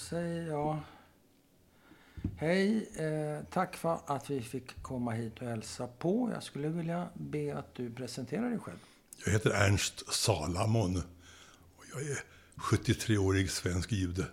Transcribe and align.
säger 0.00 0.46
jag 0.48 0.78
hej. 2.36 2.88
Eh, 2.96 3.44
tack 3.50 3.76
för 3.76 3.98
att 4.06 4.30
vi 4.30 4.42
fick 4.42 4.82
komma 4.82 5.10
hit 5.12 5.38
och 5.40 5.46
hälsa 5.48 5.86
på. 5.86 6.30
Jag 6.34 6.42
skulle 6.42 6.68
vilja 6.68 7.08
be 7.14 7.58
att 7.58 7.74
du 7.74 7.90
presenterar 7.90 8.50
dig 8.50 8.58
själv. 8.58 8.78
Jag 9.24 9.32
heter 9.32 9.50
Ernst 9.50 10.12
Salamon 10.14 10.96
och 11.76 11.84
jag 11.94 12.02
är 12.02 12.18
73-årig 12.56 13.50
svensk 13.50 13.92
jude. 13.92 14.26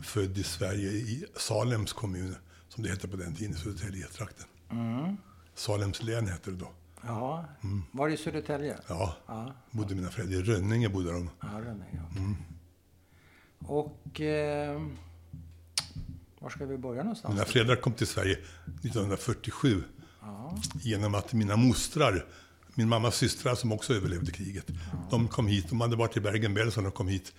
Född 0.00 0.38
i 0.38 0.42
Sverige 0.42 0.90
i 0.90 1.24
Salems 1.36 1.92
kommun, 1.92 2.36
som 2.68 2.82
det 2.82 2.90
hette 2.90 3.08
på 3.08 3.16
den 3.16 3.34
tiden, 3.34 3.54
i 3.54 3.58
Södertäljetrakten. 3.58 4.46
Salems 5.54 6.02
län 6.02 6.26
hette 6.26 6.50
det 6.50 6.56
då. 6.56 6.70
Ja, 7.02 7.44
var 7.92 8.08
det 8.08 8.14
i 8.14 8.16
Södertälje? 8.16 8.78
Ja, 8.88 9.16
Ja, 9.26 9.52
bodde 9.70 9.94
mina 9.94 10.08
föräldrar. 10.08 10.38
I 10.38 10.42
Rönninge 10.42 10.88
bodde 10.88 11.12
de. 11.12 11.30
ja 11.40 11.48
Rönninge. 11.60 12.02
okej. 12.10 12.22
Och... 13.58 14.20
Eh, 14.20 14.82
var 16.40 16.50
ska 16.50 16.66
vi 16.66 16.78
börja 16.78 17.02
någonstans? 17.02 17.34
Mina 17.34 17.44
föräldrar 17.44 17.76
kom 17.76 17.92
till 17.92 18.06
Sverige 18.06 18.32
1947 18.34 19.82
Ja, 20.20 20.58
genom 20.82 21.14
att 21.14 21.32
mina 21.32 21.56
mostrar, 21.56 22.26
min 22.74 22.88
mammas 22.88 23.16
systrar 23.16 23.54
som 23.54 23.72
också 23.72 23.94
överlevde 23.94 24.32
kriget, 24.32 24.66
de 25.10 25.28
kom 25.28 25.46
hit. 25.46 25.68
De 25.68 25.80
hade 25.80 25.96
varit 25.96 26.16
i 26.16 26.20
Bergen-Belsen 26.20 26.86
och 26.86 26.94
kom 26.94 27.08
hit 27.08 27.32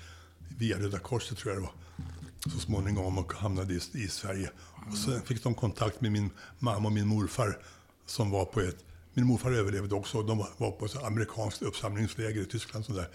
via 0.58 0.78
Röda 0.78 1.00
Korset, 1.00 1.38
tror 1.38 1.54
jag 1.54 1.64
det 1.64 1.68
var, 1.68 2.52
så 2.54 2.60
småningom 2.60 3.18
och 3.18 3.34
hamnade 3.34 3.74
i, 3.74 3.80
i 3.94 4.08
Sverige. 4.08 4.50
Och 4.92 4.98
sen 4.98 5.22
fick 5.22 5.44
de 5.44 5.56
kontakt 5.56 6.02
med 6.02 6.12
min 6.12 6.30
mamma 6.60 6.88
och 6.88 6.94
min 6.94 7.08
morfar 7.08 7.58
som 8.06 8.30
var 8.30 8.46
på 8.46 8.60
ett 8.60 8.86
min 9.14 9.26
morfar 9.26 9.52
överlevde 9.52 9.96
också. 9.96 10.24
De 10.24 10.38
var- 10.38 10.72
på 10.72 10.86
ett 10.86 11.04
amerikanskt 11.04 11.62
uppsamlingsläger 11.62 12.42
i 12.42 12.46
Tyskland. 12.46 12.86
Sådär. 12.86 13.08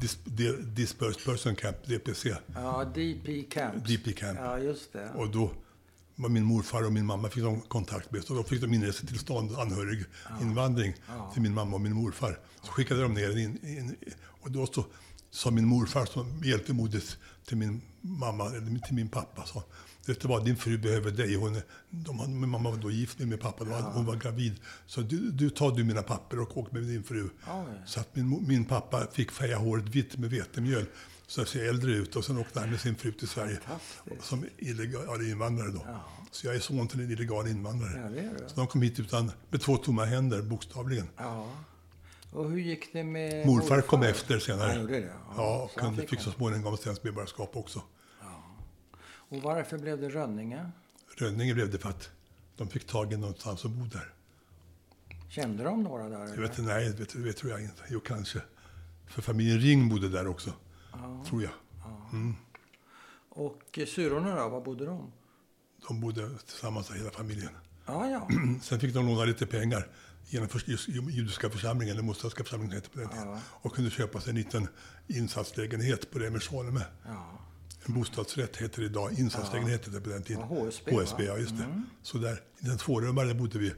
Dis, 0.00 0.18
di, 0.24 0.52
Dispersed 0.62 1.24
Person 1.24 1.56
Camp, 1.56 1.76
DPC. 1.86 2.36
ja 2.54 2.84
DP 2.94 3.42
Camps. 3.50 3.88
DP 3.88 4.12
Camp. 4.12 4.38
Ja, 4.38 4.58
just 4.58 4.92
det. 4.92 5.10
Och 5.14 5.30
då 5.30 5.50
var 6.16 6.28
min 6.28 6.44
morfar 6.44 6.82
och 6.86 6.92
min 6.92 7.06
mamma 7.06 7.28
fick 7.30 7.42
de 7.44 7.60
kontakt 7.60 8.12
med. 8.12 8.24
Så 8.24 8.34
då 8.34 8.42
fick 8.42 8.60
de 8.60 8.74
inresetillstånd, 8.74 9.52
anhöriginvandring, 9.58 10.94
till 11.32 11.42
min 11.42 11.54
mamma 11.54 11.74
och 11.74 11.80
min 11.80 11.92
morfar. 11.92 12.38
Så 12.62 12.72
skickade 12.72 13.02
de 13.02 13.14
ner 13.14 13.38
in, 13.38 13.66
in, 13.66 13.96
och 14.40 14.50
då 14.50 14.66
så 14.66 14.84
sa 15.30 15.50
min 15.50 15.66
morfar 15.66 16.04
som 16.06 16.42
hjältemodigt 16.44 17.16
till 17.46 17.56
min 17.56 17.80
mamma, 18.00 18.46
eller 18.46 18.78
till 18.78 18.94
min 18.94 19.08
pappa, 19.08 19.44
sa 19.46 19.64
Vet 20.08 20.20
du 20.20 20.28
vad, 20.28 20.44
din 20.44 20.56
fru 20.56 20.78
behöver 20.78 21.10
dig. 21.10 21.34
Hon, 21.34 21.60
de, 21.90 22.40
mamma 22.50 22.70
var 22.70 22.76
då 22.76 22.90
gift 22.90 23.18
med 23.18 23.28
min 23.28 23.38
pappa, 23.38 23.64
då, 23.64 23.70
hade- 23.72 23.86
hon 23.94 24.06
var 24.06 24.16
gravid. 24.16 24.60
Så 24.86 25.00
du, 25.00 25.30
du 25.30 25.50
tar 25.50 25.70
du 25.70 25.84
mina 25.84 26.02
papper 26.02 26.40
och 26.40 26.56
åk 26.58 26.72
med 26.72 26.82
din 26.82 27.02
fru. 27.04 27.28
Oj. 27.46 27.64
Så 27.86 28.00
att 28.00 28.16
min, 28.16 28.44
min 28.48 28.64
pappa 28.64 29.06
fick 29.12 29.30
färga 29.32 29.56
håret 29.56 29.84
vitt 29.88 30.16
med 30.18 30.30
vetemjöl. 30.30 30.86
Så 31.26 31.40
jag 31.40 31.48
ser 31.48 31.68
äldre 31.68 31.90
ut 31.92 32.16
och 32.16 32.24
sen 32.24 32.38
åkte 32.38 32.60
han 32.60 32.70
med 32.70 32.80
sin 32.80 32.94
fru 32.94 33.12
till 33.12 33.28
Sverige. 33.28 33.58
Som 34.20 34.44
illegal 34.58 35.22
invandrare 35.22 35.70
då. 35.70 35.86
Så 36.30 36.46
jag 36.46 36.56
är 36.56 36.60
son 36.60 36.88
till 36.88 37.00
en 37.00 37.10
illegal 37.10 37.48
invandrare. 37.48 38.22
Ja. 38.40 38.48
Så 38.48 38.54
de 38.54 38.66
kom 38.66 38.82
hit 38.82 39.00
utan, 39.00 39.30
med 39.50 39.60
två 39.60 39.76
tomma 39.76 40.04
händer, 40.04 40.42
bokstavligen. 40.42 41.08
Ja. 41.16 41.50
Och 42.32 42.50
hur 42.50 42.58
gick 42.58 42.92
det 42.92 43.04
med 43.04 43.46
Morfar 43.46 43.80
kom 43.80 44.02
efter 44.02 44.38
senare. 44.38 44.68
Han 44.72 44.80
gjorde 44.80 45.00
det? 45.00 45.12
Ja, 45.36 45.62
och 45.62 45.70
så 45.70 45.80
han 45.80 45.96
fick 45.96 46.10
fick 46.10 46.20
så 46.20 46.30
småningom 46.30 46.76
svenskt 46.76 47.04
medborgarskap 47.04 47.56
också. 47.56 47.82
Och 49.28 49.42
varför 49.42 49.78
blev 49.78 50.00
det 50.00 50.08
Rönninge? 50.08 50.70
Rönninge 51.16 51.54
blev 51.54 51.70
det 51.70 51.78
för 51.78 51.88
att 51.88 52.10
de 52.56 52.68
fick 52.68 52.86
tag 52.86 53.12
i 53.12 53.16
någonstans 53.16 53.64
att 53.64 53.70
bo 53.70 53.84
där. 53.84 54.12
Kände 55.28 55.64
de 55.64 55.82
några 55.82 56.08
där? 56.08 56.18
Jag 56.18 56.28
eller? 56.28 56.42
vet, 56.42 56.58
nej, 56.58 56.94
det 57.12 57.14
vet, 57.18 57.36
tror 57.36 57.52
jag 57.52 57.62
inte. 57.62 57.82
Jo, 57.88 58.00
kanske. 58.00 58.40
För 59.06 59.22
familjen 59.22 59.58
Ring 59.60 59.88
bodde 59.88 60.08
där 60.08 60.26
också, 60.26 60.52
tror 61.26 61.42
jag. 61.42 61.52
Och 63.28 63.78
eh, 63.78 63.86
syrrorna 63.86 64.36
då, 64.36 64.48
var 64.48 64.60
bodde 64.60 64.86
de? 64.86 65.12
De 65.88 66.00
bodde 66.00 66.30
tillsammans, 66.46 66.90
hela 66.90 67.10
familjen. 67.10 67.50
Ja, 67.86 68.10
ja. 68.10 68.28
Sen 68.62 68.80
fick 68.80 68.94
de 68.94 69.06
låna 69.06 69.24
lite 69.24 69.46
pengar 69.46 69.88
genom 70.26 70.48
judiska 71.10 71.50
församlingen, 71.50 71.94
eller 71.94 72.02
mosaiska 72.02 72.44
församlingen 72.44 72.74
hette 72.74 72.90
på 72.90 72.98
den 72.98 73.08
tiden. 73.08 73.28
Ja. 73.28 73.40
Och 73.44 73.74
kunde 73.74 73.90
köpa 73.90 74.20
sig 74.20 74.30
en 74.30 74.36
liten 74.36 74.68
insatslägenhet 75.06 76.10
på 76.10 76.18
Remersholme. 76.18 76.84
ja. 77.06 77.38
En 77.86 77.94
bostadsrätt 77.94 78.56
heter 78.56 78.80
det 78.80 78.86
idag, 78.86 79.12
insatslägenhet 79.18 79.80
hette 79.80 79.90
det 79.90 80.00
på 80.00 80.10
den 80.10 80.22
tiden. 80.22 80.42
Ja, 80.50 80.64
HSB, 80.64 80.90
HSB, 80.94 81.24
ja 81.24 81.38
just 81.38 81.56
det. 81.58 81.82
Så 82.02 82.18
där, 82.18 82.42
i 82.58 82.68
en 82.68 82.78
tvårummare 82.78 83.34
bodde 83.34 83.58
vi. 83.58 83.72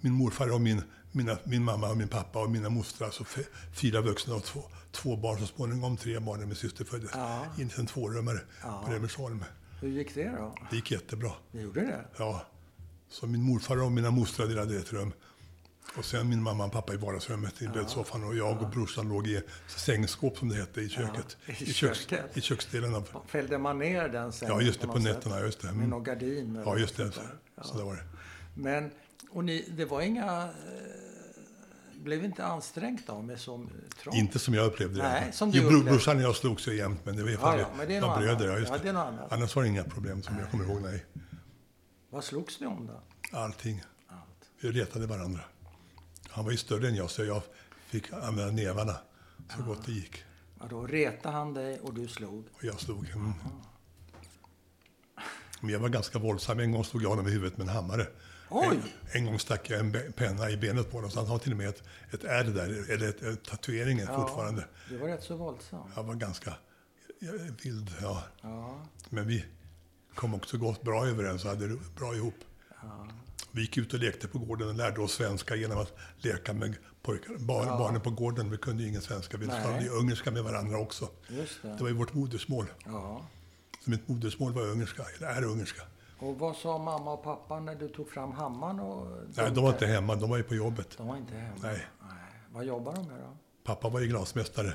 Min 0.00 0.12
morfar 0.12 0.52
och 0.52 0.60
min, 0.60 0.82
mina, 1.12 1.38
min 1.44 1.64
mamma 1.64 1.90
och 1.90 1.96
min 1.96 2.08
pappa 2.08 2.42
och 2.42 2.50
mina 2.50 2.68
mostrar, 2.68 3.06
alltså 3.06 3.24
fyra 3.72 4.00
vuxna 4.00 4.34
och 4.34 4.44
två, 4.44 4.62
två 4.92 5.16
barn. 5.16 5.38
Så 5.38 5.46
småningom 5.46 5.96
tre 5.96 6.18
barn 6.18 6.40
när 6.40 6.46
min 6.46 6.56
syster 6.56 6.84
föddes. 6.84 7.10
Ja. 7.14 7.46
I 7.58 7.62
en 7.62 7.68
liten 7.68 7.86
tvårummare 7.86 8.40
på 8.62 8.92
Remersholme. 8.92 9.44
Hur 9.80 9.88
gick 9.88 10.14
det 10.14 10.28
då? 10.28 10.54
Det 10.70 10.76
gick 10.76 10.90
jättebra. 10.90 11.32
Det 11.52 11.60
gjorde 11.60 11.80
det? 11.80 12.04
Ja. 12.16 12.46
Så 13.08 13.26
min 13.26 13.42
morfar 13.42 13.82
och 13.82 13.92
mina 13.92 14.10
mostrar 14.10 14.46
delade 14.46 14.76
ett 14.76 14.92
rum. 14.92 15.12
Och 15.98 16.04
sen 16.04 16.28
min 16.28 16.42
mamma 16.42 16.64
och 16.64 16.72
pappa 16.72 16.94
i 16.94 16.96
vardagsrummet 16.96 17.62
i 17.62 17.68
bäddsoffan 17.68 18.24
och 18.24 18.36
jag 18.36 18.62
och 18.62 18.68
brorsan 18.70 19.08
låg 19.08 19.26
i 19.26 19.42
sängskåp 19.66 20.38
som 20.38 20.48
det 20.48 20.56
hette 20.56 20.80
i 20.80 20.88
köket. 20.88 21.36
i 21.46 21.54
köks, 21.72 21.98
köket. 22.06 22.36
I 22.36 22.40
köksdelen 22.40 22.94
av... 22.94 23.08
Fällde 23.26 23.58
man 23.58 23.78
ner 23.78 24.08
den 24.08 24.32
sen? 24.32 24.48
Ja, 24.48 24.60
just 24.60 24.80
det, 24.80 24.86
på 24.86 24.98
nätterna. 24.98 25.40
Just 25.40 25.60
det. 25.60 25.66
Med 25.66 25.74
Mm. 25.76 25.90
någon 25.90 26.04
gardin? 26.04 26.56
eller 26.56 26.66
Ja, 26.70 26.78
just 26.78 26.96
det. 26.96 27.12
Så, 27.12 27.20
där? 27.20 27.62
så 27.62 27.76
där 27.78 27.84
var 27.84 27.94
det. 27.94 28.02
Men, 28.54 28.90
och 29.30 29.44
ni, 29.44 29.68
det 29.76 29.84
var 29.84 30.00
inga... 30.00 30.42
Eh, 30.42 30.48
blev 32.02 32.24
inte 32.24 32.44
ansträngt 32.44 33.06
då 33.06 33.22
med 33.22 33.40
så 33.40 33.66
trångt? 34.02 34.16
Inte 34.16 34.38
som 34.38 34.54
jag 34.54 34.66
upplevde 34.66 34.96
det. 34.96 35.02
Nej, 35.08 35.32
som 35.32 35.50
du 35.50 35.58
jo, 35.58 35.64
upplevde. 35.64 35.90
brorsan 35.90 36.16
och 36.16 36.22
jag 36.22 36.36
slogs 36.36 36.68
ju 36.68 36.76
jämt, 36.76 37.00
men 37.04 37.16
det 37.16 37.22
var 37.22 37.30
i 37.30 37.34
Ja, 37.34 37.58
ja, 37.58 37.66
men 37.76 37.88
det 37.88 37.96
är 37.96 38.00
något 38.00 38.18
bröder. 38.18 38.48
Ja, 38.48 38.58
just 38.58 38.72
Ja, 38.72 38.78
det. 38.82 38.92
det 38.92 39.00
annat. 39.00 39.32
Annars 39.32 39.56
var 39.56 39.62
det 39.62 39.68
inga 39.68 39.84
problem 39.84 40.22
som 40.22 40.38
jag 40.38 40.50
kommer 40.50 40.64
ihåg. 40.64 40.82
Nej. 40.82 41.04
Vad 42.10 42.24
slogs 42.24 42.60
ni 42.60 42.66
om 42.66 42.86
då? 42.86 43.00
Allting. 43.38 43.82
Allt. 44.08 44.20
Vi 44.60 44.70
retade 44.72 45.06
varandra. 45.06 45.40
Han 46.34 46.44
var 46.44 46.50
ju 46.50 46.56
större 46.56 46.88
än 46.88 46.94
jag, 46.94 47.10
så 47.10 47.24
jag 47.24 47.42
fick 47.86 48.12
använda 48.12 48.52
nävarna 48.52 48.96
så 49.56 49.62
gott 49.62 49.86
det 49.86 49.92
gick. 49.92 50.24
Ja, 50.60 50.66
då 50.70 50.86
retade 50.86 51.34
han 51.36 51.54
dig 51.54 51.80
och 51.80 51.94
du 51.94 52.08
slog. 52.08 52.44
Och 52.52 52.64
jag 52.64 52.80
slog. 52.80 53.08
Mm. 53.08 53.32
Men 55.60 55.70
jag 55.70 55.80
var 55.80 55.88
ganska 55.88 56.18
våldsam. 56.18 56.60
En 56.60 56.72
gång 56.72 56.84
slog 56.84 57.02
jag 57.02 57.08
honom 57.08 57.28
i 57.28 57.30
huvudet 57.30 57.58
med 57.58 57.68
en 57.68 57.74
hammare. 57.74 58.06
Oj! 58.50 58.66
En, 58.66 58.82
en 59.12 59.24
gång 59.24 59.38
stack 59.38 59.70
jag 59.70 59.80
en 59.80 60.12
penna 60.12 60.50
i 60.50 60.56
benet 60.56 60.90
på 60.90 60.96
honom, 60.96 61.10
så 61.10 61.20
han 61.20 61.28
har 61.28 61.38
till 61.38 61.52
och 61.52 61.58
med 61.58 61.68
ett, 61.68 61.82
ett 62.10 62.24
ärr 62.24 62.44
där, 62.44 62.90
eller 62.90 63.08
ett, 63.08 63.22
ett 63.22 63.44
tatuering 63.44 64.06
fortfarande. 64.06 64.64
Du 64.88 64.96
var 64.96 65.08
rätt 65.08 65.22
så 65.22 65.36
våldsam. 65.36 65.90
Jag 65.96 66.02
var 66.02 66.14
ganska 66.14 66.54
ja, 67.18 67.32
vild, 67.62 67.90
ja. 68.00 68.22
Ja. 68.42 68.86
Men 69.08 69.26
vi 69.26 69.44
kom 70.14 70.34
också 70.34 70.58
gott 70.58 70.82
bra 70.82 71.06
överens 71.06 71.44
och 71.44 71.50
hade 71.50 71.76
bra 71.96 72.14
ihop. 72.14 72.44
Vi 73.54 73.60
gick 73.60 73.76
ut 73.76 73.94
och 73.94 74.00
lekte 74.00 74.28
på 74.28 74.38
gården 74.38 74.68
och 74.68 74.74
lärde 74.74 75.00
oss 75.00 75.12
svenska 75.12 75.56
genom 75.56 75.78
att 75.78 75.92
leka 76.18 76.52
med 76.52 76.74
pojkar, 77.02 77.36
barn, 77.38 77.66
barnen 77.66 78.00
på 78.00 78.10
gården. 78.10 78.50
Vi 78.50 78.56
kunde 78.56 78.82
ju 78.82 78.88
ingen 78.88 79.02
svenska. 79.02 79.36
Vi 79.36 79.46
Nej. 79.46 79.62
talade 79.62 79.88
ungerska 79.88 80.30
med 80.30 80.44
varandra 80.44 80.78
också. 80.78 81.08
Just 81.28 81.62
det. 81.62 81.68
Det 81.68 81.80
var 81.82 81.88
ju 81.88 81.94
vårt 81.94 82.14
modersmål. 82.14 82.66
Ja. 82.86 83.26
Så 83.84 83.90
mitt 83.90 84.08
modersmål 84.08 84.52
var 84.52 84.62
ungerska, 84.62 85.02
eller 85.16 85.28
är 85.28 85.44
ungerska. 85.44 85.82
Och 86.18 86.38
vad 86.38 86.56
sa 86.56 86.78
mamma 86.78 87.12
och 87.12 87.22
pappa 87.22 87.60
när 87.60 87.74
du 87.74 87.88
tog 87.88 88.10
fram 88.10 88.32
hammaren? 88.32 88.80
Och 88.80 89.06
Nej, 89.36 89.50
de 89.50 89.64
var 89.64 89.72
inte 89.72 89.86
hemma, 89.86 90.14
de 90.14 90.30
var 90.30 90.36
ju 90.36 90.42
på 90.42 90.54
jobbet. 90.54 90.96
De 90.96 91.06
var 91.08 91.16
inte 91.16 91.34
hemma? 91.34 91.56
Nej. 91.62 91.86
Vad 92.52 92.64
jobbar 92.64 92.94
de 92.94 93.06
med 93.06 93.20
då? 93.20 93.36
Pappa 93.64 93.88
var 93.88 94.00
ju 94.00 94.06
glasmästare. 94.06 94.72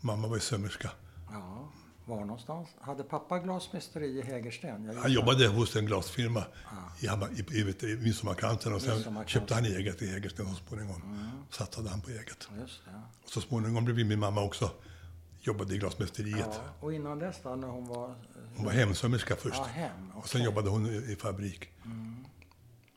Mamma 0.00 0.28
var 0.28 0.36
ju 0.36 0.40
sömmerska. 0.40 0.90
Var 2.06 2.20
någonstans? 2.20 2.68
Hade 2.80 3.04
pappa 3.04 3.38
glasmästeri 3.38 4.06
i 4.18 4.22
Hägersten? 4.22 4.96
Han 5.02 5.12
jobbade 5.12 5.46
hos 5.48 5.76
en 5.76 5.86
glasfirma 5.86 6.44
i, 7.00 7.06
Hammar- 7.06 7.30
i, 7.52 7.60
i, 7.60 7.74
du, 7.80 7.92
i 7.92 7.96
Midsommarkransen 7.96 8.72
och 8.74 8.82
sen 8.82 9.26
köpte 9.26 9.54
han 9.54 9.64
eget 9.64 10.02
i 10.02 10.06
Hägersten 10.06 10.46
så 10.46 10.54
småningom. 10.68 11.02
Satsade 11.50 11.88
han 11.88 12.00
på 12.00 12.10
eget. 12.10 12.48
Just 12.60 12.84
det. 12.84 12.90
Och 13.24 13.30
så 13.30 13.40
småningom 13.40 13.84
blev 13.84 14.06
min 14.06 14.18
mamma 14.18 14.42
också, 14.42 14.70
jobbade 15.40 15.74
i 15.74 15.78
glasmästeriet. 15.78 16.38
Ja. 16.52 16.60
Och 16.80 16.94
innan 16.94 17.18
dess 17.18 17.36
då, 17.42 17.54
när 17.54 17.68
hon 17.68 17.86
var... 17.88 18.14
Hon 18.56 18.64
var 18.64 18.72
hemsömmerska 18.72 19.36
först. 19.36 19.56
Ja, 19.58 19.64
hem. 19.64 20.10
Och 20.14 20.28
sen 20.28 20.42
jobbade 20.42 20.70
hon 20.70 20.86
i, 20.86 21.12
i 21.12 21.16
fabrik. 21.16 21.68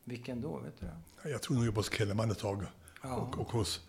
Vilken 0.03 0.42
då, 0.42 0.60
vet 0.60 0.80
du? 0.80 1.30
Jag 1.30 1.42
tror 1.42 1.56
hon 1.57 1.65
jobbade 1.65 1.80
hos 1.80 1.92
Kellerman 1.94 2.31
ett 2.31 2.39
tag. 2.39 2.65
Ja. 3.03 3.15
Och, 3.15 3.38
och 3.39 3.51
hos 3.51 3.81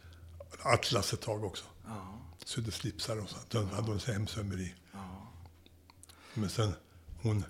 Atlas 0.62 1.12
ett 1.12 1.20
tag 1.20 1.44
också. 1.44 1.64
Ja. 1.88 2.18
Sydde 2.44 2.70
slipsar 2.70 3.16
och 3.22 3.28
så. 3.30 3.36
Då 3.48 3.64
hade 3.64 3.90
hon 3.90 4.00
så 4.00 4.12
hemsömmeri. 4.12 4.74
Men 6.34 6.50
sen 6.50 6.72
hon 7.22 7.44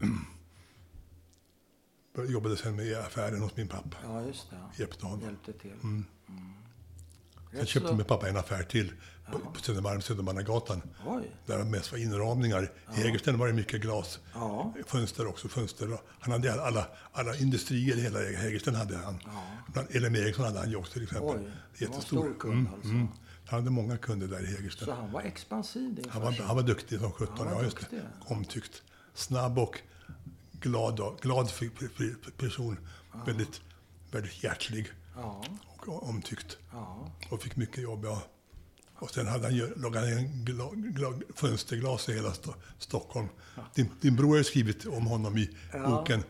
jobbade 2.28 2.56
sen 2.56 2.76
med 2.76 2.98
affären 2.98 3.42
hos 3.42 3.56
min 3.56 3.68
pappa. 3.68 3.96
Ja, 4.04 4.22
just 4.22 4.50
det. 4.50 4.56
Hjälpte 4.82 5.06
honom. 5.06 5.20
Hjälpte 5.24 5.52
till. 5.52 5.72
Sen 5.80 6.04
Rätt 7.50 7.68
köpte 7.68 7.88
så- 7.88 7.96
min 7.96 8.06
pappa 8.06 8.28
en 8.28 8.36
affär 8.36 8.62
till 8.62 8.92
på, 9.32 9.38
på 9.38 9.60
Södermalm, 9.60 10.00
Södermannagatan. 10.00 10.82
Oj. 11.06 11.30
Där 11.46 11.58
det 11.58 11.64
mest 11.64 11.92
var 11.92 11.98
inramningar. 11.98 12.62
I 12.62 12.68
Hägersten 13.00 13.38
var 13.38 13.46
det 13.46 13.52
mycket 13.52 13.80
glas. 13.80 14.20
Ja. 14.34 14.74
Fönster 14.86 15.26
också. 15.26 15.48
Fönster. 15.48 15.98
Han 16.20 16.32
hade 16.32 16.62
alla, 16.62 16.86
alla 17.12 17.36
industrier 17.36 17.96
i 17.96 18.00
hela 18.00 18.18
Hägersten 18.18 18.74
hade 18.74 18.96
han. 18.96 19.18
Bland 19.72 19.88
LM 19.94 20.14
Ericsson 20.14 20.44
hade 20.44 20.58
han 20.58 20.70
ju 20.70 20.76
också 20.76 20.92
till 20.92 21.02
exempel. 21.02 21.36
Oj, 21.36 21.50
Jättestor. 21.78 22.02
stor 22.02 22.34
kund 22.38 22.68
alltså. 22.74 22.88
Han 22.88 23.08
Han 23.52 23.60
hade 23.60 23.70
många 23.70 23.96
kunder 23.98 24.26
där 24.28 24.42
i 24.44 24.46
Hägersten. 24.46 24.86
Så 24.86 24.92
han 24.94 25.12
var 25.12 25.22
expansiv 25.22 25.94
din 25.94 26.04
Han 26.10 26.22
var, 26.22 26.32
han 26.32 26.56
var 26.56 26.62
duktig 26.62 26.98
som 27.00 27.12
sjutton. 27.12 27.46
Var 27.46 27.52
Ja, 27.52 27.62
just 27.62 27.90
det. 27.90 28.02
Omtyckt. 28.24 28.82
Snabb 29.14 29.58
och 29.58 29.78
glad, 30.52 31.00
glad 31.22 31.50
person. 32.36 32.78
Väldigt, 33.26 33.60
väldigt 34.10 34.44
hjärtlig 34.44 34.90
Ja, 35.16 35.44
och 35.86 36.08
omtyckt. 36.08 36.56
ja. 36.72 37.12
Och 37.30 37.42
fick 37.42 37.56
mycket 37.56 37.82
jobb, 37.82 38.04
ja. 38.04 38.22
Och 38.94 39.10
sen 39.10 39.26
hade 39.26 39.44
han 39.44 39.72
lagat 39.76 40.04
en 40.04 40.44
gla, 40.44 40.70
gla, 40.74 41.12
fönsterglas 41.34 42.08
i 42.08 42.12
hela 42.14 42.30
Sto- 42.30 42.54
Stockholm. 42.78 43.28
Din, 43.74 43.90
din 44.00 44.16
bror 44.16 44.36
har 44.36 44.42
skrivit 44.42 44.86
om 44.86 45.06
honom 45.06 45.36
i 45.38 45.50
Ja. 45.72 45.88
boken 45.88 46.20
i 46.20 46.24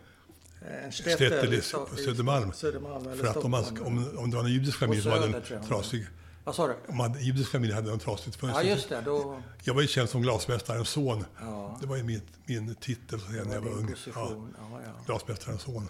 Sto- 0.91 1.87
på 1.91 1.97
Södermalm. 1.97 2.53
Södermalm 2.53 3.07
eller 3.07 3.17
För 3.25 3.27
att 3.31 3.37
om, 3.37 3.51
man, 3.51 3.65
om, 3.81 4.19
om 4.19 4.31
det 4.31 4.37
var 4.37 4.45
en 4.45 4.51
judisk 4.53 4.79
familj 4.79 5.03
som 5.03 5.11
hade 5.11 5.23
Söder, 5.23 5.37
en 5.39 5.43
tror 5.45 5.59
jag. 5.59 5.69
trasig... 5.69 6.07
Vad 6.45 6.55
sa 6.55 6.67
du? 6.67 6.93
Man 6.93 7.15
judisk 7.21 7.51
familj 7.51 7.73
hade 7.73 7.93
en 7.93 7.99
trasigt 7.99 8.37
fönster. 8.37 8.63
Ja, 8.63 8.69
just 8.69 8.89
det. 8.89 9.01
Då 9.01 9.43
Jag 9.65 9.75
var 9.75 9.83
ju 9.83 9.89
känd 9.89 10.09
som 10.09 10.23
glasmästarens 10.23 10.89
son. 10.89 11.25
Ja. 11.41 11.79
Det 11.81 11.87
var 11.87 11.97
ju 11.97 12.03
min, 12.03 12.23
min 12.47 12.75
titel 12.75 13.21
så 13.21 13.29
när 13.31 13.55
jag 13.55 13.61
var 13.61 13.71
ung. 13.71 13.85
Ja, 13.85 13.91
position. 13.91 14.55
Ja, 14.59 14.81
ja. 14.85 14.93
glasmästarens 15.07 15.63
son. 15.63 15.89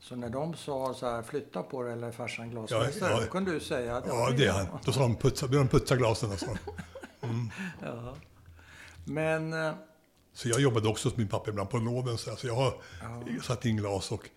Så 0.00 0.16
när 0.16 0.30
de 0.30 0.54
sa 0.54 0.94
så 0.94 1.06
här, 1.06 1.22
flytta 1.22 1.62
på 1.62 1.82
det 1.82 1.92
eller 1.92 2.12
farsan 2.12 2.46
Ja, 2.46 2.52
glasmästare, 2.66 3.12
ja. 3.12 3.20
då 3.20 3.26
kunde 3.26 3.52
du 3.52 3.60
säga 3.60 3.96
att 3.96 4.04
Ja, 4.06 4.30
det 4.36 4.46
är 4.46 4.52
han. 4.52 4.66
Då 4.84 4.92
sa 4.92 5.00
de 5.00 5.16
putsa, 5.16 5.46
de 5.46 5.68
putsa 5.68 5.96
glasen. 5.96 6.32
Och 6.32 6.38
så. 6.38 6.46
Ja. 7.80 8.14
Men, 9.04 9.52
eh, 9.52 9.72
så 10.34 10.48
jag 10.48 10.60
jobbade 10.60 10.88
också 10.88 11.08
hos 11.08 11.16
min 11.16 11.28
pappa 11.28 11.50
ibland 11.50 11.70
på 11.70 11.78
loven. 11.78 12.18
Så 12.18 12.30
alltså 12.30 12.46
jag 12.46 12.54
har 12.54 12.74
satt 13.42 13.64
in 13.64 13.76
glas 13.76 14.12
och 14.12 14.28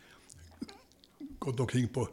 gått 1.39 1.59
omkring 1.59 1.87
på 1.87 2.07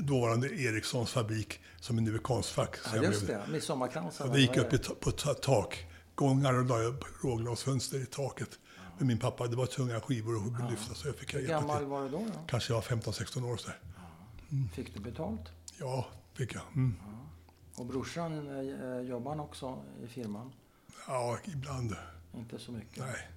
dåvarande 0.00 0.48
Ericssons 0.48 1.10
fabrik 1.10 1.60
som 1.80 1.96
nu 1.96 2.14
är 2.14 2.18
Konstfack. 2.18 2.76
Ja, 2.94 3.02
just 3.02 3.26
det, 3.26 3.42
midsommarkransen. 3.50 4.26
Ja, 4.26 4.32
det 4.34 4.40
gick 4.40 4.56
upp 4.56 4.72
i 4.72 4.78
på 4.78 5.10
ta- 5.10 5.34
takgångar 5.34 6.54
och 6.58 6.64
la 6.64 6.78
upp 6.82 7.04
råglasfönster 7.24 7.98
i 7.98 8.06
taket. 8.06 8.58
Men 8.98 9.06
min 9.06 9.18
pappa, 9.18 9.46
det 9.46 9.56
var 9.56 9.66
tunga 9.66 10.00
skivor 10.00 10.36
att 10.64 10.70
lyfta 10.70 10.94
så 10.94 11.08
jag 11.08 11.16
fick 11.16 11.34
Hur 11.34 11.46
gammal 11.46 11.78
till. 11.78 11.86
var 11.86 12.02
du 12.02 12.08
då? 12.08 12.18
då? 12.18 12.24
Kanske 12.46 12.72
jag 12.72 12.76
var 12.76 12.82
15-16 12.96 13.44
år 13.52 13.56
så 13.56 13.68
där. 13.68 13.78
Fick 14.74 14.94
du 14.94 15.00
betalt? 15.00 15.52
Ja, 15.80 16.06
fick 16.34 16.54
jag. 16.54 16.62
Mm. 16.74 16.94
Och 17.74 17.86
brorsan, 17.86 18.32
eh, 18.60 19.00
jobbar 19.08 19.30
han 19.30 19.40
också 19.40 19.82
i 20.04 20.06
firman? 20.08 20.52
Ja, 21.06 21.38
ibland. 21.44 21.96
Inte 22.36 22.58
så 22.58 22.72
mycket. 22.72 22.98
Nej. 22.98 23.28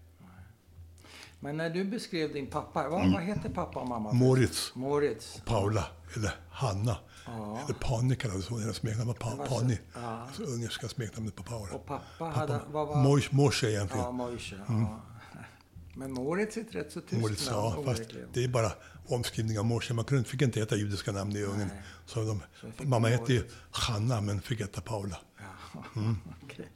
Men 1.45 1.57
när 1.57 1.69
du 1.69 1.83
beskrev 1.83 2.33
din 2.33 2.47
pappa, 2.47 2.89
vad, 2.89 3.11
vad 3.13 3.23
heter 3.23 3.49
pappa 3.49 3.79
och 3.79 3.87
mamma? 3.87 4.11
Moritz, 4.13 4.71
Moritz. 4.75 5.41
Paula, 5.45 5.85
eller 6.15 6.31
Hanna. 6.49 6.97
Ja. 7.25 7.59
Eller 7.65 7.73
Pani 7.79 8.15
kallades 8.15 8.47
hon. 8.47 8.59
Hennes 8.61 8.75
smeknamn 8.77 9.07
var 9.07 9.13
pa- 9.13 9.35
var 9.35 9.45
så- 9.47 9.55
Pani. 9.59 9.79
ja. 9.93 10.01
Alltså 10.27 10.43
ungerska 10.43 10.87
smeknamnet 10.87 11.35
på 11.35 11.43
Paula. 11.43 11.73
Och 11.75 11.85
pappa 11.85 12.25
hade... 12.25 12.59
Vad 12.71 12.87
var, 12.87 12.95
Moj- 12.95 13.27
Moshe 13.31 13.67
egentligen. 13.71 14.05
Ja, 14.05 14.11
Moshe. 14.11 14.55
Ja. 14.67 15.01
Men 15.95 16.11
Moritz 16.11 16.57
är 16.57 16.61
ett 16.61 16.75
rätt 16.75 16.91
så 16.91 17.01
tyskt 17.01 17.21
Moritz, 17.21 17.49
namn. 17.49 17.59
ja, 17.77 17.83
fast 17.85 18.03
det 18.33 18.43
är 18.43 18.47
bara 18.47 18.71
omskrivning 19.07 19.59
av 19.59 19.65
Moshe. 19.65 19.93
Man 19.93 20.05
fick 20.25 20.41
inte 20.41 20.59
heta 20.59 20.75
judiska 20.75 21.11
namn 21.11 21.35
i 21.35 21.41
Ungern. 21.43 21.69
Så 22.05 22.19
de, 22.23 22.41
Så 22.61 22.67
mamma 22.87 23.07
hette 23.07 23.33
ju. 23.33 23.43
Hanna, 23.71 24.21
men 24.21 24.41
fick 24.41 24.59
heta 24.61 24.81
Paula. 24.81 25.17
Ja, 25.37 25.83
okej. 26.43 26.69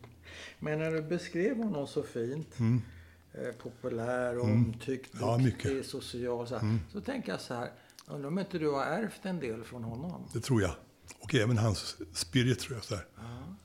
Men 0.60 0.80
när 0.80 0.92
du 0.92 1.02
beskrev 1.02 1.58
honom 1.58 1.88
så 1.88 2.04
fint, 2.04 2.48
eh, 3.34 3.52
populär, 3.62 4.40
omtyckt, 4.40 5.14
Mm. 5.14 5.28
Ja, 5.28 5.34
duktig, 5.38 5.54
mycket. 5.54 5.72
Mm. 5.72 5.84
social, 5.84 6.48
så, 6.48 6.58
här, 6.58 6.80
så 6.92 7.02
tänker 7.02 7.32
jag 7.32 7.42
så 7.42 7.54
här, 7.54 7.72
undrar 8.08 8.28
om 8.28 8.40
inte 8.40 8.60
du 8.60 8.70
har 8.70 8.84
ärvt 8.84 9.26
en 9.26 9.40
del 9.40 9.64
från 9.64 9.84
honom? 9.84 10.30
Det 10.34 10.40
tror 10.40 10.62
jag. 10.62 10.72
Och 11.20 11.36
även 11.36 11.58
hans 11.58 11.96
spirit 12.14 12.60
tror 12.60 12.76
jag. 12.76 12.84
Så 12.84 12.96
här. 12.96 13.06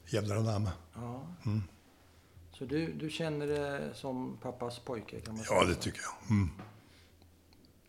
Jävlar 0.06 0.36
anamma. 0.36 0.72
Ja. 0.94 1.26
Mm. 1.46 1.62
Så 2.58 2.64
du, 2.64 2.92
du 2.92 3.10
känner 3.10 3.46
det 3.46 3.94
som 3.94 4.36
pappas 4.42 4.78
pojke 4.78 5.20
kan 5.20 5.34
man 5.34 5.44
säga? 5.44 5.58
Ja, 5.60 5.66
det 5.66 5.74
tycker 5.74 6.00
jag. 6.00 6.30
Mm. 6.30 6.50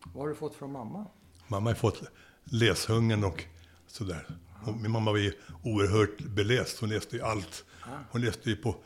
Vad 0.04 0.22
har 0.22 0.28
du 0.28 0.34
fått 0.34 0.54
från 0.54 0.72
mamma? 0.72 1.06
Mamma 1.46 1.70
har 1.70 1.74
fått 1.74 2.02
läshungern 2.44 3.24
och 3.24 3.44
sådär. 3.86 4.26
Och 4.66 4.76
min 4.76 4.90
mamma 4.90 5.10
var 5.10 5.18
ju 5.18 5.32
oerhört 5.62 6.18
beläst. 6.20 6.80
Hon 6.80 6.88
läste 6.88 7.16
ju 7.16 7.22
allt. 7.22 7.64
Hon 8.10 8.20
läste 8.20 8.50
ju 8.50 8.56
på 8.56 8.76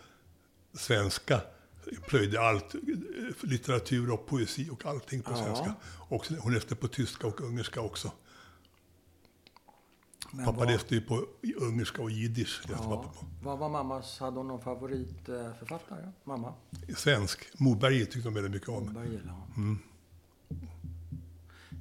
svenska, 0.73 1.41
plöjde 2.09 2.41
allt. 2.41 2.75
eh, 2.75 2.81
Litteratur 3.41 4.11
och 4.11 4.27
poesi 4.27 4.69
och 4.71 4.87
allting 4.87 5.23
på 5.23 5.31
Ja. 5.31 5.37
svenska. 5.37 5.75
Och 6.09 6.27
hon 6.39 6.55
läste 6.55 6.77
på 6.77 6.89
tyska 6.89 7.27
och 7.27 7.41
ungerska 7.41 7.81
också. 7.81 8.13
Men 10.33 10.45
pappa 10.45 10.59
vad, 10.59 10.69
läste 10.71 10.95
ju 10.95 11.01
på 11.01 11.27
ungerska 11.57 12.03
och 12.03 12.11
jiddisch. 12.11 12.63
Ja, 12.69 13.13
vad 13.43 13.59
var 13.59 13.69
mammas, 13.69 14.19
hade 14.21 14.37
hon 14.37 14.49
någon 14.49 14.61
favoritförfattare? 14.63 16.13
Mamma? 16.25 16.55
Svensk. 16.97 17.49
Moberg 17.61 18.07
tyckte 18.07 18.21
de 18.21 18.35
väldigt 18.35 18.53
mycket 18.53 18.69
om. 18.69 18.85
Moberg 18.87 19.09
gillade 19.11 19.31
hon. 19.55 19.79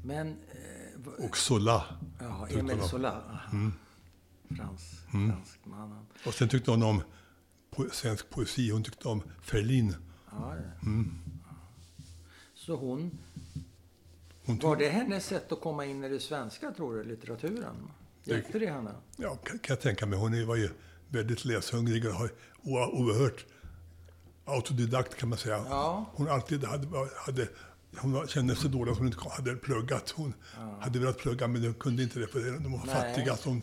Men, 0.03 0.27
eh, 0.27 1.25
Och 1.25 1.37
Zola. 1.37 1.85
ja, 2.19 2.47
Emil 2.47 2.71
hon 2.71 2.81
om. 2.81 2.87
Zola. 2.87 3.11
aha. 3.11 3.71
Frans, 4.57 4.95
franskmannen. 5.11 6.05
Och 6.25 6.33
sen 6.33 6.49
tyckte 6.49 6.71
hon 6.71 6.83
om 6.83 7.01
po- 7.71 7.89
svensk 7.91 8.29
poesi. 8.29 8.71
Hon 8.71 8.83
tyckte 8.83 9.07
om 9.07 9.23
Ferlin. 9.41 9.95
Ja, 10.31 10.55
ja. 10.55 10.87
Mm. 10.87 11.11
Så 12.53 12.75
hon, 12.75 13.11
Hon 14.45 14.59
var 14.59 14.75
det 14.75 14.89
hennes 14.89 15.25
sätt 15.25 15.51
att 15.51 15.61
komma 15.61 15.85
in 15.85 16.03
i 16.03 16.09
det 16.09 16.19
svenska, 16.19 16.71
tror 16.71 16.95
du, 16.95 17.03
litteraturen? 17.03 17.75
Hjälpte 18.23 18.59
det 18.59 18.71
henne? 18.71 18.91
Ja, 19.17 19.35
kan, 19.35 19.59
kan 19.59 19.73
jag 19.73 19.81
tänka 19.81 20.05
mig. 20.05 20.19
Hon 20.19 20.47
var 20.47 20.55
ju 20.55 20.69
väldigt 21.09 21.45
läshungrig 21.45 22.05
och 22.07 22.99
oerhört 22.99 23.45
autodidakt 24.45 25.15
kan 25.15 25.29
man 25.29 25.37
säga. 25.37 25.65
Ja. 25.69 26.05
Hon 26.13 26.27
alltid 26.27 26.63
hade, 26.63 26.87
hade 27.15 27.47
hon 27.97 28.27
kände 28.27 28.55
sig 28.55 28.69
dålig 28.69 28.91
att 28.91 28.97
hon 28.97 29.07
inte 29.07 29.29
hade 29.29 29.55
pluggat. 29.55 30.09
Hon 30.09 30.33
hade 30.81 30.99
velat 30.99 31.17
plugga 31.17 31.47
men 31.47 31.63
hon 31.63 31.73
kunde 31.73 32.03
inte 32.03 32.19
det 32.19 32.27
för 32.27 32.39
de 32.39 32.71
var 32.71 32.85
Nej. 32.85 32.95
fattiga. 32.95 33.35
Så 33.35 33.49
hon 33.49 33.61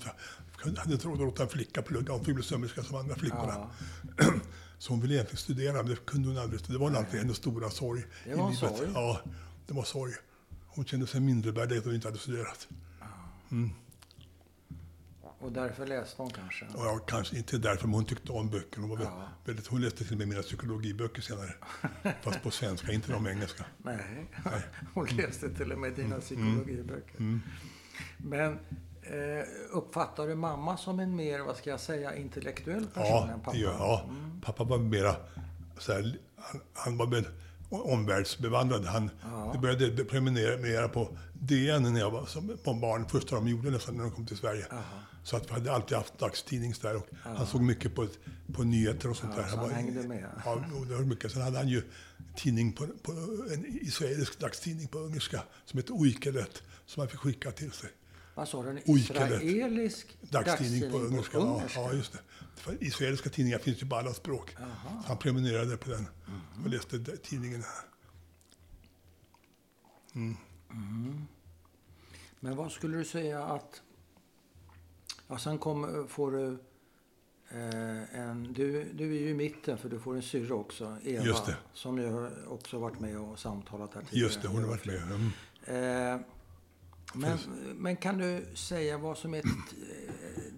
hade 0.63 0.93
inte 0.93 1.07
råd 1.07 1.15
att 1.15 1.19
låta 1.21 1.43
en 1.43 1.49
flicka 1.49 1.83
plugga. 1.83 2.13
Hon 2.13 2.25
fick 2.25 2.35
bli 2.35 2.45
sömmerska 2.45 2.83
som 2.83 2.97
andra 2.97 3.15
flickorna. 3.15 3.71
Så 4.79 4.93
hon 4.93 5.01
ville 5.01 5.15
egentligen 5.15 5.37
studera 5.39 5.73
men 5.73 5.87
det 5.87 6.07
kunde 6.07 6.29
hon 6.29 6.39
aldrig. 6.39 6.61
Det 6.69 6.79
var 6.79 6.91
alltid 6.97 7.21
hennes 7.21 7.37
stora 7.37 7.71
sorg 7.71 8.03
Det 8.25 8.35
var 8.35 8.51
i 8.51 8.55
livet. 8.55 8.77
sorg. 8.79 8.89
Ja, 8.95 9.21
det 9.67 9.75
var 9.75 9.85
sorg. 9.85 10.13
Hon 10.67 10.85
kände 10.85 11.07
sig 11.07 11.21
mindrevärdig 11.21 11.79
att 11.79 11.85
hon 11.85 11.95
inte 11.95 12.09
hade 12.09 12.19
studerat. 12.19 12.69
Och 15.39 15.53
därför 15.53 15.87
läste 15.87 16.23
hon 16.23 16.31
kanske? 16.31 16.67
Ja, 16.75 16.99
kanske 17.07 17.37
inte 17.37 17.59
därför, 17.59 17.87
men 17.87 17.95
hon 17.95 18.05
tyckte 18.05 18.33
om 18.33 18.51
böcker. 18.51 18.81
Hon, 18.81 18.91
var 18.91 19.01
Ja. 19.01 19.29
väldigt, 19.45 19.67
hon 19.67 19.81
läste 19.81 20.05
till 20.05 20.13
och 20.13 20.19
med 20.19 20.29
mina 20.29 20.43
psykologiböcker 20.43 21.23
senare. 21.23 21.55
Fast 22.23 22.43
på 22.43 22.51
svenska, 22.51 22.93
inte 22.93 23.13
de 23.13 23.27
engelska. 23.27 23.65
Nej, 23.79 24.27
hon 24.95 25.07
läste 25.07 25.55
till 25.55 25.73
och 25.73 25.79
med 25.79 25.93
Mm. 25.93 26.03
dina 26.05 26.21
psykologiböcker. 26.21 27.41
Men 28.17 28.53
eh, 28.53 28.59
uppfattar 29.71 30.27
du 30.27 30.35
mamma 30.35 30.77
som 30.77 31.01
en 31.01 31.17
mer, 31.17 31.41
vad 31.41 31.57
ska 31.57 31.71
jag 31.71 31.81
säga, 31.81 32.17
intellektuell 32.17 32.87
person 32.87 33.07
Ja, 33.07 33.29
än 33.33 33.41
pappa? 33.41 33.57
Ja. 33.57 34.11
Pappa 34.43 34.65
var 34.65 34.79
mera 34.79 35.17
så 35.79 35.93
här, 35.93 36.19
han, 36.37 36.61
han 36.75 36.97
var 36.97 37.07
väl 37.07 37.25
omvärldsbevandrad. 37.71 38.85
Han 38.85 39.11
det 39.53 39.59
började 39.59 40.05
prenumerera 40.05 40.89
på 40.89 41.17
DN 41.33 41.83
när 41.93 42.01
jag 42.01 42.11
var 42.11 42.27
som 42.27 42.59
på 42.65 42.75
barn. 42.75 43.09
Första 43.09 43.35
de 43.37 43.49
gjorde 43.49 43.71
nästan 43.71 43.95
när 43.95 44.03
de 44.03 44.11
kom 44.11 44.27
till 44.27 44.37
Sverige. 44.37 44.67
Så 45.23 45.37
att 45.37 45.49
vi 45.51 45.53
hade 45.53 45.73
alltid 45.73 45.97
haft 45.97 46.19
dagstidning 46.19 46.75
där. 46.83 46.97
Och 46.97 47.07
Han 47.23 47.47
såg 47.47 47.61
mycket 47.63 47.95
på, 47.95 48.07
på 48.55 48.63
nyheter 48.63 49.11
och 49.11 49.17
sånt 49.17 49.33
Ja, 49.37 49.43
där. 49.43 49.49
så 49.49 49.57
han 49.57 49.65
var- 49.69 49.75
hängde 49.75 50.03
med. 50.09 50.25
Ja, 50.45 50.65
det 50.89 50.95
var 50.95 51.03
mycket. 51.03 51.33
Sen 51.33 51.43
hade 51.43 51.57
han 51.59 51.69
ju 51.69 51.83
tidning 52.37 52.73
på, 52.73 52.87
på 53.03 53.13
en 53.55 53.65
israelisk 53.83 54.39
dagstidning 54.39 54.89
på 54.89 54.99
ungerska 54.99 55.43
som 55.65 55.79
heter 55.79 56.01
Oikelet. 56.01 56.63
Som 56.87 57.01
han 57.01 57.09
fick 57.09 57.21
skicka 57.21 57.51
till 57.51 57.73
sig. 57.73 57.91
Vad 58.37 58.49
sa 58.49 58.63
du? 58.63 58.71
En 58.71 58.81
israelisk 58.85 60.19
Dagstidning 60.21 60.91
på 60.91 60.99
ungerska. 60.99 61.39
Ja, 61.39 61.63
ja, 61.75 61.93
just 61.93 62.13
det. 62.13 62.19
För 62.57 62.85
israeliska 62.85 63.31
tidningar 63.31 63.59
finns 63.59 63.83
ju 63.83 63.87
på 63.89 63.97
alla 63.97 64.15
språk. 64.15 64.57
Så 65.03 65.09
han 65.09 65.19
prenumererade 65.19 65.77
på 65.77 65.91
den 65.91 66.07
och 66.65 66.71
läste 66.71 66.99
de- 66.99 67.17
tidningen. 67.17 67.65
Men 72.41 72.57
vad 72.57 72.73
skulle 72.73 72.97
du 72.99 73.05
säga 73.05 73.45
att... 73.45 73.83
Ja, 75.29 75.39
sen 75.39 75.59
kom, 75.59 76.07
får 76.09 76.31
du 76.31 76.59
eh, 77.49 78.21
en... 78.21 78.53
Du, 78.53 78.85
du 78.93 79.17
är 79.17 79.21
ju 79.21 79.31
i 79.31 79.35
mitten 79.35 79.79
för 79.79 79.89
du 79.89 80.01
får 80.01 80.17
en 80.17 80.23
syrra 80.23 80.55
också, 80.55 80.99
Eva. 81.05 81.25
Just 81.25 81.47
det. 81.47 81.57
Som 81.73 81.99
ju 81.99 82.31
också 82.47 82.79
varit 82.79 83.01
med 83.01 83.19
och 83.19 83.39
samtalat 83.39 83.95
här 83.95 84.03
tidigare. 84.03 84.27
Just 84.27 84.43
det, 84.43 84.49
hon 84.49 84.63
har 84.63 84.69
varit 84.69 84.87
med. 84.87 85.03
Mm. 85.03 86.15
Eh, 86.15 86.27
men, 87.15 87.39
men 87.77 87.97
kan 87.97 88.19
du 88.19 88.47
säga 88.55 88.99
vad 88.99 89.19
som 89.19 89.35
är 89.35 89.39
eh, 89.39 89.53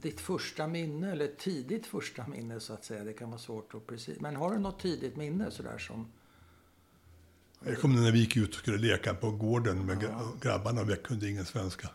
ditt 0.03 0.21
första 0.21 0.67
minne, 0.67 1.13
eller 1.13 1.29
tidigt 1.29 1.87
första 1.87 2.27
minne 2.27 2.61
så 2.61 2.73
att 2.73 2.85
säga? 2.85 3.05
Det 3.05 3.13
kan 3.13 3.31
vara 3.31 3.41
svårt 3.41 3.75
att 3.75 3.87
precis. 3.87 4.21
Men 4.21 4.37
har 4.37 4.53
du 4.53 4.59
något 4.59 4.81
tidigt 4.81 5.17
minne 5.17 5.51
sådär 5.51 5.79
som... 5.79 6.09
Jag 7.65 7.81
kom 7.81 8.05
när 8.05 8.13
vi 8.13 8.19
gick 8.19 8.37
ut 8.37 8.49
och 8.49 8.55
skulle 8.55 8.79
leka 8.79 9.15
på 9.15 9.31
gården 9.31 9.87
med 9.87 10.03
gra- 10.03 10.41
grabbarna 10.41 10.81
och 10.81 10.91
vi 10.91 10.97
kunde 10.97 11.31
ingen 11.31 11.45
svenska. 11.45 11.91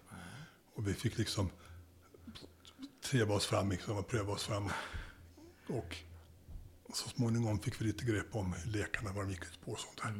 Och 0.76 0.88
vi 0.88 0.94
fick 0.94 1.18
liksom 1.18 1.50
treva 3.04 3.36
oss 3.36 3.46
fram 3.46 3.70
liksom, 3.70 3.98
och 3.98 4.08
pröva 4.08 4.34
oss 4.34 4.44
fram. 4.44 4.70
Och 5.68 5.96
så 6.94 7.10
småningom 7.10 7.60
fick 7.60 7.82
vi 7.82 7.86
lite 7.86 8.06
grepp 8.06 8.36
om 8.36 8.56
lekarna, 8.66 9.14
vad 9.14 9.26
de 9.26 9.32
gick 9.32 9.44
ut 9.44 9.60
på 9.66 9.72
och 9.72 9.80
sånt 9.80 10.02
där. 10.02 10.14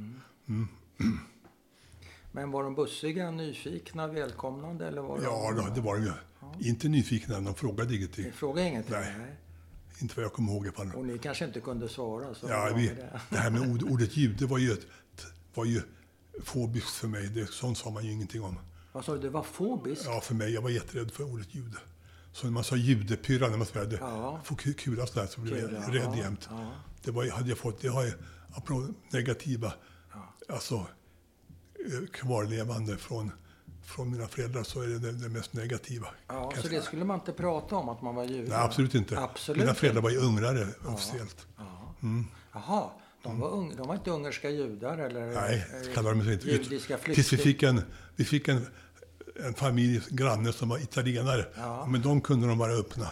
Men 2.36 2.52
var 2.52 2.64
de 2.64 2.76
bussiga, 2.76 3.32
nyfikna, 3.32 4.08
välkomnande 4.08 4.88
eller 4.88 5.02
var 5.02 5.22
Ja, 5.24 5.52
de... 5.56 5.66
då, 5.68 5.74
det 5.76 5.82
var 5.82 5.96
de 5.96 6.04
ju. 6.04 6.12
Inte 6.70 6.88
nyfikna, 6.90 7.40
de 7.40 7.56
frågade 7.56 7.96
ingenting. 7.96 8.26
Ni 8.26 8.32
frågade 8.32 8.68
ingenting? 8.68 8.96
Nej. 8.96 9.36
Inte 10.00 10.16
vad 10.16 10.26
jag 10.26 10.34
kommer 10.34 10.52
ihåg 10.54 10.66
i 10.66 10.68
alla 10.68 10.76
fall. 10.78 10.92
Och 11.00 11.06
ni 11.06 11.18
kanske 11.18 11.46
inte 11.46 11.60
kunde 11.60 11.90
svara? 11.90 12.36
Så 12.36 12.48
Ja, 12.50 12.74
vi, 12.76 12.88
det? 12.88 13.20
det 13.30 13.38
här 13.38 13.50
med 13.52 13.62
ord, 13.72 13.84
ordet 13.84 14.18
jude 14.18 14.46
var 14.46 14.58
ju, 14.58 14.72
ett, 14.72 14.86
var 15.54 15.66
ju 15.66 15.82
fobiskt 16.44 16.90
för 16.96 17.08
mig. 17.08 17.28
Det, 17.28 17.46
sånt 17.52 17.78
sa 17.78 17.90
man 17.90 18.06
ju 18.06 18.12
ingenting 18.12 18.44
om. 18.44 18.60
Vad 18.92 19.06
sa 19.06 19.14
du, 19.14 19.20
det 19.20 19.30
var 19.30 19.44
fobiskt? 19.44 20.06
Ja, 20.06 20.22
för 20.22 20.36
mig. 20.36 20.54
Jag 20.54 20.62
var 20.62 20.70
jätterädd 20.70 21.12
för 21.12 21.24
ordet 21.24 21.56
jude. 21.56 21.78
Så 22.32 22.46
när 22.46 22.52
man 22.54 22.64
sa 22.64 22.76
judepyrra, 22.76 23.48
när 23.50 23.58
man 23.58 23.68
spelade 23.68 23.96
Ja. 24.02 24.42
kula 24.78 25.06
sådär, 25.08 25.28
så 25.28 25.42
blev 25.42 25.68
Kula, 25.68 25.84
jag 25.88 25.96
rädd 25.96 26.10
ja, 26.14 26.18
jämt. 26.18 26.48
ja. 26.52 26.72
Det 27.04 27.12
var, 27.12 27.30
hade 27.30 27.50
jag 27.50 27.58
fått, 27.58 27.82
det 27.82 27.88
har 27.88 28.04
jag, 28.04 28.14
negativa, 29.10 29.74
alltså 30.50 30.76
eh, 30.76 30.86
kvarlevande 32.14 32.98
från, 32.98 33.32
från 33.86 34.12
mina 34.12 34.28
föräldrar, 34.28 34.64
så 34.64 34.82
är 34.82 34.88
det 34.88 35.00
det, 35.00 35.12
det 35.12 35.30
mest 35.30 35.54
negativa. 35.54 36.08
Ja, 36.28 36.54
så 36.62 36.68
det 36.68 36.82
skulle 36.82 37.06
man 37.06 37.20
inte 37.20 37.32
prata 37.32 37.76
om, 37.76 37.90
att 37.90 38.02
man 38.02 38.16
var 38.16 38.24
jude? 38.24 38.50
Nej, 38.50 38.58
absolut 38.58 38.96
inte. 38.96 39.20
Absolut 39.20 39.62
mina 39.62 39.74
föräldrar 39.74 40.02
var 40.02 40.10
ju 40.10 40.18
ungrare 40.18 40.68
officiellt. 40.86 41.48
Jaha, 42.54 42.90
de 43.24 43.40
var, 43.40 43.50
ung, 43.50 43.76
de 43.76 43.88
var 43.88 43.96
inte 43.96 44.12
ungerska 44.12 44.50
judar 44.50 44.98
eller? 44.98 45.26
Nej, 45.26 45.66
eh, 45.74 45.88
det 45.88 45.94
kallar 45.94 46.14
de 46.14 46.24
sig 46.24 46.34
inte. 46.34 46.48
Judiska 46.48 46.98
Tills 46.98 47.34
vi 47.34 47.38
flyktingar? 47.38 47.44
fick 47.44 47.64
en, 47.64 47.82
vi 48.16 48.26
fick 48.26 48.48
en, 48.48 48.66
en 49.36 49.54
familj, 49.54 50.02
granne 50.10 50.54
som 50.54 50.70
var 50.70 50.78
italienare. 50.78 51.46
Ja. 51.56 51.86
Men 51.86 52.02
de 52.02 52.22
kunde 52.22 52.48
de 52.48 52.58
vara 52.58 52.72
öppna. 52.72 53.08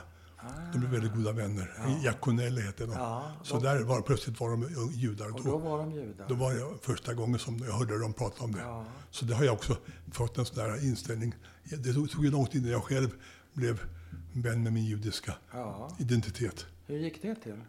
De 0.73 0.79
blev 0.79 0.91
väldigt 0.91 1.13
goda 1.13 1.31
vänner. 1.31 1.97
Giaconelli 2.01 2.61
hette 2.61 2.85
de. 2.85 2.91
Ja, 2.91 3.31
så 3.43 3.59
där 3.59 3.79
var 3.83 4.01
plötsligt 4.01 4.39
var 4.39 4.49
de 4.49 4.91
judar. 4.93 5.29
Och 5.29 5.43
Då, 5.43 5.51
då 5.51 5.57
var 5.57 5.77
de 5.77 5.91
judar? 5.91 6.25
då 6.29 6.35
var 6.35 6.53
det 6.53 6.65
första 6.81 7.13
gången 7.13 7.39
som 7.39 7.57
jag 7.57 7.73
hörde 7.73 7.99
dem 7.99 8.13
prata 8.13 8.43
om 8.43 8.51
det. 8.51 8.59
Ja. 8.61 8.85
Så 9.11 9.25
det 9.25 9.35
har 9.35 9.43
jag 9.43 9.53
också 9.53 9.77
fått 10.11 10.37
en 10.37 10.45
sån 10.45 10.55
där 10.57 10.83
inställning. 10.85 11.35
Det 11.63 11.93
tog, 11.93 12.25
ju 12.25 12.31
lång 12.31 12.45
tid 12.47 12.61
innan 12.61 12.71
jag 12.71 12.83
själv 12.83 13.09
blev 13.53 13.81
vän 14.33 14.63
med 14.63 14.73
min 14.73 14.85
judiska 14.85 15.33
Ja. 15.51 15.95
identitet. 15.99 16.65
Hur 16.87 16.97
gick 16.97 17.21
det 17.21 17.35
till? 17.35 17.61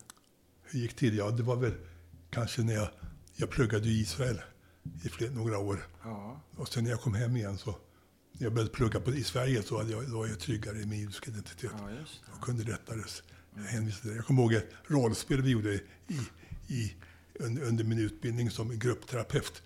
Hur 0.62 0.80
gick 0.80 0.90
det 0.90 0.96
till? 0.98 1.16
Ja, 1.16 1.30
det 1.30 1.42
var 1.42 1.56
väl 1.56 1.72
kanske 2.30 2.62
när 2.62 2.74
jag, 2.74 2.88
jag 3.34 3.50
pluggade 3.50 3.88
i 3.88 4.00
Israel 4.00 4.40
i 5.02 5.08
fler, 5.08 5.30
några 5.30 5.58
år. 5.58 5.86
Ja. 6.04 6.40
Och 6.56 6.68
sen 6.68 6.84
när 6.84 6.90
jag 6.90 7.00
kom 7.00 7.14
hem 7.14 7.36
igen 7.36 7.58
så, 7.58 7.74
när 8.32 8.42
jag 8.46 8.52
började 8.52 8.70
plugga 8.72 9.00
på, 9.00 9.10
i 9.10 9.24
Sverige 9.24 9.62
så 9.62 9.78
hade 9.78 9.92
jag, 9.92 10.10
då 10.10 10.18
var 10.18 10.26
jag 10.26 10.38
tryggare 10.40 10.78
i 10.78 10.86
min 10.86 11.00
judiska 11.00 11.30
identitet. 11.30 11.70
Ja. 11.78 11.88
Och 12.34 12.40
kunde 12.44 12.64
lättare 12.64 13.00
hänvisa 13.68 14.00
till 14.00 14.10
det. 14.10 14.16
Jag 14.16 14.24
kommer 14.26 14.42
ihåg 14.42 14.52
ett 14.52 14.70
rollspel 14.86 15.42
vi 15.42 15.50
gjorde 15.50 15.74
i, 15.74 15.80
i, 16.68 16.94
under, 17.34 17.62
under 17.62 17.84
min 17.84 17.98
utbildning 17.98 18.50
som 18.50 18.78
gruppterapeut. 18.78 19.62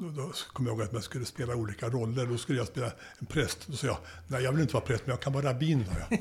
Då, 0.00 0.08
då 0.10 0.32
kom 0.52 0.66
jag 0.66 0.72
ihåg 0.72 0.82
att 0.82 0.92
man 0.92 1.02
skulle 1.02 1.24
spela 1.24 1.54
olika 1.56 1.88
roller. 1.88 2.26
Då 2.26 2.38
skulle 2.38 2.58
jag 2.58 2.66
spela 2.66 2.92
en 3.18 3.26
präst. 3.26 3.66
Då 3.66 3.76
sa 3.76 3.86
jag, 3.86 3.98
nej 4.28 4.42
jag 4.42 4.52
vill 4.52 4.60
inte 4.62 4.74
vara 4.74 4.84
präst, 4.84 5.06
men 5.06 5.10
jag 5.10 5.20
kan 5.20 5.32
vara 5.32 5.48
rabbin. 5.50 5.84
Jag. 6.10 6.18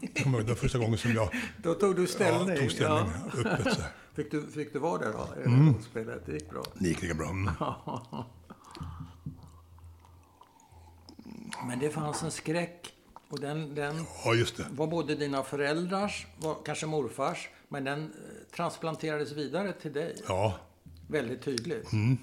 jag 0.00 0.24
kommer 0.24 0.38
ihåg 0.38 0.46
den 0.46 0.56
första 0.56 0.78
gången 0.78 0.98
som 0.98 1.12
jag 1.12 1.28
Då 1.62 1.74
tog 1.74 1.96
du 1.96 2.06
ställning? 2.06 2.48
ja, 2.48 2.56
tog 2.60 2.70
ställning 2.70 3.12
Ja. 3.34 3.50
öppet. 3.50 3.74
Så. 3.74 3.82
Fick, 4.14 4.30
du, 4.30 4.46
fick 4.46 4.72
du 4.72 4.78
vara 4.78 4.98
där 4.98 5.12
då? 5.12 5.28
Mm. 5.44 5.82
spelet? 5.82 6.22
Det 6.26 6.32
gick 6.32 6.50
bra. 6.50 6.62
Det 6.78 6.88
gick 6.88 7.02
lika 7.02 7.14
bra. 7.14 7.30
Mm. 7.30 7.50
Men 11.68 11.78
det 11.78 11.90
fanns 11.90 12.22
en 12.22 12.30
skräck. 12.30 12.90
Och 13.28 13.40
den, 13.40 13.74
den 13.74 14.04
Ja, 14.24 14.34
just 14.34 14.56
det. 14.56 14.66
var 14.70 14.86
både 14.86 15.14
dina 15.14 15.42
föräldrars, 15.42 16.26
var 16.38 16.56
kanske 16.64 16.86
morfars, 16.86 17.48
men 17.68 17.84
den 17.84 18.02
eh, 18.04 18.56
transplanterades 18.56 19.32
vidare 19.32 19.72
till 19.72 19.92
dig. 19.92 20.22
Ja. 20.28 20.58
Väldigt 21.08 21.42
tydligt. 21.42 21.92
Mm. 21.92 22.18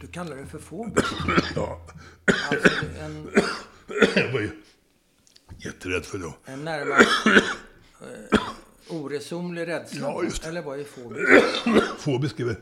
Du 0.00 0.06
kallar 0.06 0.36
det 0.36 0.46
för 0.46 0.58
fobisk. 0.58 1.06
ja. 1.56 1.80
Alltså 2.50 2.68
en, 3.00 3.30
Jag 4.16 4.32
var 4.32 4.40
ju 4.40 4.62
jätterädd 5.58 6.04
för 6.04 6.18
det. 6.18 6.32
en 6.52 6.64
närmast 6.64 7.26
eh, 7.26 8.40
oresonlig 8.96 9.66
rädsla. 9.68 10.00
Ja, 10.00 10.22
just 10.22 10.42
det. 10.42 10.48
Eller 10.48 10.62
vad 10.62 10.80
är 10.80 10.84
fobisk? 10.84 11.22
Fobisk 11.98 12.40
är 12.40 12.44
väl 12.44 12.56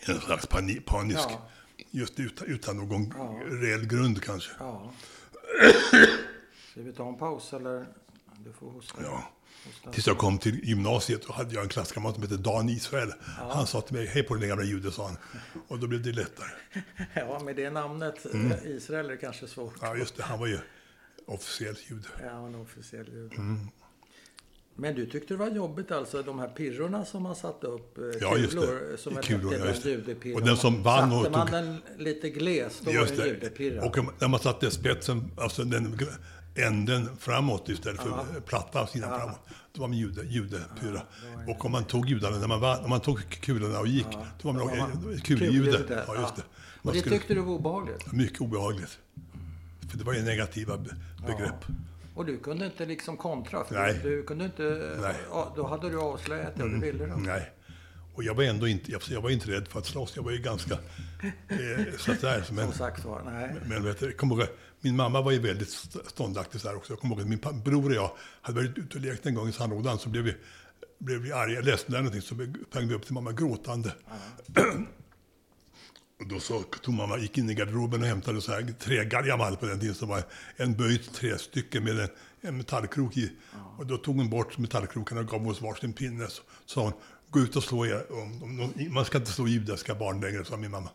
en 0.00 0.20
slags 0.20 0.46
pani, 0.46 0.80
panisk. 0.80 1.18
Ja. 1.30 1.48
Just 1.90 2.20
utan, 2.20 2.46
utan 2.46 2.76
någon 2.76 3.14
Ja. 3.18 3.40
reell 3.44 3.86
grund 3.86 4.22
kanske. 4.22 4.50
Ja. 4.58 4.92
Ska 6.70 6.82
vi 6.82 6.92
ta 6.92 7.08
en 7.08 7.18
paus 7.18 7.52
eller? 7.52 7.86
Du 8.44 8.52
får 8.52 8.70
hosta. 8.70 9.02
Ja. 9.02 9.24
Tills 9.92 10.06
jag 10.06 10.18
kom 10.18 10.38
till 10.38 10.64
gymnasiet 10.68 11.24
och 11.24 11.34
hade 11.34 11.54
jag 11.54 11.62
en 11.62 11.68
klasskamrat 11.68 12.14
som 12.14 12.22
hette 12.22 12.36
Dan 12.36 12.68
Israel. 12.68 13.12
Han 13.36 13.66
sa 13.66 13.80
till 13.80 13.96
mig, 13.96 14.06
hej 14.06 14.22
på 14.22 14.34
den 14.34 14.48
gamla 14.48 14.64
jude, 14.64 14.92
sa 14.92 15.06
han. 15.06 15.16
Och 15.68 15.78
då 15.78 15.86
blev 15.86 16.02
det 16.02 16.12
lättare. 16.12 16.48
Ja, 17.14 17.38
med 17.44 17.56
det 17.56 17.70
namnet, 17.70 18.26
eh, 18.34 18.66
Israel, 18.66 19.06
är 19.06 19.10
det 19.10 19.16
kanske 19.16 19.46
svårt. 19.46 19.82
Mm. 19.82 19.88
Ja, 19.90 19.96
just 19.96 20.16
det. 20.16 20.22
Han 20.22 20.38
var 20.38 20.46
ju 20.46 20.58
officiell 21.26 21.76
jude. 21.88 22.08
Ja, 22.22 22.46
en 22.46 22.54
officiell 22.54 23.08
jude. 23.12 23.36
Mm. 23.36 23.68
Men 24.76 24.94
du 24.94 25.06
tyckte 25.06 25.34
det 25.34 25.38
var 25.38 25.48
jobbigt 25.50 25.90
alltså, 25.90 26.22
de 26.22 26.38
här 26.38 26.48
pirrorna 26.48 27.04
som 27.04 27.22
man 27.22 27.34
satte 27.36 27.66
upp? 27.66 27.98
eh, 27.98 28.04
Ja, 28.20 28.36
just 28.36 28.52
det. 28.52 28.60
kulor, 28.60 28.96
Som 28.96 29.16
Kulor, 29.16 29.54
ja, 29.54 29.66
just 29.66 29.82
det. 30.22 30.34
Och 30.34 30.42
den 30.42 30.56
som 30.56 30.82
vann 30.82 31.12
och 31.12 31.18
Satte 31.24 31.30
man 31.38 31.46
tog- 31.46 31.54
den 31.56 31.76
lite 31.98 32.30
gles, 32.30 32.80
då 32.84 32.90
Just 32.92 33.10
var 33.10 33.16
det 33.16 33.22
en 33.30 33.34
judepirra. 33.34 33.82
Och 33.84 33.96
när 34.20 34.28
man 34.28 34.40
satte 34.40 34.70
spetsen, 34.70 35.30
alltså 35.36 35.64
den 35.64 35.98
änden 36.54 37.08
framåt 37.18 37.68
istället 37.68 38.00
för 38.02 38.40
platta 38.46 38.86
sidan 38.86 39.18
framåt. 39.20 39.38
Då 39.72 39.80
var 39.80 39.88
man 39.88 39.96
jude, 39.98 40.22
judepyra. 40.24 41.02
och 41.48 41.64
om 41.64 41.72
man 41.72 41.84
tog 41.84 42.08
judarna, 42.08 42.38
när 42.38 42.48
man, 42.48 42.60
vann, 42.60 42.84
om 42.84 42.90
man 42.90 43.00
tog 43.00 43.18
kulorna 43.40 43.78
och 43.80 43.86
gick, 43.86 44.06
då 44.42 44.48
var 44.48 44.52
man, 44.52 44.62
Då 44.62 44.68
var 44.68 44.76
man 44.76 45.18
kuljude. 45.24 46.04
Ja, 46.06 46.20
just 46.20 46.36
det. 46.36 46.42
Och 46.42 46.84
Man 46.86 46.94
det 46.94 47.00
skulle, 47.00 47.16
tyckte 47.18 47.34
du 47.34 47.40
var 47.40 47.52
obehagligt? 47.54 48.12
mycket 48.12 48.40
obehagligt. 48.40 48.98
För 49.90 49.98
det 49.98 50.04
var 50.04 50.12
ju 50.14 50.22
negativa 50.22 50.78
be- 50.78 50.96
begrepp. 51.26 51.64
Och 52.14 52.26
du 52.26 52.38
kunde 52.38 52.66
inte 52.66 52.86
liksom 52.86 53.16
kontra? 53.16 53.64
För 53.64 53.74
Nej. 53.74 54.00
Du 54.02 54.22
kunde 54.22 54.44
inte... 54.44 54.96
Nej. 55.00 55.14
Då 55.56 55.66
hade 55.66 55.90
du 55.90 56.00
avslöjat 56.00 56.56
det 56.56 56.62
och 56.62 56.70
det 56.70 56.78
ville 56.78 57.06
du. 57.06 57.16
Nej. 57.16 57.50
Och 58.14 58.22
jag 58.24 58.34
var 58.34 58.42
ändå 58.44 58.68
inte, 58.68 58.92
jag, 58.92 59.00
jag 59.10 59.20
var 59.20 59.30
inte 59.30 59.50
rädd 59.50 59.68
för 59.68 59.78
att 59.78 59.86
slåss. 59.86 60.12
Jag 60.16 60.22
var 60.22 60.30
ju 60.30 60.38
ganska 60.38 60.74
eh, 61.48 61.58
så 61.98 62.12
att 62.12 62.20
där, 62.20 62.44
men, 62.52 62.64
Som 62.64 62.72
sagt 62.78 63.04
var, 63.04 63.22
nej. 63.24 63.56
Men 63.66 63.84
vet 63.84 64.00
du, 64.00 64.10
ihåg, 64.12 64.46
min 64.80 64.96
mamma 64.96 65.20
var 65.20 65.32
ju 65.32 65.38
väldigt 65.38 65.68
st- 65.68 65.98
ståndaktig 66.06 66.60
så 66.60 66.68
här 66.68 66.76
också. 66.76 66.92
Jag 66.92 67.00
kommer 67.00 67.14
ihåg 67.14 67.22
att 67.22 67.28
min 67.52 67.62
bror 67.64 67.88
och 67.90 67.94
jag 67.94 68.10
hade 68.42 68.60
varit 68.60 68.78
ute 68.78 68.98
och 68.98 69.04
lekt 69.04 69.26
en 69.26 69.34
gång 69.34 69.48
i 69.48 69.52
sandlådan. 69.52 69.98
Så 69.98 70.08
blev 70.08 70.24
vi, 70.24 70.34
blev 70.98 71.18
vi 71.20 71.32
arga, 71.32 71.60
ledsna 71.60 71.98
eller 71.98 72.04
någonting. 72.10 72.22
Så 72.22 72.34
sprang 72.70 72.88
vi 72.88 72.94
upp 72.94 73.04
till 73.04 73.14
mamma 73.14 73.32
gråtande. 73.32 73.92
och 74.48 74.56
då 76.32 76.40
så 76.40 76.62
tog 76.62 76.94
mamma, 76.94 77.18
gick 77.18 77.38
in 77.38 77.50
i 77.50 77.54
garderoben 77.54 78.02
och 78.02 78.06
hämtade 78.06 78.40
så 78.40 78.52
här 78.52 78.74
trägaljamal 78.78 79.56
på 79.56 79.66
den 79.66 79.80
tiden. 79.80 79.94
Som 79.94 80.08
var 80.08 80.22
en 80.56 80.74
böjt 80.74 81.14
trästycke 81.14 81.80
med 81.80 82.00
en, 82.00 82.08
en 82.40 82.56
metallkrok 82.56 83.16
i. 83.16 83.32
Och 83.78 83.86
då 83.86 83.96
tog 83.96 84.16
hon 84.16 84.30
bort 84.30 84.58
metallkrokarna 84.58 85.20
och 85.20 85.28
gav 85.28 85.48
oss 85.48 85.60
varsin 85.60 85.92
pinne. 85.92 86.28
Så 86.28 86.42
sa 86.66 86.82
hon, 86.82 86.92
gå 87.30 87.40
ut 87.40 87.56
och 87.56 87.62
slå 87.62 87.86
er. 87.86 88.06
Man 88.90 89.04
ska 89.04 89.18
inte 89.18 89.32
slå 89.32 89.48
judiska 89.48 89.94
barn 89.94 90.20
längre, 90.20 90.44
sa 90.44 90.56
min 90.56 90.70
mamma 90.70 90.90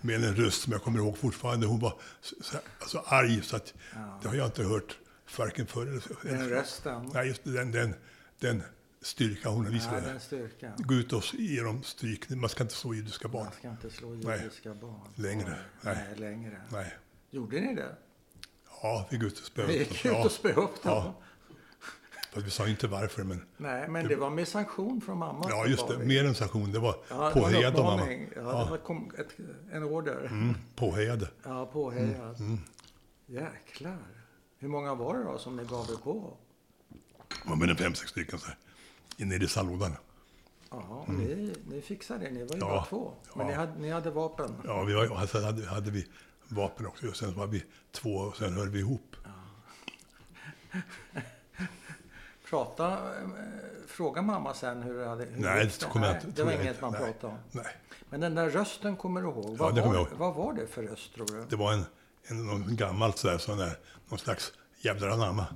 med 0.00 0.24
en 0.24 0.34
röst 0.36 0.62
som 0.62 0.72
jag 0.72 0.82
kommer 0.82 0.98
ihåg 0.98 1.18
fortfarande. 1.18 1.66
Hon 1.66 1.80
var 1.80 1.94
så, 2.20 2.34
så, 2.40 2.56
alltså 2.80 3.02
arg 3.06 3.42
så 3.42 3.56
att 3.56 3.74
det 4.22 4.28
har 4.28 4.34
jag 4.34 4.46
inte 4.46 4.62
hört 4.62 4.98
varken 5.38 5.66
förr 5.66 5.86
eller 5.86 6.02
Den 6.22 6.48
rösten. 6.48 7.10
Nej, 7.14 7.28
just 7.28 7.44
den, 7.44 7.72
den, 7.72 7.94
den 8.40 8.62
styrka 9.00 9.48
hon 9.48 9.64
Ja, 9.64 9.70
visade. 9.70 10.00
den 10.00 10.20
styrkan. 10.20 10.72
Gå 10.78 10.94
ut 10.94 11.12
och 11.12 11.22
ge 11.34 11.62
dem 11.62 11.82
stryk. 11.82 12.30
Man 12.30 12.48
ska 12.50 12.62
inte 12.62 12.74
slå 12.74 12.94
judiska 12.94 13.28
barn. 13.28 13.44
Man 13.44 13.52
ska 13.52 13.68
inte 13.70 13.90
slå 13.90 14.08
Nej. 14.10 14.38
judiska 14.42 14.74
barn. 14.74 15.08
Längre. 15.14 15.58
Nej, 15.82 15.96
Nej. 16.08 16.16
längre. 16.18 16.60
Nej. 16.68 16.94
Gjorde 17.30 17.60
ni 17.60 17.74
det? 17.74 17.96
Ja, 18.82 19.06
vi 19.10 19.16
gick 19.16 19.26
ut 19.26 19.38
och 19.38 19.44
spöade. 19.44 19.72
Ni 19.72 19.78
gick 19.78 20.04
ut 20.04 20.24
och 20.24 20.32
spöade 20.32 20.60
upp 20.60 20.82
dem? 20.82 20.92
Ja. 21.04 21.14
Fast 22.32 22.46
vi 22.46 22.50
sa 22.50 22.68
inte 22.68 22.86
varför, 22.88 23.24
men 23.24 23.42
Nej, 23.56 23.88
men 23.88 24.08
det 24.08 24.16
var 24.16 24.30
med 24.30 24.48
sanktion 24.48 25.00
från 25.00 25.18
mamma. 25.18 25.46
ja, 25.48 25.66
just 25.66 25.88
det. 25.88 25.98
Mer 25.98 26.24
än 26.24 26.34
sanktion. 26.34 26.72
Det 26.72 26.78
var 26.78 26.96
Ja, 27.08 27.16
det 27.20 27.26
en 27.26 27.32
påhejad 27.32 27.76
av 27.76 27.84
mamma. 27.84 27.96
uppmaning. 27.96 28.28
Ja, 28.36 28.40
det 28.64 28.70
var 28.70 28.78
kom, 28.78 29.12
ett, 29.18 29.28
en 29.72 29.82
order. 29.84 30.24
Mm, 30.26 30.54
påhejade. 30.76 31.28
Ja, 31.44 31.66
påhejad. 31.66 32.40
Mm, 32.40 32.58
Jäklar. 33.26 33.98
Hur 34.58 34.68
många 34.68 34.94
var 34.94 35.18
det 35.18 35.24
då 35.24 35.38
som 35.38 35.56
ni 35.56 35.64
gav 35.64 35.90
er 35.90 35.96
på? 36.04 36.36
Det 37.28 37.48
var 37.48 37.56
mer 37.56 37.68
än 37.70 37.76
fem, 37.76 37.94
sex 37.94 38.10
stycken 38.10 38.38
så 38.38 38.46
här. 38.46 38.56
Inne 39.20 39.34
i 39.34 39.48
sandlådan. 39.48 39.96
Ja, 40.70 41.04
ni, 41.08 41.52
ni 41.66 41.80
fixade 41.82 42.24
det. 42.24 42.30
Ni 42.30 42.44
var 42.44 42.54
ju 42.54 42.60
Ja, 42.60 42.66
bara 42.68 42.84
två. 42.84 43.12
Men 43.34 43.46
ja. 43.46 43.52
ni, 43.52 43.52
hade, 43.58 43.78
ni 43.80 43.90
hade 43.90 44.10
vapen. 44.10 44.54
Ja, 44.64 44.82
vi 44.82 44.94
var, 44.94 45.26
sen 45.26 45.44
hade, 45.44 45.66
hade 45.66 45.90
vi 45.90 46.06
vapen 46.48 46.86
också. 46.86 47.08
Och 47.08 47.16
sen 47.16 47.34
var 47.34 47.46
vi 47.46 47.64
två 47.92 48.10
och 48.14 48.36
sen 48.36 48.54
höll 48.54 48.68
vi 48.68 48.78
ihop. 48.78 49.16
Prata, 52.50 52.92
eh, 52.92 53.28
fråga 53.86 54.22
mamma 54.22 54.54
sen 54.54 54.82
hur 54.82 54.98
det 54.98 55.08
hade 55.08 55.24
hur 55.24 55.40
Nej, 55.42 55.64
det 55.80 55.84
kommer 55.86 56.06
jag 56.06 56.16
inte- 56.16 56.26
det 56.30 56.42
var 56.44 56.52
inget 56.52 56.80
man 56.80 56.92
Nej. 56.92 57.00
pratade 57.00 57.32
om. 57.32 57.38
Nej, 57.52 57.66
Men 58.10 58.20
den 58.20 58.34
där 58.34 58.50
rösten 58.50 58.96
kommer 58.96 59.22
du 59.22 59.28
ihåg. 59.28 59.56
Vad, 59.56 59.74
det 59.74 59.80
kommer 59.82 59.94
var, 59.94 60.02
jag 60.02 60.08
ihåg. 60.10 60.18
vad 60.18 60.34
var 60.34 60.52
det 60.52 60.66
för 60.66 60.82
röst 60.82 61.14
tror 61.14 61.26
du? 61.26 61.44
det 61.50 61.56
var 61.56 61.72
en, 61.72 61.84
en 62.26 62.46
någon 62.46 62.76
gammalt 62.76 63.18
sådär, 63.18 63.38
sån 63.38 63.58
där, 63.58 63.78
någon 64.08 64.18
slags 64.18 64.52
jävlar 64.80 65.08
anamma. 65.08 65.46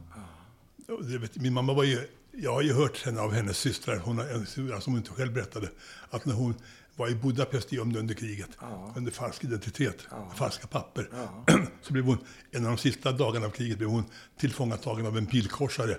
det 1.03 1.19
vet, 1.19 1.37
min 1.37 1.53
mamma 1.53 1.73
var 1.73 1.85
ju, 1.85 2.09
jag 2.33 2.53
har 2.53 2.63
ju 2.63 2.73
hört 2.73 3.03
henne 3.05 3.21
av 3.21 3.33
hennes 3.33 3.59
systrar, 3.59 3.97
hon 3.97 4.19
har 4.19 4.25
en 4.27 4.41
historia 4.41 4.81
som 4.81 4.93
hon 4.93 5.01
inte 5.03 5.13
själv 5.13 5.33
berättade, 5.33 5.69
att 6.11 6.25
när 6.25 6.35
hon 6.35 6.55
var 6.97 7.09
i 7.09 7.15
Budapest 7.15 7.73
gömd 7.73 7.97
under 7.97 8.15
kriget, 8.15 8.49
Ja. 8.61 8.93
under 8.97 9.13
falsk 9.13 9.45
identitet, 9.45 9.97
Ja. 10.11 10.33
falska 10.37 10.67
papper, 10.67 11.09
Ja. 11.13 11.45
så 11.83 11.93
blev 11.93 12.05
hon, 12.05 12.19
en 12.51 12.65
av 12.65 12.71
de 12.71 12.79
sista 12.79 13.13
dagarna 13.13 13.47
av 13.47 13.51
kriget, 13.51 13.79
blev 13.79 13.91
hon 13.91 14.05
tillfångatagen 14.41 15.07
av 15.07 15.19
en 15.19 15.27
pilkorsare, 15.27 15.99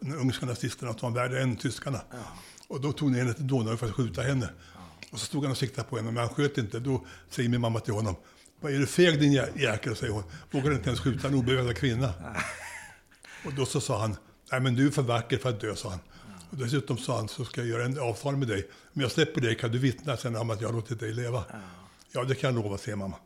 de 0.00 0.12
ungerska 0.14 0.46
nazisterna, 0.46 0.94
som 0.98 1.12
var 1.14 1.22
värre 1.28 1.42
än 1.42 1.56
tyskarna. 1.56 2.00
Och 2.68 2.80
då 2.80 2.92
tog 2.92 3.10
ni 3.10 3.18
henne 3.18 3.34
till 3.34 3.46
Donau 3.46 3.76
för 3.76 3.86
att 3.86 3.94
skjuta 3.94 4.22
henne. 4.22 4.48
Och 5.12 5.18
så 5.20 5.26
stod 5.26 5.42
han 5.42 5.50
och 5.50 5.58
siktade 5.58 5.88
på 5.88 5.96
henne, 5.96 6.10
men 6.10 6.24
han 6.26 6.34
sköt 6.34 6.58
inte. 6.58 6.78
Då 6.80 7.06
säger 7.30 7.48
min 7.48 7.60
mamma 7.60 7.80
till 7.80 7.94
honom, 7.94 8.16
vad 8.60 8.74
är 8.74 8.78
du 8.78 8.86
feg 8.86 9.20
din 9.20 9.32
jä- 9.32 9.58
jäkel, 9.60 9.96
säger 9.96 10.12
hon. 10.12 10.22
Vågar 10.50 10.72
inte 10.72 10.88
ens 10.88 11.00
skjuta 11.00 11.28
en 11.28 11.34
obevakad 11.34 11.76
kvinna. 11.76 12.12
Och 13.44 13.54
då 13.54 13.66
så 13.66 13.80
sa 13.80 14.00
han, 14.00 14.16
nej 14.52 14.60
men 14.60 14.74
du 14.74 14.86
är 14.86 14.90
för 14.90 15.02
vacker 15.02 15.38
för 15.38 15.48
att 15.50 15.60
dö, 15.60 15.76
sa 15.76 15.90
han. 15.90 15.98
Och 16.50 16.56
dessutom 16.56 16.98
sa 16.98 17.16
han, 17.16 17.28
så 17.28 17.44
ska 17.44 17.60
jag 17.60 17.68
göra 17.70 17.84
en 17.84 17.98
avtal 17.98 18.36
med 18.36 18.48
dig. 18.48 18.68
Om 18.94 19.00
jag 19.02 19.10
släpper 19.10 19.40
dig 19.40 19.56
kan 19.56 19.72
du 19.72 19.78
vittna 19.78 20.16
sen 20.16 20.36
om 20.36 20.50
att 20.50 20.60
jag 20.60 20.68
har 20.68 20.74
låtit 20.74 21.00
dig 21.00 21.12
leva. 21.12 21.44
Ja, 22.12 22.24
det 22.24 22.34
kan 22.34 22.54
jag 22.54 22.62
lova, 22.64 22.78
säger 22.78 22.96
mamma. 22.96 23.16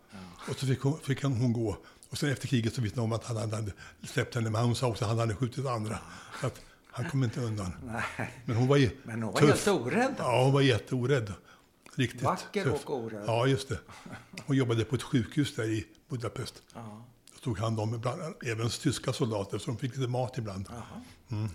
Och 0.49 0.57
så 0.59 0.67
fick 0.67 0.81
hon, 0.81 0.99
fick 1.01 1.23
hon, 1.23 1.53
gå. 1.53 1.77
Och 2.11 2.19
sen 2.19 2.31
efter 2.33 2.49
kriget 2.49 2.75
så 2.75 2.81
vittnade 2.81 3.01
hon 3.03 3.13
om 3.13 3.19
att 3.19 3.25
han 3.25 3.37
hade 3.37 3.73
släppt 4.03 4.35
henne, 4.35 4.51
men 4.51 4.65
hon 4.65 4.77
sa 4.77 4.87
också 4.89 5.05
att 5.05 5.09
han 5.09 5.19
hade 5.19 5.35
skjutit 5.35 5.67
andra. 5.67 5.99
Så 6.41 6.47
att 6.47 6.61
han 6.91 7.11
kom 7.11 7.25
inte 7.25 7.41
undan. 7.41 7.73
Nej. 8.19 8.31
Men 8.45 8.57
hon 8.57 8.69
var 8.69 8.77
ju 8.77 8.91
Men 9.03 9.23
hon 9.23 9.33
var 9.33 9.41
tuff. 9.41 9.49
helt 9.51 9.69
orädd. 9.69 10.15
Ja, 10.19 10.43
hon 10.45 10.53
var 10.53 10.61
jätteorädd. 10.61 11.33
Riktigt 11.95 12.23
Vacker 12.23 12.65
tuff. 12.65 12.85
och 12.87 12.97
orädd. 12.97 13.25
Ja, 13.27 13.47
just 13.47 13.69
det. 13.69 13.79
Hon 14.47 14.57
jobbade 14.57 14.85
på 14.85 14.97
ett 14.97 15.03
sjukhus 15.03 15.55
där 15.55 15.65
i 15.65 15.87
Budapest. 16.09 16.63
Ja. 16.75 17.05
Tog 17.43 17.59
hand 17.59 17.81
om 17.81 17.95
ibland, 17.95 18.21
även 18.47 18.69
tyska 18.69 19.13
soldater, 19.13 19.59
så 19.59 19.71
de 19.71 19.77
fick 19.79 19.97
lite 19.97 20.09
mat 20.11 20.39
ibland. 20.39 20.69
Jaha. 20.71 21.49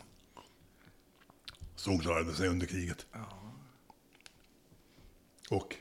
Så 1.75 1.89
hon 1.89 1.99
klarade 1.99 2.33
sig 2.33 2.47
under 2.49 2.65
kriget. 2.67 3.05
Ja. 3.11 3.25
Och 5.49 5.75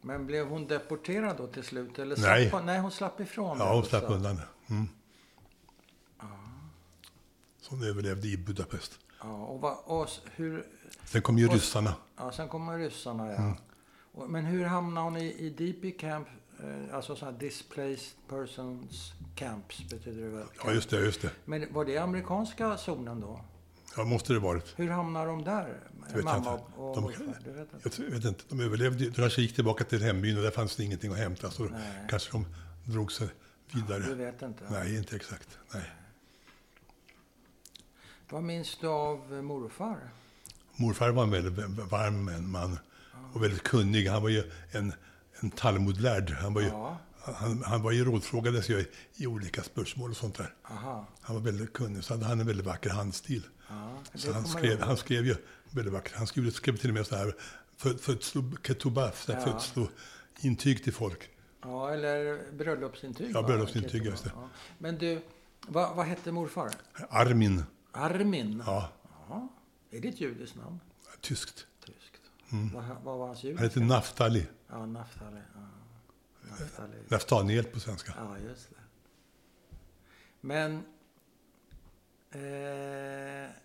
Men 0.00 0.26
blev 0.26 0.48
hon 0.48 0.66
deporterad 0.66 1.36
då 1.36 1.46
till 1.46 1.62
slut? 1.62 1.98
Eller 1.98 2.16
Nej. 2.16 2.50
Slapp, 2.50 2.64
nej, 2.64 2.80
hon 2.80 2.90
slapp 2.90 3.20
ifrån 3.20 3.58
ja, 3.58 3.74
hon 3.74 3.84
slapp 3.84 4.10
undan. 4.10 4.40
Mm. 4.70 4.88
Så 7.60 7.70
hon 7.70 7.82
överlevde 7.82 8.28
i 8.28 8.36
Budapest. 8.36 8.98
Ja, 9.22 9.32
och, 9.32 9.60
va, 9.60 9.74
och 9.74 10.08
hur... 10.34 10.66
Sen 11.04 11.22
kom 11.22 11.38
ju 11.38 11.46
Och- 11.48 11.54
ryssarna. 11.54 11.94
Ja, 12.16 12.32
sen 12.32 12.48
kommer 12.48 12.78
ryssarna, 12.78 13.32
ja. 13.32 13.36
Mm. 13.36 13.54
Och, 14.12 14.30
men 14.30 14.44
hur 14.44 14.64
hamnade 14.64 15.04
hon 15.04 15.16
i, 15.16 15.32
i 15.32 15.50
DP 15.50 15.90
Camp? 15.90 16.28
Eh, 16.62 16.94
alltså 16.96 17.16
så 17.16 17.24
här 17.24 17.32
Displaced 17.32 18.18
Persons 18.28 19.12
Camps 19.34 19.90
betyder 19.90 20.22
det 20.22 20.28
väl? 20.28 20.46
Ja, 20.64 20.72
just 20.72 20.90
det, 20.90 21.00
just 21.00 21.22
det. 21.22 21.30
Men 21.44 21.72
var 21.72 21.84
det 21.84 21.98
amerikanska 21.98 22.76
zonen 22.78 23.20
då? 23.20 23.40
Ja, 23.96 24.04
måste 24.04 24.32
det 24.32 24.38
varit. 24.38 24.74
Hur 24.76 24.88
hamnade 24.90 25.26
de 25.26 25.44
där? 25.44 25.64
Det 25.64 26.04
vet 26.06 26.14
jag 26.14 26.24
Mamma 26.24 26.52
inte. 26.52 26.64
och 26.76 26.94
De- 26.94 27.02
morfar? 27.04 27.38
Du 27.44 27.50
vet 27.52 27.72
inte? 27.74 28.02
Jag 28.02 28.10
vet 28.10 28.24
inte, 28.24 28.44
de 28.48 28.60
överlevde. 28.60 29.04
De 29.04 29.10
kanske 29.10 29.42
gick 29.42 29.54
tillbaka 29.54 29.84
till 29.84 30.02
hembyn 30.02 30.36
och 30.36 30.42
där 30.42 30.50
fanns 30.50 30.76
det 30.76 30.84
ingenting 30.84 31.12
att 31.12 31.18
hämta. 31.18 31.50
Så 31.50 31.64
Nej. 31.64 32.06
kanske 32.08 32.32
de 32.32 32.46
drog 32.92 33.12
sig 33.12 33.28
vidare. 33.74 34.02
Du 34.02 34.14
vet 34.14 34.42
inte? 34.42 34.64
Nej, 34.70 34.96
inte 34.96 35.16
exakt. 35.16 35.58
Nej. 35.74 35.90
Vad 38.30 38.42
minns 38.42 38.78
du 38.80 38.86
av 38.88 39.32
morfar? 39.32 39.98
Morfar 40.76 41.10
var 41.10 41.22
en 41.22 41.30
väldigt 41.30 41.64
varm 41.90 42.50
man 42.52 42.78
och 43.34 43.42
väldigt 43.42 43.62
kunnig. 43.62 44.06
Han 44.06 44.22
var 44.22 44.28
ju 44.28 44.50
en, 44.72 44.92
en 45.42 45.50
Talmudlärd. 45.50 46.30
Han 46.30 46.54
var 46.54 46.60
ju, 46.60 46.68
Ja, 46.68 46.98
han, 47.18 47.62
han 47.66 47.82
var 47.82 47.90
ju 47.92 48.04
rådfrågades 48.04 48.68
ju 48.70 48.78
i, 48.80 48.86
i 49.16 49.26
olika 49.26 49.62
spörsmål 49.62 50.10
och 50.10 50.16
sånt 50.16 50.34
där. 50.34 50.54
aha. 50.70 51.06
Han 51.20 51.36
var 51.36 51.42
väldigt 51.42 51.72
kunnig, 51.72 52.04
så 52.04 52.14
hade 52.14 52.26
han 52.26 52.40
en 52.40 52.46
väldigt 52.46 52.66
vacker 52.66 52.90
handstil. 52.90 53.42
Ja, 53.68 53.98
Så 54.14 54.32
han 54.32 54.44
skrev, 54.46 54.80
han 54.80 54.96
skrev 54.96 55.26
ju 55.26 55.36
väldigt 55.70 55.92
vackert. 55.92 56.12
Han 56.14 56.26
skrev, 56.26 56.50
skrev 56.50 56.76
till 56.76 56.90
och 56.90 56.94
med 56.94 57.06
så 57.06 57.16
här 57.16 57.34
för- 57.76 57.90
födslo- 57.94 58.56
ketubah, 58.66 59.12
så 59.12 59.32
här 59.32 59.40
Ja. 59.46 59.52
födslointyg 59.60 60.84
till 60.84 60.92
folk. 60.92 61.28
Ja, 61.62 61.90
eller 61.90 62.52
bröllopsintyg. 62.52 63.30
Ja, 63.34 63.42
bröllopsintyg, 63.42 64.04
just 64.04 64.24
det. 64.24 64.30
Ja. 64.34 64.48
Men 64.78 64.98
du, 64.98 65.22
vad, 65.68 65.96
vad 65.96 66.06
hette 66.06 66.32
morfar? 66.32 66.70
Armin, 67.10 67.64
Armin? 67.92 68.62
ja, 68.66 68.88
Ja. 69.28 69.48
Är 69.90 70.00
det 70.00 70.08
ett 70.08 70.20
judiskt 70.20 70.56
namn? 70.56 70.80
tyskt. 71.20 71.66
Tyskt. 71.86 72.20
Vad, 72.74 72.84
vad 73.04 73.18
var 73.18 73.26
hans 73.26 73.38
Han 73.42 73.46
judiska? 73.48 73.64
heter 73.64 73.80
Naftali. 73.80 74.46
Ja, 74.72 74.86
Naftali. 74.86 75.40
Ja. 75.54 75.60
Naftali. 76.50 76.96
Naftaniel 77.08 77.64
på 77.64 77.80
svenska. 77.80 78.12
Ja, 78.16 78.38
just 78.48 78.70
det. 78.70 78.76
Men... 80.40 80.82
Eh, 82.34 82.40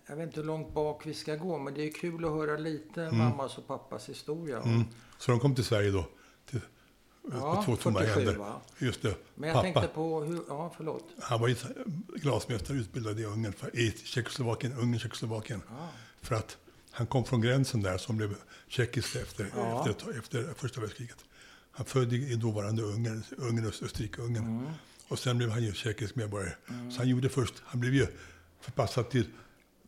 jag 0.06 0.16
vet 0.16 0.28
inte 0.28 0.40
hur 0.40 0.48
långt 0.48 0.74
bak 0.74 1.06
vi 1.06 1.14
ska 1.14 1.36
gå, 1.36 1.58
men 1.58 1.74
det 1.74 1.82
är 1.88 1.92
kul 1.94 2.26
att 2.26 2.32
höra 2.32 2.58
lite 2.58 3.12
mammas 3.12 3.58
och 3.58 3.68
pappas 3.68 4.10
historia. 4.10 4.62
Mm. 4.62 4.84
Så 5.18 5.32
de 5.32 5.40
kom 5.40 5.56
till 5.56 5.64
Sverige 5.66 5.92
då. 5.92 6.06
Till, 6.46 6.60
Ja, 7.32 7.56
på 7.56 7.62
två 7.64 7.76
tomma 7.76 8.00
47, 8.00 8.20
händer. 8.20 8.36
va? 8.36 8.62
Just 8.78 9.02
det. 9.02 9.16
Men 9.36 9.50
jag 9.50 9.56
Pappa, 9.56 9.64
tänkte 9.64 9.88
på 9.96 10.24
hur... 10.24 10.44
Ja, 10.48 10.74
förlåt. 10.78 11.06
han 11.22 11.42
var 11.42 11.48
ju 11.48 11.56
glasmästare 12.16 12.78
utbildad 12.78 13.20
i 13.20 13.26
Ungern, 13.26 13.54
i 13.74 13.92
Tjeckoslovakien, 13.92 14.74
Ungern, 14.74 15.00
Tjeckoslovakien. 15.00 15.62
Ja. 15.70 15.90
För 16.22 16.36
att 16.36 16.58
han 16.98 17.08
kom 17.08 17.26
från 17.26 17.42
gränsen 17.42 17.82
där 17.82 17.98
som 17.98 18.18
blev 18.18 18.36
tjeckiskt 18.68 19.16
efter, 19.16 19.48
Ja. 19.56 19.90
efter, 19.90 20.20
efter 20.20 20.54
första 20.54 20.82
världskriget. 20.82 21.18
Han 21.72 21.86
född 21.86 22.14
i 22.14 22.36
dåvarande 22.36 22.82
Ungern, 22.84 23.24
Ungern 23.38 23.66
Österrike-Ungern. 23.66 24.44
Mm. 24.46 24.66
Och 25.08 25.20
sen 25.20 25.38
blev 25.38 25.50
han 25.50 25.64
ju 25.64 25.74
tjeckisk 25.74 26.16
medborgare. 26.16 26.54
Så 26.92 26.98
han 26.98 27.10
gjorde 27.10 27.30
först, 27.30 27.54
han 27.66 27.80
blev 27.80 27.94
ju 27.94 28.08
förpassad 28.62 29.10
till 29.10 29.26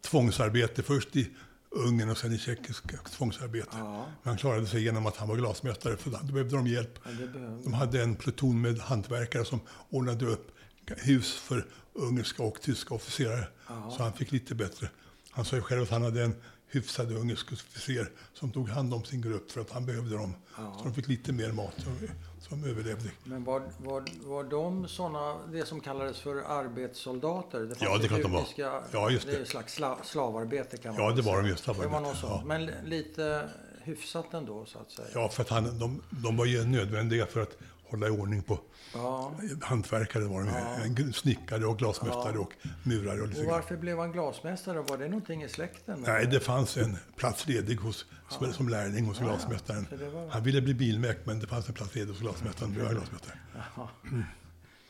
tvångsarbete, 0.02 0.84
först 0.84 1.16
i 1.16 1.30
Ungern 1.72 2.10
och 2.10 2.18
sen 2.18 2.34
i 2.34 2.38
tjeckisk 2.38 2.84
tvångsarbete. 3.12 3.68
Ja, 3.72 4.06
Men 4.24 4.30
han 4.30 4.38
klarade 4.38 4.68
sig 4.68 4.84
genom 4.84 5.06
att 5.06 5.18
han 5.18 5.28
var 5.28 5.36
glasmästare, 5.36 5.98
för 5.98 6.10
då 6.12 6.34
behövde 6.34 6.56
de 6.56 6.68
hjälp. 6.68 7.00
ja, 7.04 7.12
behövde 7.12 7.64
De 7.64 7.74
hade 7.74 8.04
en 8.04 8.16
pluton 8.16 8.62
med 8.62 8.80
hantverkare 8.80 9.46
som 9.46 9.60
ordnade 9.90 10.26
upp 10.26 10.52
hus 10.98 11.34
för 11.34 11.66
ungerska 11.94 12.44
och 12.44 12.62
tyska 12.62 12.94
officerare. 12.96 13.48
Ja. 13.68 13.94
Så 13.98 14.04
han 14.04 14.14
fick 14.14 14.32
lite 14.32 14.56
bättre. 14.56 14.90
Han 15.32 15.46
sa 15.46 15.56
ju 15.56 15.62
själv 15.62 15.82
att 15.84 15.90
han 15.90 16.02
hade 16.04 16.24
en 16.24 16.36
hyfsad 16.72 17.12
ungersk 17.12 17.52
officer 17.54 18.12
som 18.34 18.52
tog 18.52 18.70
hand 18.70 18.94
om 18.94 19.04
sin 19.04 19.22
grupp 19.22 19.52
för 19.52 19.62
att 19.62 19.72
han 19.72 19.86
behövde 19.86 20.16
dem. 20.18 20.36
Ja. 20.58 20.76
Så 20.78 20.84
de 20.84 20.94
fick 20.94 21.08
lite 21.08 21.32
mer 21.32 21.52
mat 21.52 21.74
som, 21.78 21.98
som 22.40 22.64
överlevde. 22.64 23.10
Men 23.24 23.44
var, 23.44 23.64
var, 23.78 24.04
var 24.24 24.44
de 24.44 24.88
såna, 24.88 25.38
det 25.52 25.66
som 25.66 25.80
kallades 25.80 26.20
för 26.20 26.36
arbetssoldater? 26.36 27.60
Det 27.60 27.76
Ja, 27.80 27.98
det 27.98 28.08
kan 28.08 28.22
de 28.22 28.32
vara. 28.32 28.46
Ja, 28.92 29.10
just 29.10 29.26
Det 29.26 29.32
är 29.32 29.36
det. 29.36 29.42
ett 29.44 29.50
slags 29.50 29.74
sla, 29.74 29.98
slavarbete 30.04 30.78
kan 30.78 30.94
man 30.94 31.02
Ja, 31.02 31.08
väl 31.08 31.16
det 31.16 31.22
var 31.22 31.32
säga. 31.34 31.42
de 31.44 31.50
just, 31.50 31.66
Det 31.66 31.72
var 31.72 31.76
slavarbete, 31.84 32.10
något 32.10 32.18
sånt. 32.20 32.34
ja. 32.42 32.44
Men 32.46 32.66
li- 32.66 32.74
lite 32.86 33.50
hyfsat 33.84 34.34
ändå, 34.34 34.66
så 34.66 34.80
att 34.80 34.92
säga. 34.92 35.08
Ja, 35.14 35.30
för 35.30 35.42
att 35.44 35.50
han, 35.50 35.80
de, 35.80 36.02
de 36.10 36.38
var 36.38 36.46
ju 36.46 36.64
nödvändiga 36.66 37.26
för 37.26 37.42
att 37.42 37.58
hålla 37.90 38.08
i 38.08 38.10
ordning 38.10 38.42
på 38.44 38.60
Ja. 38.94 39.32
hantverkare 39.62 40.24
var 40.24 40.40
de 40.40 40.46
ju. 40.48 40.54
Ja. 40.96 41.04
En 41.06 41.14
snickare 41.14 41.66
och 41.66 41.78
glasmästare 41.78 42.34
Ja. 42.36 42.40
och 42.40 42.54
murare 42.84 43.22
och 43.22 43.28
lite 43.28 43.40
Och 43.40 43.46
grann. 43.46 43.56
varför 43.56 43.78
blev 43.78 44.00
han 44.00 44.12
glasmästare? 44.12 44.82
Var 44.82 44.98
det 44.98 45.08
någonting 45.08 45.44
i 45.44 45.50
släkten? 45.50 46.04
Nej, 46.08 46.28
det 46.28 46.40
fanns 46.40 46.78
en 46.78 46.98
plats 47.16 47.48
ledig 47.48 47.76
hos, 47.76 48.06
som, 48.30 48.54
som 48.54 48.70
lärling 48.70 49.06
hos 49.06 49.20
glasmästaren. 49.20 49.88
Det 49.90 50.10
var- 50.10 50.30
Han 50.30 50.44
ville 50.44 50.62
bli 50.62 50.74
bilmäck, 50.74 51.26
men 51.26 51.40
det 51.40 51.48
fanns 51.48 51.68
en 51.68 51.74
plats 51.74 51.96
ledig 51.96 52.08
hos 52.12 52.20
glasmästaren. 52.20 52.72
Är 52.82 52.90
glasmästare. 52.94 53.40
Jaha. 53.56 53.88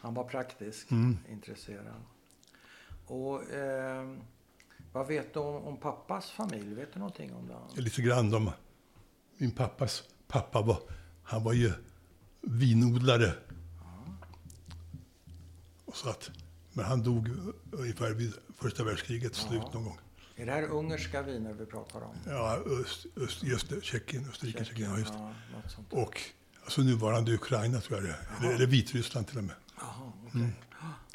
Han 0.01 0.13
var 0.13 0.23
praktisk, 0.23 0.91
Mm. 0.91 1.17
intresserad. 1.29 1.85
Och 3.07 3.51
eh, 3.51 4.09
vad 4.91 5.07
vet 5.07 5.33
du 5.33 5.39
om, 5.39 5.55
om 5.63 5.77
pappas 5.77 6.31
familj? 6.31 6.73
Vet 6.75 6.93
du 6.93 6.99
någonting 6.99 7.33
om 7.33 7.47
det? 7.75 7.81
Lite 7.81 8.01
grann 8.01 8.33
om 8.33 8.51
min 9.37 9.51
pappas 9.51 10.03
pappa 10.27 10.61
var, 10.61 10.77
han 11.23 11.43
var 11.43 11.53
ju 11.53 11.71
vinodlare. 12.41 13.33
Så 15.93 16.09
att, 16.09 16.31
men 16.73 16.85
han 16.85 17.03
dog 17.03 17.29
ungefär 17.71 18.11
vid 18.11 18.33
första 18.57 18.83
världskrigets 18.83 19.39
slut 19.39 19.73
någon 19.73 19.83
gång. 19.83 19.97
Är 20.35 20.45
det 20.45 20.51
här 20.51 20.63
ungerska 20.63 21.21
viner 21.21 21.53
vi 21.53 21.65
pratar 21.65 22.01
om? 22.01 22.15
Ja, 22.25 22.63
öst, 22.81 23.05
öst, 23.15 23.43
just 23.43 23.69
det, 23.69 23.83
Tjeckien, 23.83 24.29
Österrike, 24.29 24.65
Tjeckien, 24.65 24.91
ja, 24.91 24.99
just. 24.99 25.13
Ja. 25.13 25.33
Och 25.89 26.21
alltså 26.63 26.81
nuvarande 26.81 27.33
Ukraina 27.33 27.81
tror 27.81 27.99
jag 27.99 28.07
det 28.07 28.11
är. 28.13 28.39
Eller, 28.39 28.55
eller 28.55 28.67
Vitryssland 28.67 29.27
till 29.27 29.37
och 29.37 29.43
med. 29.43 29.55
Jaha, 29.79 30.11
okej. 30.27 30.41
Mm. 30.41 30.51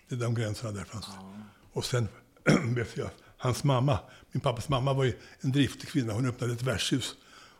Det 0.08 0.14
är 0.14 0.18
de 0.18 0.34
gränserna 0.34 0.72
där 0.72 0.84
fanns. 0.84 1.06
Ja. 1.08 1.32
Och 1.72 1.84
sen 1.84 2.08
vet 2.74 2.96
jag, 2.96 3.10
hans 3.36 3.64
mamma, 3.64 3.98
min 4.32 4.40
pappas 4.40 4.68
mamma 4.68 4.92
var 4.92 5.04
ju 5.04 5.18
en 5.40 5.52
driftig 5.52 5.88
kvinna. 5.88 6.12
Hon 6.12 6.26
öppnade 6.26 6.52
ett 6.52 6.62
värdshus 6.62 7.14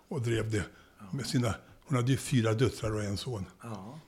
och 0.09 0.23
drev 0.23 0.51
det 0.51 0.65
med 1.13 1.27
sina, 1.27 1.55
hon 1.85 1.97
hade 1.97 2.11
ju 2.11 2.17
fyra 2.17 2.53
döttrar 2.55 2.95
och 2.95 3.03
en 3.05 3.17
son. 3.17 3.45
Ja. 3.63 3.99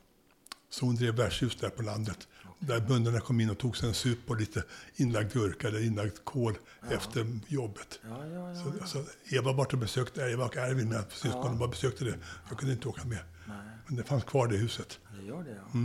Så 0.71 0.87
hon 0.87 0.95
drev 0.97 1.15
värdshus 1.17 1.57
där 1.57 1.69
på 1.71 1.83
landet. 1.83 2.29
Där 2.59 2.81
bönderna 2.81 3.21
kom 3.21 3.41
in 3.41 3.51
och 3.51 3.59
tog 3.59 3.77
sig 3.77 3.89
en 3.89 3.95
sup 3.95 4.31
och 4.31 4.37
lite 4.37 4.65
inlagd 4.97 5.33
gurka 5.33 5.69
eller 5.69 5.85
inlagd 5.87 6.13
kål 6.25 6.59
efter 6.91 7.39
jobbet. 7.47 8.01
Ja, 8.03 8.27
ja, 8.27 8.53
ja. 8.53 8.55
Så, 8.55 8.73
ja. 8.81 8.87
så 8.87 9.05
Eva 9.37 9.53
var 9.53 9.73
och 9.73 9.79
besökte, 9.79 10.21
Eva 10.23 10.45
och 10.45 10.57
Ervin, 10.57 10.89
mina 10.89 11.03
syskon, 11.11 11.59
bara 11.59 11.69
besökte 11.69 12.05
det. 12.05 12.19
Jag 12.49 12.59
kunde 12.59 12.75
inte 12.75 12.89
åka 12.89 13.05
med. 13.05 13.19
Nej, 13.49 13.57
Men 13.87 13.97
det 13.97 14.03
fanns 14.05 14.25
kvar 14.25 14.47
det 14.49 14.57
huset. 14.57 14.99
det 15.21 15.27
gör 15.27 15.43
det 15.45 15.51
ja. 15.73 15.81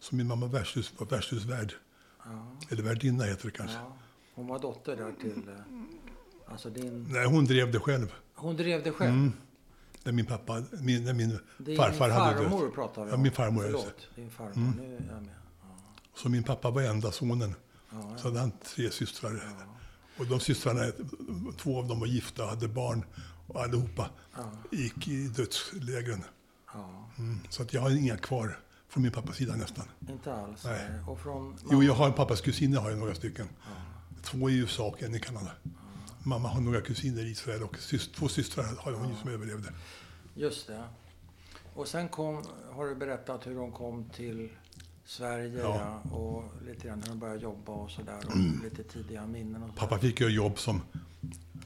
Så 0.00 0.14
min 0.16 0.26
mamma 0.26 0.46
värdshus, 0.46 0.92
var 0.98 1.06
värdshusvärd. 1.06 1.72
ja. 2.24 2.56
Eller 2.70 2.82
värdinna 2.82 3.24
heter 3.24 3.44
det 3.44 3.50
kanske. 3.56 3.76
ja. 3.76 3.96
Hon 4.34 4.46
var 4.46 4.58
dotter 4.58 4.96
där 4.96 5.12
till... 5.20 5.48
eh, 5.48 5.54
Alltså 6.52 6.70
din... 6.70 7.06
Nej, 7.10 7.26
hon 7.26 7.44
drev 7.44 7.72
det 7.72 7.80
själv. 7.80 8.14
Hon 8.34 8.56
drev 8.56 8.82
det 8.84 8.92
själv? 8.92 9.10
Mm. 9.14 9.32
När 10.04 10.12
min 10.12 10.26
pappa, 10.26 10.62
min, 10.80 11.04
när 11.04 11.12
min 11.12 11.38
Din 11.58 11.76
farfar 11.76 12.10
hade 12.10 12.34
farmor 12.44 12.64
dött. 12.66 12.74
pratar 12.74 13.04
vi 13.04 13.10
Ja, 13.10 13.14
om. 13.16 13.22
min 13.22 13.32
farmor, 13.32 13.60
Mm. 13.64 13.72
Förlåt, 13.80 14.08
din 14.14 14.30
farmor. 14.30 14.72
Nu 14.76 14.94
är 14.96 15.12
jag 15.14 15.22
med. 15.22 15.34
Ja. 15.62 15.68
Så 16.16 16.28
min 16.28 16.42
pappa 16.42 16.70
var 16.70 16.82
enda 16.82 17.12
sonen. 17.12 17.54
Ja, 17.90 18.14
Så 18.18 18.28
hade 18.28 18.40
han 18.40 18.52
tre 18.76 18.90
systrar. 18.90 19.42
Och 20.18 20.26
de 20.26 20.40
systrarna, 20.40 20.92
två 21.58 21.78
av 21.78 21.88
dem 21.88 22.00
var 22.00 22.06
gifta 22.06 22.42
och 22.44 22.48
hade 22.48 22.68
barn. 22.68 23.04
Och 23.46 23.62
allihopa 23.62 24.10
gick 24.72 25.08
i 25.08 25.28
dödslägren. 25.28 26.24
ja. 26.74 27.08
Mm. 27.18 27.38
Så 27.48 27.62
att 27.62 27.72
jag 27.74 27.80
har 27.80 27.90
inga 27.90 28.16
kvar 28.16 28.58
från 28.88 29.02
min 29.02 29.12
pappas 29.12 29.36
sida 29.36 29.56
nästan. 29.56 29.84
Inte 30.08 30.34
alls? 30.34 30.64
Nej. 30.64 30.86
nej. 30.90 31.00
Och 31.06 31.20
från... 31.20 31.56
Jo, 31.70 31.82
jag 31.82 31.94
har 31.94 32.06
en 32.06 32.12
pappas 32.12 32.40
kusiner, 32.40 32.80
har 32.80 32.90
jag 32.90 32.98
några 32.98 33.14
stycken. 33.14 33.48
Två 34.22 34.50
i 34.50 34.56
USA 34.58 34.86
och 34.86 35.02
en 35.02 35.14
i 35.14 35.20
Kanada. 35.20 35.50
Mamma 36.22 36.48
har 36.48 36.60
några 36.60 36.80
kusiner 36.80 37.22
i 37.22 37.30
Israel 37.30 37.62
och 37.62 37.76
sys- 37.76 38.14
två 38.14 38.28
systrar 38.28 38.64
har 38.78 38.92
hon 38.92 39.16
som 39.16 39.30
överlevde. 39.30 39.68
Just 40.34 40.66
det. 40.66 40.84
Och 41.74 41.88
sen 41.88 42.08
kom, 42.08 42.44
har 42.72 42.86
du 42.86 42.94
berättat 42.94 43.46
hur 43.46 43.54
de 43.54 43.72
kom 43.72 44.04
till 44.14 44.48
Sverige 45.04 45.60
Ja. 45.62 46.00
ja. 46.04 46.10
och 46.16 46.44
lite 46.66 46.86
grann 46.88 47.02
hur 47.02 47.08
de 47.08 47.18
började 47.18 47.40
jobba 47.40 47.72
och 47.72 47.90
sådär. 47.90 48.18
Och 48.26 48.62
lite 48.64 48.82
tidiga 48.82 49.26
minnen 49.26 49.62
och 49.62 49.68
så. 49.68 49.74
Pappa 49.76 49.98
fick 49.98 50.20
ju 50.20 50.28
jobb 50.28 50.58
som 50.58 50.80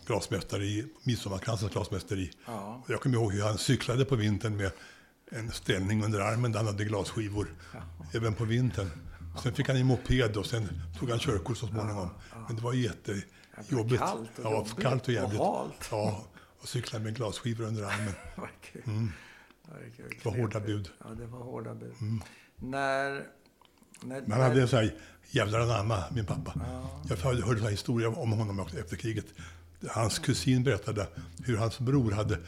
glasmästare 0.06 0.64
i 0.64 0.86
Midsommarkransens 1.02 1.72
glasmästeri. 1.72 2.30
Ja. 2.46 2.82
Jag 2.88 3.00
kommer 3.00 3.16
ihåg 3.16 3.32
hur 3.32 3.42
han 3.42 3.58
cyklade 3.58 4.04
på 4.04 4.16
vintern 4.16 4.56
med 4.56 4.70
en 5.30 5.50
ställning 5.50 6.04
under 6.04 6.20
armen 6.20 6.52
där 6.52 6.58
han 6.58 6.66
hade 6.66 6.84
glasskivor. 6.84 7.54
Även 8.14 8.34
på 8.34 8.44
vintern. 8.44 8.90
Sen 9.42 9.52
fick 9.54 9.68
han 9.68 9.76
en 9.76 9.86
moped 9.86 10.36
och 10.36 10.46
sen 10.46 10.68
tog 10.98 11.10
han 11.10 11.18
körkort 11.18 11.56
så 11.58 11.66
småningom. 11.66 12.08
Men 12.46 12.56
det 12.56 12.62
var 12.62 12.72
jättejobbigt. 13.56 14.02
kallt 14.02 14.38
och 14.38 14.44
ja, 14.44 14.50
jobbigt 14.52 14.82
kallt 14.82 15.02
och 15.02 15.08
och 15.08 15.14
jävligt. 15.14 15.40
halt. 15.40 15.88
Ja, 15.90 16.24
och 16.60 16.68
cykla 16.68 16.98
med 16.98 17.16
glasskivor 17.16 17.64
under 17.64 17.82
armen. 17.82 18.14
Mm. 18.86 19.12
Det 19.96 20.24
var 20.24 20.32
hårda 20.32 20.60
bud. 20.60 20.90
Mm. 21.00 21.18
Ja, 21.18 21.24
det 21.24 21.26
var 21.26 21.38
hårda 21.38 21.74
bud. 21.74 21.92
När... 22.56 23.10
när 23.10 24.20
Men 24.20 24.32
han 24.32 24.40
hade 24.40 24.62
en 24.62 24.68
sån 24.68 24.78
här 24.78 24.94
jävlar 25.30 25.60
anamma, 25.60 26.04
min 26.14 26.26
pappa. 26.26 26.60
Jag 27.08 27.16
hörde 27.16 27.60
en 27.60 27.66
historia 27.66 28.08
om 28.08 28.32
honom 28.32 28.60
efter 28.60 28.96
kriget. 28.96 29.26
Hans 29.88 30.18
kusin 30.18 30.64
berättade 30.64 31.06
hur 31.44 31.56
hans 31.56 31.78
bror 31.78 32.10
hade, 32.10 32.38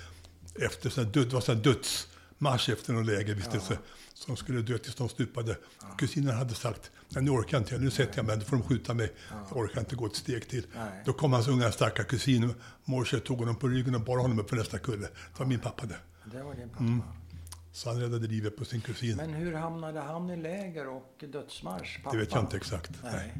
efter 0.60 0.90
sån 0.90 1.04
död, 1.04 1.32
var 1.32 1.40
sån 1.40 1.62
dödsmarsch 1.62 2.68
efter 2.68 2.92
någon 2.92 3.06
lägervistelse, 3.06 3.78
som 4.14 4.36
skulle 4.36 4.62
dö 4.62 4.78
tills 4.78 4.94
de 4.94 5.08
stupade. 5.08 5.56
Kusinen 5.98 6.36
hade 6.36 6.54
sagt, 6.54 6.90
nej 7.14 7.24
nu 7.24 7.30
orkar 7.30 7.56
jag 7.56 7.60
inte, 7.60 7.78
nu 7.78 7.90
sätter 7.90 8.18
jag 8.18 8.26
mig, 8.26 8.36
då 8.36 8.44
får 8.44 8.56
de 8.56 8.62
skjuta 8.62 8.94
mig. 8.94 9.12
Jag 9.48 9.58
orkar 9.58 9.80
inte 9.80 9.96
gå 9.96 10.06
ett 10.06 10.16
steg 10.16 10.48
till. 10.48 10.66
Nej. 10.74 11.02
Då 11.04 11.12
kom 11.12 11.32
hans 11.32 11.48
unga 11.48 11.72
starka 11.72 12.04
kusin, 12.04 12.54
morse 12.84 13.20
tog 13.20 13.38
honom 13.38 13.56
på 13.56 13.68
ryggen 13.68 13.94
och 13.94 14.00
bar 14.00 14.18
honom 14.18 14.38
upp 14.38 14.48
för 14.48 14.56
nästa 14.56 14.78
kulle. 14.78 15.06
Det 15.06 15.38
var 15.38 15.46
min 15.46 15.60
pappa 15.60 15.86
det. 15.86 15.96
Det 16.24 16.42
var 16.42 16.54
din 16.54 16.68
pappa. 16.68 16.84
Mm. 16.84 17.02
Så 17.72 17.88
han 17.88 18.00
räddade 18.00 18.26
livet 18.26 18.56
på 18.56 18.64
sin 18.64 18.80
kusin. 18.80 19.16
Men 19.16 19.34
hur 19.34 19.54
hamnade 19.54 20.00
han 20.00 20.30
i 20.30 20.36
läger 20.36 20.88
och 20.88 21.24
dödsmarsch? 21.32 22.02
Pappa? 22.02 22.16
Det 22.16 22.22
vet 22.22 22.32
jag 22.32 22.42
inte 22.42 22.56
exakt. 22.56 22.90
Nej. 23.02 23.34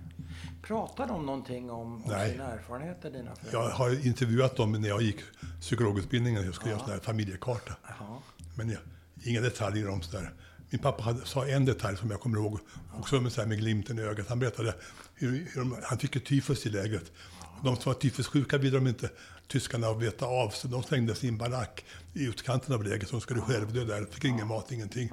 Pratar 0.62 1.06
de 1.06 1.26
någonting 1.26 1.70
om, 1.70 2.04
om 2.04 2.10
Nej. 2.10 2.32
sina 2.32 2.44
erfarenheter, 2.44 3.10
dina 3.10 3.34
föräldrar? 3.34 3.62
Jag 3.62 3.70
har 3.70 4.06
intervjuat 4.06 4.56
dem 4.56 4.72
när 4.72 4.88
jag 4.88 5.02
gick 5.02 5.20
psykologutbildningen. 5.60 6.44
Jag 6.44 6.54
skulle 6.54 6.74
göra 6.74 6.94
en 6.94 7.00
familjekarta. 7.00 7.76
Jaha. 7.82 8.18
Men 8.54 8.70
jag, 8.70 8.80
inga 9.22 9.40
detaljer 9.40 9.88
om 9.88 10.02
sådär. 10.02 10.32
Min 10.74 10.82
pappa 10.82 11.02
hade, 11.02 11.26
sa 11.26 11.46
en 11.46 11.64
detalj 11.64 11.96
som 11.96 12.10
jag 12.10 12.20
kommer 12.20 12.38
ihåg, 12.38 12.60
också 12.98 13.20
med, 13.20 13.32
så 13.32 13.40
här 13.40 13.48
med 13.48 13.58
glimten 13.58 13.98
i 13.98 14.02
ögat. 14.02 14.28
Han 14.28 14.38
berättade 14.38 14.74
hur, 15.14 15.48
hur 15.52 15.60
de, 15.60 15.76
han 15.82 15.98
fick 15.98 16.24
tyfus 16.24 16.66
i 16.66 16.68
lägret. 16.68 17.12
De 17.64 17.76
som 17.76 17.92
var 17.92 18.00
tyfussjuka 18.00 18.58
ville 18.58 18.76
de 18.78 18.86
inte 18.86 19.10
tyskarna 19.48 19.92
veta 19.92 20.26
av, 20.26 20.50
så 20.50 20.68
de 20.68 20.82
slängde 20.82 21.14
sin 21.14 21.38
barack 21.38 21.84
i 22.14 22.24
utkanten 22.24 22.74
av 22.74 22.84
lägret. 22.84 23.10
De 23.10 23.20
skulle 23.20 23.40
självdö 23.40 23.84
där, 23.84 24.06
fick 24.10 24.24
ingen 24.24 24.46
mat, 24.46 24.72
ingenting. 24.72 25.10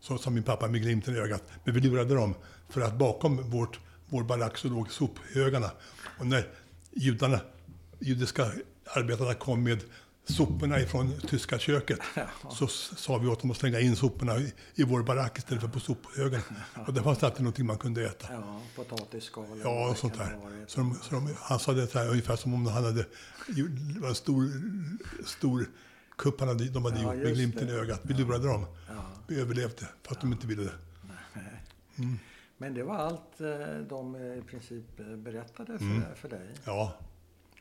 Så 0.00 0.18
sa 0.18 0.30
min 0.30 0.42
pappa 0.42 0.68
med 0.68 0.82
glimten 0.82 1.16
i 1.16 1.18
ögat. 1.18 1.42
Men 1.64 1.74
vi 1.74 1.80
lurade 1.80 2.14
dem, 2.14 2.34
för 2.68 2.80
att 2.80 2.98
bakom 2.98 3.50
vårt, 3.50 3.80
vår 4.08 4.22
barack 4.24 4.58
så 4.58 4.68
låg 4.68 4.92
sophögarna. 4.92 5.70
Och 6.18 6.26
när 6.26 6.48
judarna, 6.90 7.40
judiska 7.98 8.52
arbetarna 8.84 9.34
kom 9.34 9.62
med 9.62 9.80
soporna 10.28 10.80
ifrån 10.80 11.20
tyska 11.28 11.58
köket 11.58 11.98
så 12.50 12.66
sa 12.96 13.18
vi 13.18 13.28
åt 13.28 13.40
dem 13.40 13.50
att 13.50 13.56
slänga 13.56 13.80
in 13.80 13.96
soporna 13.96 14.38
i, 14.38 14.52
i 14.74 14.84
vår 14.84 15.02
barack 15.02 15.38
istället 15.38 15.62
för 15.62 15.68
på 15.70 15.80
sophögen. 15.80 16.40
Och 16.86 16.94
det 16.94 17.02
fanns 17.02 17.22
alltid 17.22 17.40
någonting 17.42 17.66
man 17.66 17.78
kunde 17.78 18.06
äta. 18.06 18.26
Ja, 18.32 18.60
potatisskal. 18.76 19.60
Ja, 19.64 19.90
och 19.90 19.96
sånt 19.98 20.14
där. 20.18 20.36
Så 20.66 20.80
de, 20.80 20.94
så 21.02 21.14
de, 21.14 21.34
han 21.38 21.58
sa 21.58 21.72
det 21.72 21.94
här, 21.94 22.08
ungefär 22.08 22.36
som 22.36 22.54
om 22.54 22.66
han 22.66 22.84
hade 22.84 23.04
en 24.08 24.14
stor, 24.14 24.50
stor 25.26 25.66
kupp 26.18 26.40
han 26.40 26.48
hade, 26.48 26.64
de 26.68 26.84
hade 26.84 27.00
Ja, 27.00 27.14
gjort 27.14 27.24
med 27.24 27.34
glimten 27.34 27.66
det. 27.66 27.72
i 27.72 27.76
ögat. 27.76 28.00
Vi 28.02 28.14
lurade 28.14 28.48
dem. 28.48 28.66
Ja. 28.88 28.94
Vi 29.26 29.40
överlevde, 29.40 29.86
fast 30.02 30.20
de 30.20 30.32
inte 30.32 30.46
ville 30.46 30.62
det. 30.62 30.72
Men 32.60 32.74
det 32.74 32.82
var 32.82 32.96
allt 32.96 33.40
eh, 33.40 33.76
de 33.88 34.16
i 34.16 34.42
princip 34.50 35.00
eh, 35.00 35.06
berättade 35.06 35.78
för, 35.78 35.84
Mm. 35.84 36.02
för 36.16 36.28
dig. 36.28 36.48
Ja, 36.64 36.94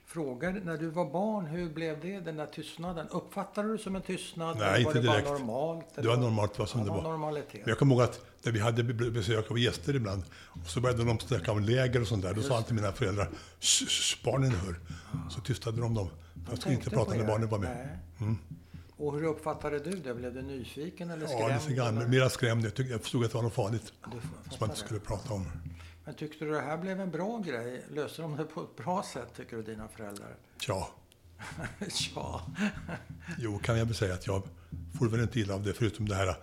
Frågar, 0.09 0.51
när 0.65 0.77
du 0.77 0.89
var 0.89 1.05
barn, 1.11 1.45
hur 1.45 1.69
blev 1.69 2.01
det, 2.01 2.19
den 2.19 2.35
där 2.35 2.45
tystnaden? 2.45 3.07
Uppfattade 3.09 3.67
du 3.67 3.77
det 3.77 3.83
som 3.83 3.95
en 3.95 4.01
tystnad? 4.01 4.57
Nej, 4.59 4.83
var 4.83 4.89
inte 4.91 5.01
det 5.01 5.07
bara 5.07 5.17
direkt. 5.17 5.29
normalt? 5.39 5.85
det 5.95 6.07
var 6.07 6.17
normalt 6.17 6.53
det 6.53 6.59
var 6.59 6.65
som 6.65 6.83
det 6.85 6.89
var. 6.89 7.01
normalitet. 7.01 7.53
Men 7.53 7.69
jag 7.69 7.77
kommer 7.77 7.95
ihåg 7.95 8.03
att 8.03 8.21
när 8.43 8.51
vi 8.51 8.59
hade 8.59 8.83
be- 8.83 9.11
besök 9.11 9.51
av 9.51 9.59
gäster 9.59 9.95
ibland, 9.95 10.23
och 10.33 10.67
så 10.69 10.81
började 10.81 11.03
de 11.03 11.19
snacka 11.19 11.51
om 11.51 11.59
läger 11.59 12.01
och 12.01 12.07
sånt 12.07 12.23
där. 12.23 12.33
Då 12.33 12.41
sa 12.41 12.53
han 12.55 12.63
till 12.63 12.75
mina 12.75 12.91
föräldrar, 12.91 13.29
"Shh, 13.59 14.17
barnen 14.25 14.51
hör. 14.51 14.75
Så 15.29 15.41
tystade 15.41 15.81
de 15.81 15.93
dem. 15.93 16.09
Jag 16.49 16.57
skulle 16.59 16.75
inte 16.75 16.89
prata 16.89 17.13
när 17.13 17.27
barnen 17.27 17.49
var 17.49 17.59
med. 17.59 17.99
Mm. 18.19 18.37
Och 18.97 19.13
hur 19.13 19.23
uppfattade 19.23 19.79
du 19.79 19.91
det? 19.91 20.13
Blev 20.13 20.33
du 20.33 20.41
nyfiken 20.41 21.09
eller 21.09 21.27
skrämd? 21.27 21.51
Ja, 21.51 21.57
lite 21.59 21.73
grann. 21.73 21.97
eller? 21.97 22.07
Mera 22.07 22.29
skrämd. 22.29 22.65
Jag, 22.65 22.75
tyckte, 22.75 22.91
jag 22.91 23.01
förstod 23.01 23.25
att 23.25 23.31
det 23.31 23.35
var 23.37 23.43
något 23.43 23.53
farligt 23.53 23.93
som 24.49 24.57
man 24.59 24.69
inte 24.69 24.79
skulle 24.79 24.99
prata 24.99 25.33
om. 25.33 25.45
Men 26.07 26.15
tyckte 26.15 26.45
du 26.45 26.51
det 26.51 26.61
här 26.61 26.77
blev 26.77 27.01
en 27.01 27.11
bra 27.11 27.37
grej? 27.39 27.85
Löste 27.91 28.21
de 28.21 28.35
det 28.37 28.43
på 28.45 28.61
ett 28.61 28.75
bra 28.75 29.03
sätt, 29.13 29.27
tycker 29.37 29.57
du, 29.57 29.63
dina 29.63 29.87
föräldrar? 29.87 30.35
Tja, 30.59 30.87
ja. 32.15 32.47
jo 33.39 33.59
kan 33.59 33.77
jag 33.77 33.85
väl 33.85 33.95
säga 33.95 34.13
att 34.13 34.27
jag 34.27 34.43
får 34.99 35.07
väl 35.09 35.21
inte 35.21 35.39
illa 35.39 35.53
av 35.53 35.63
det, 35.63 35.73
förutom 35.73 36.07
det 36.07 36.15
här 36.15 36.35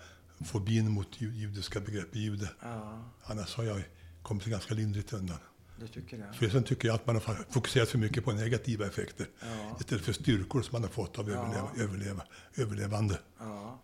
fobin 0.44 0.90
mot 0.90 1.20
ju- 1.20 1.34
judiska 1.34 1.80
begrepp 1.80 2.14
jude. 2.16 2.48
ja, 2.62 3.02
Annars 3.22 3.56
har 3.56 3.64
jag 3.64 3.82
kommit 4.22 4.44
ganska 4.44 4.74
lindrigt 4.74 5.12
undan. 5.12 5.38
du 5.80 5.88
tycker 5.88 6.18
det? 6.18 6.32
För 6.32 6.48
sen 6.48 6.64
tycker 6.64 6.88
jag 6.88 6.94
att 6.94 7.06
man 7.06 7.14
har 7.16 7.46
fokuserat 7.50 7.88
för 7.88 7.98
mycket 7.98 8.24
på 8.24 8.32
negativa 8.32 8.86
effekter 8.86 9.26
Ja. 9.40 9.76
istället 9.80 10.04
för 10.04 10.12
styrkor 10.12 10.62
som 10.62 10.72
man 10.72 10.82
har 10.82 10.88
fått 10.90 11.18
av 11.18 11.30
Ja. 11.30 11.34
överleva, 11.36 11.70
överleva, 11.78 12.22
överlevande. 12.56 13.18
Ja. 13.38 13.80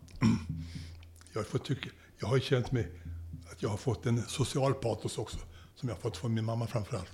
Jag 1.33 1.39
har, 1.39 1.43
fått 1.43 1.65
tycka, 1.65 1.89
jag 2.19 2.27
har 2.27 2.39
känt 2.39 2.71
mig 2.71 2.91
att 3.51 3.61
jag 3.63 3.69
har 3.69 3.77
fått 3.77 4.05
en 4.05 4.21
social 4.27 4.73
patos 4.73 5.17
också, 5.17 5.37
som 5.75 5.89
jag 5.89 5.97
fått 5.99 6.17
från 6.17 6.33
min 6.33 6.45
mamma 6.45 6.67
framför 6.67 6.97
allt. 6.97 7.11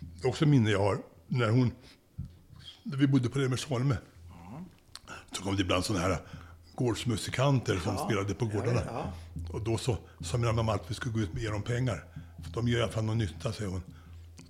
Det 0.00 0.24
är 0.26 0.28
också 0.28 0.46
minne 0.46 0.70
jag 0.70 0.78
har 0.80 0.98
när 1.28 1.50
hon, 1.50 1.72
när 2.82 2.96
vi 2.96 3.06
bodde 3.06 3.28
på 3.28 3.38
Remersholme, 3.38 3.96
så 5.32 5.42
kom 5.42 5.56
det 5.56 5.62
ibland 5.62 5.84
sådana 5.84 6.04
här 6.04 6.18
gårdsmusikanter 6.74 7.78
som 7.78 7.94
Ja. 7.94 8.04
spelade 8.04 8.34
på 8.34 8.46
gårdarna. 8.46 8.82
Ja, 8.86 9.12
Och 9.52 9.60
då 9.62 9.78
så 9.78 9.98
sa 10.20 10.38
min 10.38 10.54
mamma 10.56 10.74
att 10.74 10.90
vi 10.90 10.94
skulle 10.94 11.14
gå 11.14 11.20
ut 11.20 11.30
och 11.32 11.38
ge 11.38 11.48
dem 11.48 11.62
pengar. 11.62 12.04
För 12.44 12.52
de 12.52 12.68
gör 12.68 12.78
i 12.78 12.82
alla 12.82 12.92
fall 12.92 13.04
någon 13.04 13.18
nytta, 13.18 13.52
säger 13.52 13.70
hon. 13.70 13.82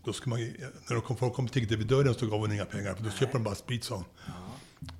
Då 0.04 0.12
skulle 0.12 0.30
man, 0.30 0.40
när 0.88 0.94
de 0.94 1.00
kom, 1.02 1.16
folk 1.16 1.35
kom 1.35 1.44
och 1.44 1.52
tiggde 1.52 1.76
vid 1.76 1.87
dörren 1.87 2.14
så 2.14 2.26
gav 2.26 2.40
hon 2.40 2.52
inga 2.52 2.64
pengar, 2.64 2.94
för 2.94 3.04
då 3.04 3.11
köper 3.11 3.33
de 3.33 3.42
bara 3.44 3.54
sprit, 3.54 3.85
sa 3.85 3.94
hon. 3.94 4.04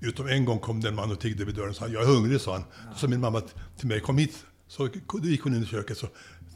Utom 0.01 0.29
en 0.29 0.45
gång 0.45 0.59
kom 0.59 0.81
det 0.81 0.89
en 0.89 0.95
man 0.95 1.11
och 1.13 1.21
tiggde 1.21 1.45
vid 1.45 1.55
dörren 1.55 1.71
och 1.71 1.77
sa 1.77 1.89
jag 1.89 2.03
är 2.03 2.07
hungrig, 2.07 2.41
sa 2.41 2.53
han. 2.53 2.65
Då 2.93 2.99
sa 2.99 3.07
min 3.09 3.21
mamma 3.21 3.43
till 3.77 3.87
mig, 3.89 4.01
kom 4.01 4.19
hit. 4.19 4.45
Så 4.67 4.89
då 5.13 5.19
gick 5.29 5.43
hon 5.43 5.55
in 5.55 5.63
i 5.63 5.67
köket 5.67 5.99
så 5.99 6.07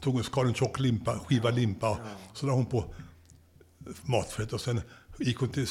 tog 0.01 0.13
hon, 0.13 0.23
skar 0.23 0.45
en 0.45 0.53
tjock 0.53 0.79
limpa, 0.79 1.19
skiva 1.19 1.49
limpa 1.49 1.89
och 1.89 2.37
så 2.37 2.45
la 2.45 2.53
hon 2.53 2.65
på 2.65 2.93
matfett 4.01 4.53
och 4.53 4.61
sen 4.61 4.81
gick 5.19 5.37
hon 5.37 5.49
till 5.49 5.67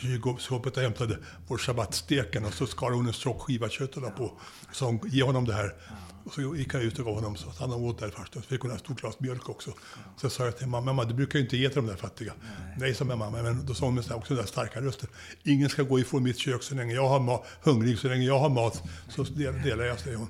kylskåpet 0.00 0.76
och 0.76 0.82
hämtade 0.82 1.18
vår 1.46 1.58
sabbatssteken 1.58 2.44
och 2.44 2.54
så 2.54 2.66
skar 2.66 2.90
hon 2.90 3.06
en 3.06 3.12
tjock 3.12 3.40
skiva 3.42 3.68
kött 3.68 3.96
och 3.96 4.02
la 4.02 4.10
på. 4.10 4.32
Så 4.68 4.74
sa 4.74 4.86
hon, 4.86 5.00
ge 5.04 5.22
honom 5.22 5.44
det 5.44 5.54
här. 5.54 5.74
Och 6.24 6.32
så 6.34 6.56
gick 6.56 6.74
jag 6.74 6.82
ut 6.82 6.98
och 6.98 7.04
gav 7.04 7.14
honom 7.14 7.36
så 7.36 7.48
att 7.48 7.58
han 7.58 7.72
åt 7.72 7.98
där 7.98 8.10
först. 8.10 8.36
Och 8.36 8.42
så 8.42 8.48
fick 8.48 8.60
hon 8.60 8.70
ett 8.70 8.80
stort 8.80 9.00
glas 9.00 9.20
mjölk 9.20 9.48
också. 9.48 9.70
Så 10.16 10.30
sa 10.30 10.44
jag 10.44 10.58
till 10.58 10.66
mamma, 10.66 10.84
mamma 10.92 11.04
du 11.04 11.14
brukar 11.14 11.38
ju 11.38 11.44
inte 11.44 11.56
ge 11.56 11.68
till 11.68 11.76
de 11.76 11.86
där 11.86 11.96
fattiga. 11.96 12.32
Nej, 12.78 12.94
sa 12.94 13.04
min 13.04 13.18
mamma, 13.18 13.42
men 13.42 13.66
då 13.66 13.74
sa 13.74 13.84
hon 13.86 13.94
med 13.94 14.12
också 14.12 14.34
den 14.34 14.42
där 14.44 14.50
starka 14.50 14.80
rösten. 14.80 15.08
Ingen 15.42 15.68
ska 15.68 15.82
gå 15.82 15.98
ifrån 16.00 16.22
mitt 16.22 16.38
kök 16.38 16.62
så 16.62 16.74
länge 16.74 16.94
jag 16.94 17.08
har 17.08 17.20
ma- 17.20 17.42
hungrig, 17.62 17.98
så 17.98 18.08
länge 18.08 18.24
jag 18.24 18.38
har 18.38 18.48
mat 18.48 18.82
så 19.08 19.22
del- 19.22 19.62
delar 19.62 19.84
jag, 19.84 20.00
säger 20.00 20.16
hon. 20.16 20.28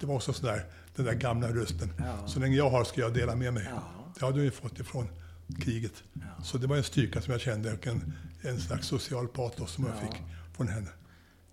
Det 0.00 0.06
var 0.06 0.14
också 0.14 0.32
sådär, 0.32 0.64
den 0.96 1.06
där 1.06 1.14
gamla 1.14 1.48
rösten. 1.48 1.92
Ja. 1.98 2.26
Så 2.26 2.40
länge 2.40 2.56
jag 2.56 2.70
har 2.70 2.84
ska 2.84 3.00
jag 3.00 3.14
dela 3.14 3.36
med 3.36 3.54
mig. 3.54 3.66
Ja. 3.70 3.82
Det 4.18 4.24
hade 4.26 4.38
jag 4.38 4.44
ju 4.44 4.50
fått 4.50 4.80
ifrån 4.80 5.08
kriget. 5.60 6.02
Så 6.42 6.58
det 6.58 6.66
var 6.66 6.76
en 6.76 6.82
styrka 6.84 7.20
som 7.20 7.32
jag 7.32 7.40
kände 7.40 7.72
och 7.72 7.86
en, 7.86 8.12
en 8.42 8.60
slags 8.60 8.86
social 8.86 9.28
patos 9.28 9.72
som 9.72 9.84
jag 9.84 9.94
Ja. 9.96 10.00
fick 10.00 10.22
från 10.56 10.68
henne. 10.68 10.88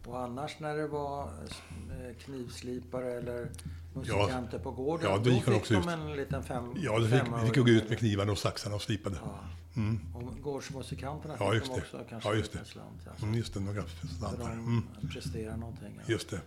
Och 0.06 0.20
annars 0.24 0.60
när 0.60 0.76
det 0.76 0.88
var 0.88 1.24
eh, 1.24 2.16
knivslipare 2.26 3.14
eller 3.14 3.50
musikanter 3.94 4.60
på 4.60 4.72
gården, 4.72 5.06
ja, 5.10 5.18
då 5.18 5.24
då, 5.24 5.30
gick 5.30 5.44
fick 5.44 5.56
också 5.56 5.74
de 5.74 5.80
ut. 5.80 5.88
en 5.88 6.16
liten 6.16 6.44
fem 6.44 6.74
Ja, 6.82 7.00
det 7.00 7.10
fick, 7.10 7.46
fick 7.54 7.64
gå 7.64 7.70
ut 7.70 7.90
med 7.90 7.98
knivarna 8.00 8.32
och 8.32 8.38
saxarna 8.38 8.76
och 8.76 8.82
slipade. 8.82 9.18
Ja. 9.26 9.40
Mm. 9.76 10.00
Och 10.16 10.42
gårdsmusikanterna 10.42 11.36
Ja, 11.40 11.52
fick 11.52 11.64
de 11.64 11.68
det. 11.70 11.76
också 11.82 12.06
kanske 12.10 12.30
Ja, 12.30 12.34
en 12.34 12.40
just 12.40 12.52
det. 12.54 12.66
slant. 12.66 13.08
Alltså, 13.10 13.26
Mm, 13.26 13.38
just 13.38 13.54
det, 13.54 13.60
några 13.60 13.84
för 13.84 14.08
slantar. 14.08 14.40
de 14.50 14.52
Mm, 14.52 14.84
presterar 15.12 15.58
någonting. 15.58 15.94
Ja. 15.98 16.04
just 16.08 16.30
det. 16.30 16.42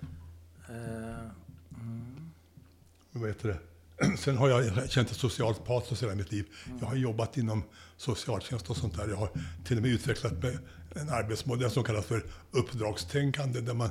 Eh, 0.68 1.26
mm, 1.81 2.30
vad 3.12 3.29
heter 3.29 3.49
det? 3.49 3.59
Sen 4.18 4.37
har 4.37 4.49
jag 4.49 4.90
känt 4.90 5.11
ett 5.11 5.16
socialt 5.16 5.64
patos 5.64 6.03
hela 6.03 6.14
mitt 6.14 6.33
liv. 6.33 6.46
Jag 6.81 6.87
har 6.87 6.96
jobbat 6.96 7.37
inom 7.37 7.62
socialtjänst 7.96 8.70
och 8.70 8.77
sånt 8.77 8.96
där. 8.96 9.09
Jag 9.09 9.16
har 9.16 9.31
till 9.64 9.77
och 9.77 9.83
med 9.83 9.92
utvecklat 9.92 10.33
en 10.94 11.09
arbetsmodell 11.09 11.70
som 11.70 11.85
kallas 11.85 12.07
för 12.07 12.25
uppdragstänkande, 12.51 13.61
där 13.61 13.75
man 13.75 13.90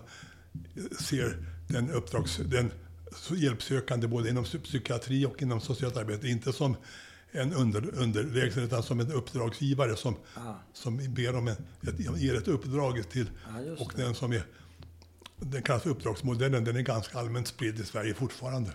ser 1.00 1.38
den, 1.68 1.92
uppdrags, 1.92 2.38
den 2.38 2.72
hjälpsökande 3.36 4.08
både 4.08 4.30
inom 4.30 4.44
psykiatri 4.44 5.26
och 5.26 5.42
inom 5.42 5.62
socialt 5.62 5.98
arbete, 5.98 6.28
inte 6.28 6.54
som 6.54 6.76
en 7.32 7.54
under, 7.54 7.96
underlägsen 7.96 8.64
utan 8.64 8.84
som 8.84 9.00
en 9.00 9.12
uppdragsgivare 9.12 9.96
som, 9.96 10.16
ah, 10.36 10.54
som 10.74 11.14
ber 11.14 11.36
om 11.36 11.48
en, 11.48 11.56
ett, 11.82 12.20
ger 12.22 12.36
ett 12.36 12.48
uppdrag 12.48 13.10
till 13.10 13.30
just 13.66 13.82
och 13.82 13.94
den 13.96 14.16
som 14.16 14.32
är, 14.32 14.44
den 15.38 15.62
kallas 15.62 15.84
för 15.84 15.90
uppdragsmodellen, 15.90 16.64
den 16.64 16.76
är 16.76 16.82
ganska 16.82 17.20
allmänt 17.20 17.48
spridd 17.48 17.80
i 17.80 17.84
Sverige 17.84 18.14
fortfarande. 18.14 18.72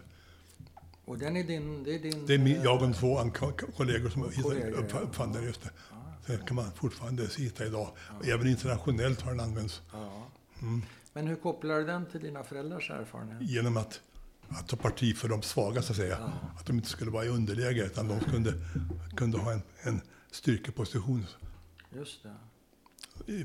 Och 1.04 1.18
den 1.18 1.36
är 1.36 1.44
din... 1.44 1.84
Det 1.84 1.94
är, 1.94 1.98
din, 1.98 2.26
Det 2.26 2.34
är 2.34 2.38
min, 2.38 2.56
eh, 2.56 2.64
jag 2.64 2.82
och 2.82 2.94
två 2.94 3.30
kollegor 3.76 4.08
som 4.08 4.30
Kollegor, 4.42 4.78
uppfann, 4.78 5.32
ja. 5.32 5.38
den 5.38 5.44
just 5.44 5.62
det. 5.62 5.70
Ja, 5.90 5.96
Sen 6.26 6.46
kan 6.46 6.56
man 6.56 6.72
fortfarande 6.72 7.28
hitta 7.38 7.66
idag. 7.66 7.96
Även 8.24 8.46
internationellt 8.46 9.20
har 9.20 9.30
den 9.30 9.40
använts 9.40 9.82
ja. 9.92 10.30
Mm. 10.62 10.82
Men 11.12 11.26
hur 11.26 11.36
kopplar 11.36 11.78
du 11.78 11.84
den 11.86 12.06
till 12.06 12.20
dina 12.20 12.44
föräldrars 12.44 12.90
erfarenhet? 12.90 13.42
genom 13.42 13.76
att, 13.76 14.00
att 14.48 14.68
ta 14.68 14.76
parti 14.76 15.16
för 15.16 15.28
de 15.28 15.42
svaga, 15.42 15.82
så 15.82 15.92
att 15.92 15.96
säga. 15.96 16.18
Ja. 16.20 16.32
Att 16.58 16.66
de 16.66 16.76
inte 16.76 16.88
skulle 16.88 17.10
vara 17.10 17.24
i 17.24 17.28
underläge, 17.28 17.84
utan 17.86 18.08
de 18.08 18.20
kunde, 18.20 18.52
kunde 19.16 19.38
ha 19.38 19.52
en, 19.52 19.62
en 19.82 20.00
styrkeposition. 20.30 21.26
Just 21.96 22.22
det. 22.22 22.34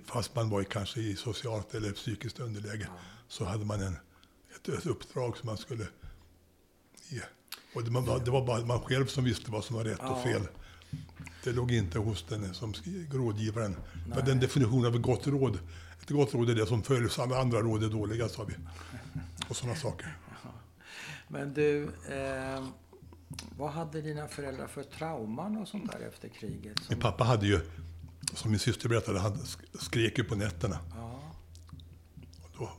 Fast 0.05 0.35
man 0.35 0.49
var 0.49 0.61
i, 0.61 0.65
kanske 0.65 0.99
i 1.01 1.15
socialt 1.15 1.73
eller 1.75 1.91
psykiskt 1.91 2.39
underläge, 2.39 2.87
Ja. 2.89 2.99
så 3.27 3.45
hade 3.45 3.65
man 3.65 3.81
en, 3.81 3.97
ett, 4.55 4.69
ett 4.69 4.85
uppdrag 4.85 5.37
som 5.37 5.45
man 5.47 5.57
skulle 5.57 5.87
ge. 7.09 7.21
Och 7.73 7.83
det, 7.83 7.91
var, 7.91 8.19
det 8.19 8.31
var 8.31 8.45
bara 8.45 8.65
man 8.65 8.79
själv 8.81 9.05
som 9.05 9.23
visste 9.23 9.51
vad 9.51 9.63
som 9.63 9.75
var 9.75 9.83
rätt 9.83 9.99
Ja. 10.01 10.09
och 10.09 10.23
fel. 10.23 10.41
Det 11.43 11.51
låg 11.51 11.71
inte 11.71 11.99
hos 11.99 12.23
den 12.29 12.53
som 12.53 12.73
rådgivaren. 13.11 13.75
Nej. 14.07 14.23
den 14.25 14.39
definitionen 14.39 14.85
av 14.85 14.95
ett 14.95 15.01
gott 15.01 15.27
råd. 15.27 15.59
Ett 16.01 16.09
gott 16.09 16.33
råd 16.33 16.49
är 16.49 16.55
det 16.55 16.65
som 16.65 16.83
följs, 16.83 17.19
alla 17.19 17.41
andra 17.41 17.59
råd 17.61 17.83
är 17.83 17.89
dåliga, 17.89 18.29
sa 18.29 18.43
vi. 18.43 18.53
Och 19.49 19.55
sådana 19.55 19.75
saker. 19.75 20.17
Men 21.27 21.53
du, 21.53 21.83
eh, 22.09 22.65
vad 23.57 23.71
hade 23.71 24.01
dina 24.01 24.27
föräldrar 24.27 24.67
för 24.67 24.83
trauman 24.83 25.57
och 25.57 25.67
sånt 25.67 25.91
där 25.91 25.99
efter 25.99 26.29
kriget? 26.29 26.77
Som, 26.79 26.85
Min 26.89 26.99
pappa 26.99 27.23
hade 27.23 27.47
ju, 27.47 27.59
som 28.33 28.51
min 28.51 28.59
syster 28.59 28.89
berättade, 28.89 29.19
han 29.19 29.33
sk- 29.33 29.77
skrek 29.79 30.17
ju 30.17 30.23
på 30.23 30.35
nätterna. 30.35 30.77
ja, 30.95 31.21
Och 32.41 32.49
då 32.57 32.69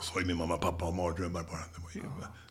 sa 0.00 0.20
ju 0.20 0.26
min 0.26 0.36
mamma 0.36 0.54
och 0.54 0.60
pappa 0.60 0.84
har 0.84 0.92
mardrömmar 0.92 1.42
bara. 1.42 1.58
Det 1.74 1.82
var, 1.82 1.90
ju, 1.94 2.02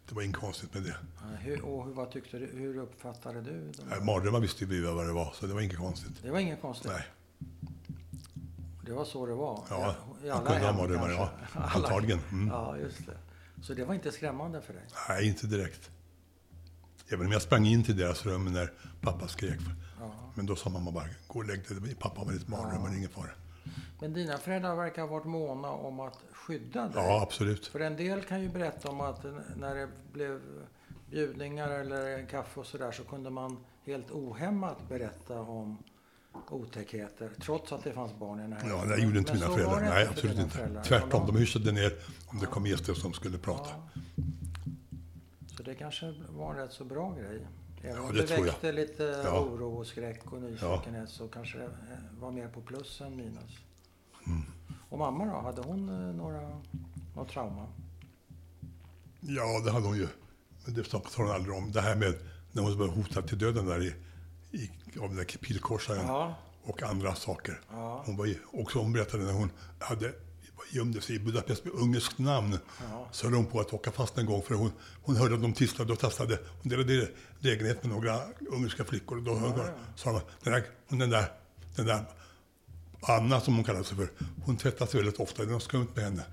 det 0.09 0.15
var 0.15 0.21
inget 0.21 0.35
konstigt 0.37 0.73
med 0.73 0.83
det. 0.83 0.95
hur, 1.39 1.61
och 1.65 1.85
hur, 1.85 1.93
vad 1.93 2.11
tyckte 2.11 2.37
du, 2.39 2.45
hur 2.45 2.77
uppfattade 2.77 3.41
du? 3.41 3.71
Nej, 3.89 4.01
Mardrömmar 4.01 4.39
visste 4.39 4.65
vi 4.65 4.81
vad 4.81 5.05
det 5.07 5.13
var, 5.13 5.31
så 5.33 5.47
det 5.47 5.53
var 5.53 5.61
inget 5.61 5.77
konstigt. 5.77 6.11
Det 6.23 6.31
var 6.31 6.39
inget 6.39 6.61
konstigt. 6.61 6.91
Nej. 6.91 7.05
Det 8.85 8.91
var 8.93 9.05
så 9.05 9.25
det 9.25 9.33
var. 9.33 9.63
Ja, 9.69 9.95
I 10.23 10.27
man 10.27 10.37
alla 10.37 10.45
kunde 10.45 10.59
ha 10.59 10.67
hem 10.67 10.75
mardrömmar, 10.75 11.09
ja. 11.09 11.29
Antagligen. 11.75 12.19
Mm. 12.31 12.47
Ja, 12.47 12.77
just 12.77 13.05
det. 13.05 13.17
Så 13.63 13.73
det 13.73 13.85
var 13.85 13.93
inte 13.93 14.11
skrämmande 14.11 14.61
för 14.61 14.73
dig? 14.73 14.83
Nej, 15.09 15.27
inte 15.27 15.47
direkt. 15.47 15.89
Även 17.09 17.25
om 17.25 17.31
jag 17.31 17.41
sprang 17.41 17.65
in 17.65 17.83
till 17.83 17.97
deras 17.97 18.25
rum 18.25 18.53
när 18.53 18.73
pappa 19.01 19.27
skrek. 19.27 19.59
Ja. 19.99 20.11
Men 20.35 20.45
då 20.45 20.55
sa 20.55 20.69
mamma 20.69 20.91
bara, 20.91 21.07
gå 21.27 21.39
och 21.39 21.45
lägg 21.45 21.61
dig. 21.81 21.95
Pappa 21.95 22.21
har 22.21 22.31
lite 22.31 22.51
mardrömmar, 22.51 22.89
Ja. 22.89 22.95
ingen 22.97 23.09
fara. 23.09 23.29
Men 23.99 24.13
dina 24.13 24.37
föräldrar 24.37 24.75
verkar 24.75 25.01
ha 25.01 25.09
varit 25.09 25.25
måna 25.25 25.69
om 25.71 25.99
att 25.99 26.17
skydda 26.31 26.81
dig. 26.81 26.91
Ja, 26.95 27.21
absolut. 27.21 27.67
För 27.67 27.79
en 27.79 27.95
del 27.97 28.21
kan 28.23 28.41
ju 28.41 28.49
berätta 28.49 28.89
om 28.89 29.01
att 29.01 29.25
när 29.57 29.75
det 29.75 29.87
blev 30.13 30.41
bjudningar 31.09 31.69
eller 31.69 32.25
kaffe 32.25 32.59
och 32.59 32.65
sådär 32.65 32.91
så 32.91 33.03
kunde 33.03 33.29
man 33.29 33.57
helt 33.85 34.11
ohämmat 34.11 34.89
berätta 34.89 35.39
om 35.41 35.77
otäckheter 36.49 37.29
trots 37.41 37.71
att 37.71 37.83
det 37.83 37.91
fanns 37.93 38.13
barn 38.19 38.39
i 38.39 38.47
närheten. 38.47 38.69
Ja, 38.69 38.85
det 38.85 39.01
gjorde 39.01 39.19
inte 39.19 39.31
Men 39.33 39.41
mina 39.41 39.53
föräldrar. 39.53 39.81
det 39.81 39.89
Nej, 39.89 40.07
absolut 40.07 40.37
inte. 40.39 40.57
föräldrar. 40.57 40.83
Tvärtom, 40.83 41.21
Ja, 41.27 41.31
de 41.33 41.37
hyschade 41.39 41.71
ner 41.71 41.93
om 42.27 42.39
det 42.39 42.45
kom 42.45 42.65
gäster 42.67 42.93
som 42.93 43.13
skulle 43.13 43.37
prata. 43.37 43.69
Ja. 43.69 44.01
Så 45.57 45.63
det 45.63 45.75
kanske 45.75 46.13
var 46.29 46.51
en 46.53 46.57
rätt 46.57 46.71
så 46.73 46.83
bra 46.83 47.13
grej. 47.13 47.47
Även 47.81 48.03
Ja, 48.05 48.11
det 48.11 48.25
det, 48.27 48.41
väckte 48.43 48.71
lite 48.71 49.21
Ja. 49.25 49.39
oro 49.39 49.75
och 49.77 49.87
skräck 49.87 50.31
och 50.33 50.41
nyfikenhet 50.41 51.09
så 51.09 51.27
kanske 51.27 51.57
var 52.25 52.31
mer 52.31 52.47
på 52.47 52.61
plus 52.61 53.01
än 53.01 53.15
minus. 53.15 53.51
Mm. 54.27 54.41
Och 54.89 54.97
mamma 54.97 55.25
då, 55.25 55.39
hade 55.39 55.61
hon 55.61 55.89
eh, 55.89 56.15
några, 56.15 56.61
något 57.15 57.29
trauma? 57.29 57.67
Ja, 59.19 59.61
det 59.65 59.71
hade 59.71 59.85
hon 59.85 59.97
ju. 59.97 60.07
Men 60.65 60.73
det 60.73 60.83
sa 60.83 61.01
hon 61.17 61.31
aldrig 61.31 61.55
om. 61.55 61.71
Det 61.71 61.81
här 61.81 61.95
med 61.95 62.13
när 62.51 62.63
hon 62.63 62.77
var 62.77 62.87
hotad 62.87 63.27
till 63.27 63.37
döden 63.37 63.65
där 63.65 63.83
i, 63.83 63.93
i, 64.57 64.69
av 64.99 65.07
den 65.07 65.15
där 65.15 65.23
pilkorsaren 65.25 66.07
Ja, 66.07 66.35
och 66.63 66.83
andra 66.83 67.15
saker. 67.15 67.61
ja, 67.71 68.03
Hon 68.05 68.17
var 68.17 68.25
ju, 68.25 68.37
också 68.53 68.79
hon 68.79 68.93
berättade 68.93 69.23
när 69.23 69.33
hon 69.33 69.51
hade, 69.79 70.13
gömde 70.71 71.01
sig 71.01 71.15
i 71.15 71.19
Budapest 71.19 71.65
med 71.65 71.73
ungerskt 71.73 72.19
namn. 72.19 72.57
ja. 72.91 73.07
Så 73.11 73.27
höll 73.27 73.35
hon 73.35 73.45
på 73.45 73.59
att 73.59 73.73
åka 73.73 73.91
fast 73.91 74.17
en 74.17 74.25
gång 74.25 74.41
för 74.41 74.55
hon, 74.55 74.71
hon 75.03 75.15
hörde 75.15 75.35
att 75.35 75.41
de 75.41 75.53
tisslade 75.53 75.93
och 75.93 75.99
tasslade. 75.99 76.39
Hon 76.61 76.69
delade 76.69 77.09
lägenhet 77.39 77.83
med 77.83 77.91
några 77.91 78.19
ungerska 78.49 78.85
flickor. 78.85 79.17
Och 79.17 79.23
då 79.23 79.35
hörde, 79.35 79.61
ja. 79.61 79.73
sa 79.95 80.11
de, 80.11 80.21
den 80.43 80.53
där, 80.53 80.65
den, 80.89 81.09
där, 81.09 81.25
den 81.75 81.85
där 81.85 82.05
Anna 83.01 83.39
som 83.39 83.55
hon 83.55 83.63
kallade 83.63 83.85
sig 83.85 83.97
för, 83.97 84.09
hon 84.45 84.57
tvättade 84.57 84.91
sig 84.91 84.99
väldigt 84.99 85.19
ofta. 85.19 85.43
Det 85.43 85.49
är 85.49 85.53
något 85.53 85.63
skumt 85.63 85.87
med 85.95 86.03
henne. 86.03 86.23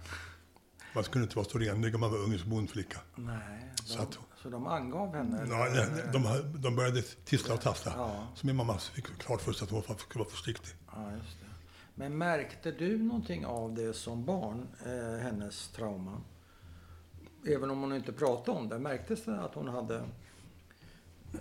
Man 0.95 1.05
skulle 1.05 1.25
inte 1.25 1.37
vara 1.37 1.47
så 1.49 1.59
renlig 1.59 1.95
om 1.95 2.01
man 2.01 2.11
var 2.11 2.19
ungersk 2.19 2.45
bondflicka. 2.45 3.01
Nej, 3.15 3.73
de, 3.77 3.83
Så 3.83 3.97
så, 3.97 4.03
att- 4.03 4.19
de 4.53 4.67
angav 4.67 5.15
henne? 5.15 5.47
Ja, 5.51 5.67
eller? 5.67 6.13
de, 6.13 6.53
de 6.63 6.77
började 6.77 7.03
tissla 7.03 7.55
och 7.55 7.61
tassla. 7.61 7.93
Ja. 7.97 8.27
Så 8.35 8.47
min 8.47 8.57
mamma 8.57 8.79
fick 8.79 9.19
klart 9.19 9.41
för 9.41 9.53
sig 9.53 9.65
att 9.65 9.71
hon 9.71 9.99
skulle 9.99 10.25
vara 10.25 10.35
försiktig. 10.35 10.75
Ja, 10.95 11.13
just 11.13 11.41
det. 11.41 11.47
Men 11.95 12.19
märkte 12.19 12.71
du 12.71 12.99
någonting 13.03 13.47
av 13.47 13.75
det 13.75 13.93
som 13.97 14.25
barn, 14.25 14.69
eh, 14.87 15.23
hennes 15.23 15.69
trauma? 15.69 16.21
Även 17.47 17.71
om 17.71 17.81
hon 17.81 17.95
inte 17.95 18.13
pratade 18.13 18.59
om 18.59 18.69
det, 18.69 18.79
märktes 18.79 19.25
det 19.25 19.41
att 19.41 19.55
hon 19.55 19.69
hade, 19.69 20.03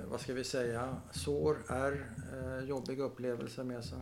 vad 0.10 0.22
ska 0.22 0.34
vi 0.34 0.44
säga, 0.44 1.02
sår, 1.12 1.64
är 1.68 2.12
eh, 2.34 2.64
jobbiga 2.70 3.04
upplevelser 3.04 3.64
med 3.64 3.84
sig? 3.86 4.00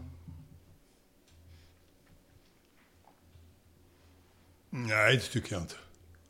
Nej, 4.69 5.15
det 5.15 5.21
tycker 5.21 5.53
jag 5.53 5.61
inte. 5.63 5.75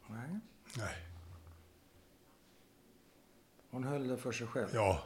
Nej. 0.09 0.39
Nej. 0.77 0.95
Hon 3.71 3.83
höll 3.83 4.07
det 4.07 4.17
för 4.17 4.31
sig 4.31 4.47
själv? 4.47 4.67
Ja. 4.73 5.03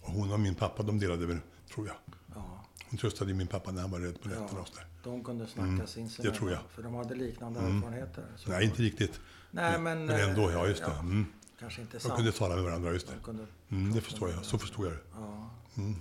Och 0.00 0.10
hon 0.12 0.32
och 0.32 0.40
min 0.40 0.54
pappa, 0.54 0.82
de 0.82 0.98
delade 0.98 1.26
väl, 1.26 1.38
tror 1.74 1.86
jag. 1.86 1.96
Ja, 2.34 2.64
Hon 2.90 2.98
tröstade 2.98 3.34
min 3.34 3.46
pappa 3.46 3.70
när 3.72 3.80
han 3.82 3.90
var 3.90 4.00
rädd 4.00 4.20
på 4.22 4.28
nätterna 4.28 4.48
Ja. 4.54 4.60
och 4.60 4.68
sådär. 4.68 4.86
de 5.02 5.24
kunde 5.24 5.46
snacka 5.46 5.68
Mm, 5.68 5.86
sinsemellan. 5.86 6.32
det 6.32 6.38
tror 6.38 6.50
jag. 6.50 6.60
För 6.70 6.82
de 6.82 6.94
hade 6.94 7.14
liknande 7.14 7.60
Mm. 7.60 7.76
erfarenheter. 7.76 8.24
Nej, 8.46 8.64
inte 8.64 8.82
riktigt. 8.82 9.20
Nej, 9.50 9.80
men... 9.80 10.06
Men 10.06 10.30
ändå, 10.30 10.48
eh, 10.48 10.54
ja 10.54 10.66
just 10.66 10.80
det. 10.84 10.90
ja, 10.90 10.98
Mm. 11.00 11.26
Kanske 11.60 11.80
inte 11.80 11.96
De 11.96 12.00
sant. 12.00 12.14
kunde 12.16 12.32
tala 12.32 12.54
med 12.54 12.64
varandra, 12.64 12.92
just 12.92 13.06
det. 13.06 13.12
De 13.14 13.20
kunde, 13.24 13.46
Mm, 13.70 13.92
det 13.94 14.00
förstår 14.00 14.30
jag. 14.30 14.44
Så 14.44 14.58
förstod 14.58 14.86
jag 14.86 14.92
det. 14.92 15.00
ja. 15.14 15.50
Mm. 15.76 15.94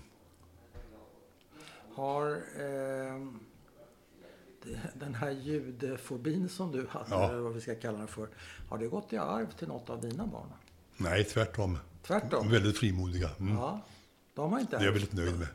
Har 1.93 2.32
eh, 2.36 3.28
den 4.93 5.15
här 5.15 5.32
ljudfobin 5.32 6.50
som 6.50 6.72
du 6.72 6.88
hade, 6.89 7.06
Ja. 7.10 7.30
eller 7.30 7.39
vad 7.39 7.54
vi 7.54 7.62
ska 7.62 7.76
kalla 7.76 7.98
den 7.98 8.08
för, 8.08 8.28
har 8.70 8.78
det 8.78 8.88
gått 8.88 9.13
i 9.13 9.17
arv 9.17 9.52
till 9.52 9.67
något 9.67 9.89
av 9.89 10.02
dina 10.02 10.28
barn? 10.28 10.48
Nej, 10.98 11.24
tvärtom. 11.24 11.78
Tvärtom? 12.04 12.50
Väldigt 12.52 12.78
frimodiga. 12.78 13.30
Mm. 13.39 13.54
Ja, 13.56 13.82
de 14.34 14.52
har 14.54 14.60
inte 14.60 14.78
Det 14.78 14.82
är 14.82 14.86
jag 14.86 14.91
väldigt 14.93 15.13
nöjd 15.13 15.39
med. 15.39 15.48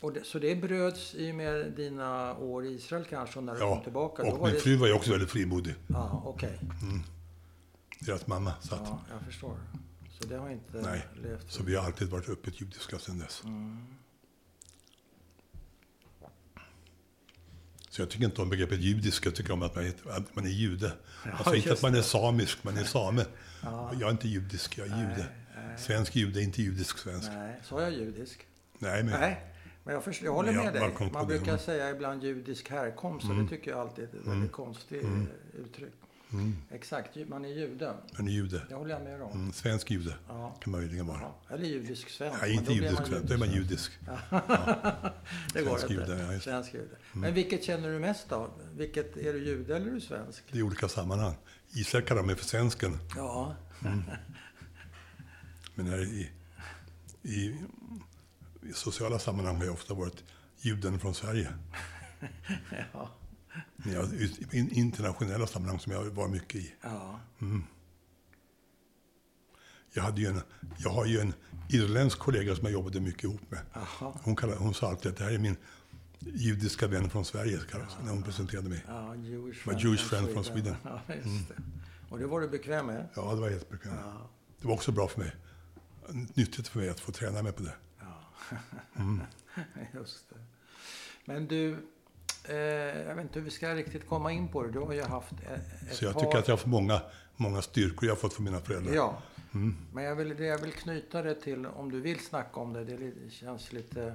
Och 0.00 0.12
det, 0.12 0.24
så 0.24 0.38
det 0.38 0.56
bröts 0.56 1.14
i 1.14 1.30
och 1.30 1.34
med 1.34 1.72
dina 1.72 2.36
år 2.36 2.64
i 2.66 2.68
Israel 2.74 3.04
kanske, 3.10 3.38
och 3.38 3.44
när 3.44 3.54
du 3.54 3.60
kom 3.60 3.68
Ja, 3.68 3.82
tillbaka? 3.82 4.22
då 4.22 4.30
och 4.30 4.44
min 4.46 4.54
det... 4.54 4.60
fru 4.60 4.76
var 4.76 4.86
ju 4.86 4.92
också 4.92 5.10
väldigt 5.10 5.30
frimodig. 5.30 5.74
Ja, 5.86 6.22
okej. 6.26 6.60
Deras 8.00 8.26
mamma. 8.26 8.52
Så, 8.60 8.74
att, 8.74 8.80
Ja, 8.84 9.00
jag 9.10 9.22
förstår. 9.22 9.56
Så 10.20 10.28
det 10.28 10.36
har 10.36 10.50
inte 10.50 10.76
Nej, 10.82 11.06
levt... 11.22 11.50
så 11.52 11.62
vi 11.62 11.76
har 11.76 11.84
alltid 11.84 12.08
varit 12.08 12.28
öppet 12.28 12.60
judiska 12.60 12.98
sedan 12.98 13.18
dess. 13.18 13.42
Mm. 13.44 13.76
Så 17.90 18.02
jag 18.02 18.10
tycker 18.10 18.24
inte 18.24 18.42
om 18.42 18.48
begreppet 18.50 18.80
judisk. 18.80 19.26
Jag 19.26 19.34
tycker 19.34 19.52
om 19.52 19.62
att 19.62 19.74
man, 19.74 19.84
heter, 19.84 20.10
att 20.10 20.36
man 20.36 20.44
är 20.46 20.50
jude. 20.50 20.92
Ja, 21.24 21.30
alltså 21.32 21.54
inte 21.54 21.72
att 21.72 21.82
man 21.82 21.94
är 21.94 22.02
samisk, 22.02 22.64
man 22.64 22.76
är 22.76 22.84
same. 22.84 23.24
Ja. 23.62 23.90
Jag 23.92 24.02
är 24.02 24.10
inte 24.10 24.28
judisk, 24.28 24.78
jag 24.78 24.86
är 24.86 24.96
jude. 24.98 25.26
Nej, 25.56 25.66
nej. 25.68 25.78
Svensk 25.78 26.16
jude, 26.16 26.42
inte 26.42 26.62
judisk 26.62 26.98
svensk. 26.98 27.28
Nej, 27.28 27.60
sa 27.64 27.82
jag 27.82 27.92
judisk? 27.92 28.46
Nej, 28.78 29.02
men 29.02 29.20
Nej, 29.20 29.44
Men 29.84 29.94
jag, 29.94 30.04
förstår, 30.04 30.26
jag 30.26 30.32
håller 30.34 30.52
Men 30.52 30.64
jag 30.64 30.72
med 30.74 30.82
dig. 30.82 31.10
Man 31.12 31.22
det. 31.22 31.26
brukar 31.26 31.52
Mm. 31.52 31.58
säga 31.58 31.90
ibland 31.90 32.22
judisk 32.24 32.70
härkomst 32.70 33.30
och 33.30 33.36
det 33.36 33.48
tycker 33.48 33.70
jag 33.70 33.80
alltid 33.80 34.04
är 34.04 34.08
ett 34.08 34.26
väldigt 34.26 34.52
konstigt 34.52 35.04
eh, 35.04 35.60
uttryck. 35.60 35.92
Exakt, 36.70 37.16
ju- 37.16 37.26
man 37.26 37.44
är 37.44 37.48
jude. 37.48 37.94
Han 38.12 38.28
är 38.28 38.32
jude. 38.32 38.62
Det 38.68 38.74
håller 38.74 38.94
jag 38.94 39.02
med 39.04 39.22
om. 39.22 39.32
Mm, 39.32 39.52
svensk 39.52 39.90
jude 39.90 40.14
Ja. 40.28 40.56
kan 40.60 40.70
man 40.72 40.80
möjligen 40.80 41.06
vara. 41.06 41.20
Ja. 41.20 41.54
Eller 41.54 41.64
judisk 41.64 42.08
svensk. 42.10 42.40
Nej, 42.42 42.52
inte 42.52 42.64
då 42.64 42.72
blir 42.72 42.82
judisk 42.82 42.98
man 43.00 43.06
svensk, 43.08 43.28
då 43.28 43.34
är 43.34 43.38
man 43.38 43.50
judisk 43.50 43.92
judisk. 43.92 43.92
Det 45.54 45.62
går 45.62 45.78
Svensk 45.78 45.90
inte. 45.90 46.12
jude, 46.12 46.32
ja. 46.34 46.40
Svensk 46.40 46.74
jude. 46.74 46.96
Men 47.12 47.34
vilket 47.34 47.64
känner 47.64 47.88
du 47.88 47.98
mest 47.98 48.32
av? 48.32 48.50
Vilket, 48.76 49.16
är 49.16 49.32
du 49.32 49.44
jude 49.46 49.76
eller 49.76 49.86
är 49.86 49.90
du 49.94 50.00
svensk? 50.00 50.44
Det 50.52 50.58
är 50.58 50.62
olika 50.62 50.88
sammanhang. 50.88 51.34
Israel 51.70 52.04
kallar 52.06 52.22
mig 52.22 52.36
för 52.36 52.44
svensken, 52.44 52.98
Ja, 53.16 53.56
men 55.74 55.86
här 55.86 55.98
i, 56.04 56.30
i, 57.22 57.36
i 58.62 58.72
sociala 58.74 59.18
sammanhang 59.18 59.56
har 59.56 59.64
jag 59.64 59.74
ofta 59.74 59.94
varit 59.94 60.24
juden 60.60 60.98
från 61.00 61.14
Sverige. 61.14 61.48
ja, 62.92 63.10
Jag, 63.84 64.12
i 64.14 64.46
in- 64.52 64.70
internationella 64.70 65.46
sammanhang 65.46 65.78
som 65.78 65.92
jag 65.92 66.04
var 66.04 66.28
mycket 66.28 66.54
i. 66.60 66.74
ja. 66.82 67.20
Jag, 69.92 70.02
hade 70.02 70.20
ju 70.20 70.26
en, 70.26 70.40
jag 70.78 70.90
har 70.90 71.06
ju 71.06 71.20
en 71.20 71.34
irländsk 71.68 72.18
kollega 72.18 72.56
som 72.56 72.64
jag 72.64 72.72
jobbade 72.72 73.00
mycket 73.00 73.24
ihop 73.24 73.50
med. 73.50 73.60
Jaha. 73.72 74.18
Hon, 74.22 74.36
kallade, 74.36 74.58
hon 74.58 74.74
sa 74.74 74.88
alltid 74.88 75.12
att 75.12 75.18
det 75.18 75.24
här 75.24 75.32
är 75.32 75.38
min 75.38 75.56
judiska 76.20 76.86
vän 76.86 77.10
från 77.10 77.24
Sverige, 77.24 77.60
hon, 77.72 77.80
när 78.04 78.12
hon 78.12 78.22
presenterade 78.22 78.68
mig. 78.68 78.84
Ja, 78.88 79.14
Jewish 79.14 79.66
My 79.66 79.74
Jewish 79.74 80.04
friend 80.04 80.30
from 80.32 80.44
Sweden. 80.44 80.74
Ja, 80.84 81.00
det. 81.06 81.22
Och 82.08 82.18
det 82.18 82.26
var 82.26 82.40
du 82.40 82.48
bekväm 82.48 82.86
med? 82.86 83.08
Ja, 83.14 83.34
det 83.34 83.40
var 83.40 83.50
helt 83.50 83.70
bekvämt. 83.70 84.00
Ja. 84.04 84.30
Det 84.60 84.66
var 84.68 84.74
också 84.74 84.92
bra 84.92 85.08
för 85.08 85.20
mig. 85.20 85.36
Nyttigt 86.34 86.68
för 86.68 86.78
mig 86.78 86.88
att 86.88 87.00
få 87.00 87.12
träna 87.12 87.42
mig 87.42 87.52
på 87.52 87.62
det. 87.62 87.74
Just 89.94 90.30
det. 90.30 90.36
Men 91.24 91.46
du, 91.46 91.86
eh, 92.48 92.56
jag 93.08 93.14
vet 93.14 93.22
inte 93.22 93.38
hur 93.38 93.44
vi 93.44 93.50
ska 93.50 93.74
riktigt 93.74 94.08
komma 94.08 94.32
in 94.32 94.48
på 94.48 94.62
det. 94.62 94.70
Du 94.70 94.78
har 94.78 94.92
ju 94.92 95.02
haft 95.02 95.32
ett, 95.32 95.82
ett 95.90 95.94
Så 95.96 96.04
jag 96.04 96.14
par... 96.14 96.20
tycker 96.20 96.38
att 96.38 96.48
jag 96.48 96.52
har 96.52 96.58
fått 96.58 96.70
många, 96.70 97.00
många 97.36 97.62
styrkor 97.62 98.08
jag 98.08 98.14
har 98.14 98.20
fått 98.20 98.32
från 98.32 98.44
mina 98.44 98.60
föräldrar. 98.60 98.94
Ja. 98.94 99.18
Mm. 99.54 99.76
Men 99.92 100.04
jag 100.04 100.16
vill, 100.16 100.38
jag 100.38 100.58
vill 100.58 100.72
knyta 100.72 101.22
det 101.22 101.34
till, 101.34 101.66
om 101.66 101.90
du 101.90 102.00
vill 102.00 102.20
snacka 102.20 102.60
om 102.60 102.72
det, 102.72 102.84
det 102.84 103.30
känns 103.30 103.72
lite 103.72 104.14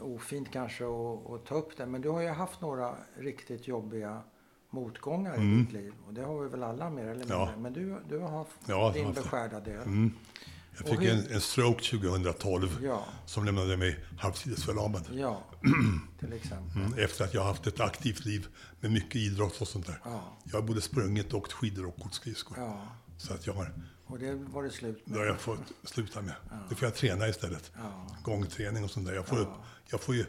ofint 0.00 0.52
kanske 0.52 0.84
att, 0.84 1.30
att 1.30 1.46
ta 1.46 1.54
upp 1.54 1.76
det. 1.76 1.86
Men 1.86 2.00
du 2.00 2.08
har 2.08 2.20
ju 2.20 2.28
haft 2.28 2.60
några 2.60 2.94
riktigt 3.18 3.68
jobbiga 3.68 4.22
motgångar 4.70 5.42
i 5.42 5.58
ditt 5.58 5.72
liv. 5.72 5.92
Och 6.06 6.14
det 6.14 6.22
har 6.22 6.40
vi 6.42 6.48
väl 6.48 6.62
alla 6.62 6.90
mer 6.90 7.02
eller 7.02 7.14
mindre. 7.14 7.36
Mm. 7.36 7.48
Ja. 7.48 7.58
Men 7.58 7.72
du, 7.72 7.96
du 8.08 8.18
har 8.18 8.28
haft 8.28 8.58
Ja, 8.66 8.92
din 8.94 9.12
beskärda 9.12 9.60
del. 9.60 9.82
Mm. 9.82 10.12
Jag 10.78 10.88
fick 10.88 11.00
hur- 11.00 11.10
en, 11.10 11.26
en 11.32 11.40
stroke 11.40 11.84
2012 11.98 12.78
Ja, 12.82 13.04
som 13.26 13.44
lämnade 13.44 13.76
mig 13.76 14.04
halvtidsförlamad. 14.18 15.08
ja. 15.12 15.42
till 16.20 16.32
exempel. 16.32 16.82
Mm, 16.82 16.98
efter 16.98 17.24
att 17.24 17.34
jag 17.34 17.40
har 17.40 17.48
haft 17.48 17.66
ett 17.66 17.80
aktivt 17.80 18.24
liv 18.24 18.46
med 18.80 18.90
mycket 18.92 19.16
idrott 19.16 19.60
och 19.60 19.68
sånt 19.68 19.86
där. 19.86 20.00
Ja, 20.04 20.38
Jag 20.44 20.52
har 20.60 20.62
både 20.66 20.80
sprungit, 20.80 21.34
åkt 21.34 21.52
skidor 21.52 21.86
och 21.86 22.00
åkt 22.06 22.14
skridskor. 22.14 22.58
ja. 22.58 22.86
Så 23.18 23.34
att 23.34 23.46
jag 23.46 23.54
har, 23.54 23.72
Och 24.06 24.18
det 24.18 24.34
var 24.34 24.62
det 24.62 24.70
slut 24.70 25.02
det 25.04 25.10
med. 25.10 25.18
har 25.20 25.26
jag 25.26 25.40
fått 25.40 25.72
sluta 25.84 26.22
med. 26.22 26.34
Det 26.68 26.74
får 26.74 26.86
jag 26.88 26.94
träna 26.94 27.28
istället. 27.28 27.70
Ja, 27.76 28.06
Gångträning 28.24 28.84
och 28.84 28.90
sånt 28.90 29.06
där. 29.06 29.14
Jag 29.14 29.26
får, 29.26 29.38
Ja. 29.38 29.44
upp, 29.44 29.50
jag 29.90 30.00
får 30.00 30.14
ju, 30.14 30.24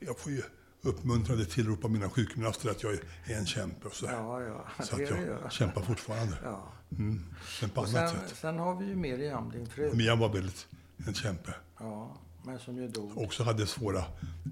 jag 0.00 0.18
får 0.18 0.32
ju 0.32 0.42
uppmuntrande 0.86 1.44
tillrop 1.44 1.84
av 1.84 1.90
mina 1.90 2.10
sjukgymnaster 2.10 2.70
att 2.70 2.82
jag 2.82 2.92
är 2.94 3.00
en 3.38 3.46
kämpe 3.46 3.88
och 3.88 3.94
sådär. 3.94 4.12
ja, 4.12 4.40
ja. 4.42 4.66
Så 4.84 4.94
att 4.94 4.98
det 4.98 5.26
jag 5.42 5.52
kämpar 5.52 5.82
fortfarande. 5.82 6.36
Ja. 6.44 6.72
Mm. 6.98 7.24
Men 7.60 7.70
på 7.70 7.80
Och 7.80 7.86
annat 7.88 8.10
sen, 8.10 8.20
sätt. 8.28 8.36
sen 8.38 8.58
har 8.58 8.74
vi 8.74 8.86
ju 8.86 8.96
Miriam, 8.96 9.50
din 9.50 9.66
fru. 9.66 9.92
Mia 9.94 10.14
var 10.16 10.28
väldigt 10.28 10.66
en 11.06 11.14
kämpe. 11.14 11.54
Ja, 11.78 12.16
men 12.44 12.58
som 12.58 12.76
ju 12.76 12.88
dog. 12.88 13.18
Också 13.18 13.42
hade 13.44 13.66
svåra 13.66 14.04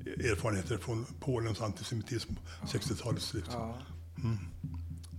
erfarenheter 0.07 0.79
från 0.79 1.05
Polens 1.21 1.61
antisemitism 1.61 2.35
på 2.61 2.67
60-talets 2.67 3.25
slut. 3.27 3.45
Ja, 3.53 3.79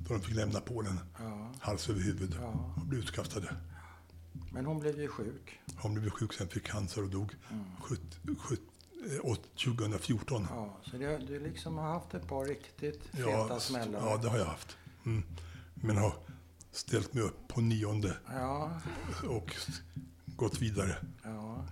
Då 0.07 0.13
de 0.13 0.21
fick 0.21 0.35
lämna 0.35 0.59
Polen 0.59 0.99
ja. 1.19 1.51
hals 1.59 1.89
över 1.89 2.01
huvud 2.01 2.37
Ja. 2.41 2.73
och 2.75 2.85
blev 2.85 2.99
utkastade. 3.01 3.55
Men 4.51 4.65
hon 4.65 4.79
blev 4.79 4.99
ju 4.99 5.07
sjuk. 5.07 5.59
Hon 5.77 5.93
blev 5.93 6.09
sjuk 6.09 6.33
sen, 6.33 6.47
fick 6.47 6.63
cancer 6.67 7.03
och 7.03 7.09
dog 7.09 7.31
Mm. 7.51 7.63
sjut- 7.81 8.19
sjut- 8.39 8.59
eh, 8.59 8.61
åt- 8.61 8.74
2014. 9.55 10.47
Ja, 10.49 10.77
så 10.91 10.97
det, 10.97 11.17
du 11.17 11.39
liksom 11.39 11.77
har 11.77 11.87
haft 11.93 12.13
ett 12.13 12.27
par 12.27 12.45
riktigt 12.45 13.03
feta 13.03 13.29
Ja, 13.29 13.59
smällar. 13.59 13.99
ja, 13.99 14.17
det 14.17 14.29
har 14.29 14.37
jag 14.37 14.45
haft. 14.45 14.77
Mm. 15.05 15.23
Men 15.75 15.97
har 15.97 16.13
ställt 16.71 17.13
mig 17.13 17.23
upp 17.23 17.47
på 17.47 17.61
nionde 17.61 18.17
ja, 18.31 18.81
och 19.29 19.55
gått 20.25 20.61
vidare. 20.61 20.95
ja. 21.23 21.65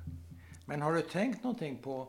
Men 0.66 0.82
har 0.82 0.94
du 0.94 1.02
tänkt 1.02 1.44
någonting 1.44 1.78
på, 1.84 2.08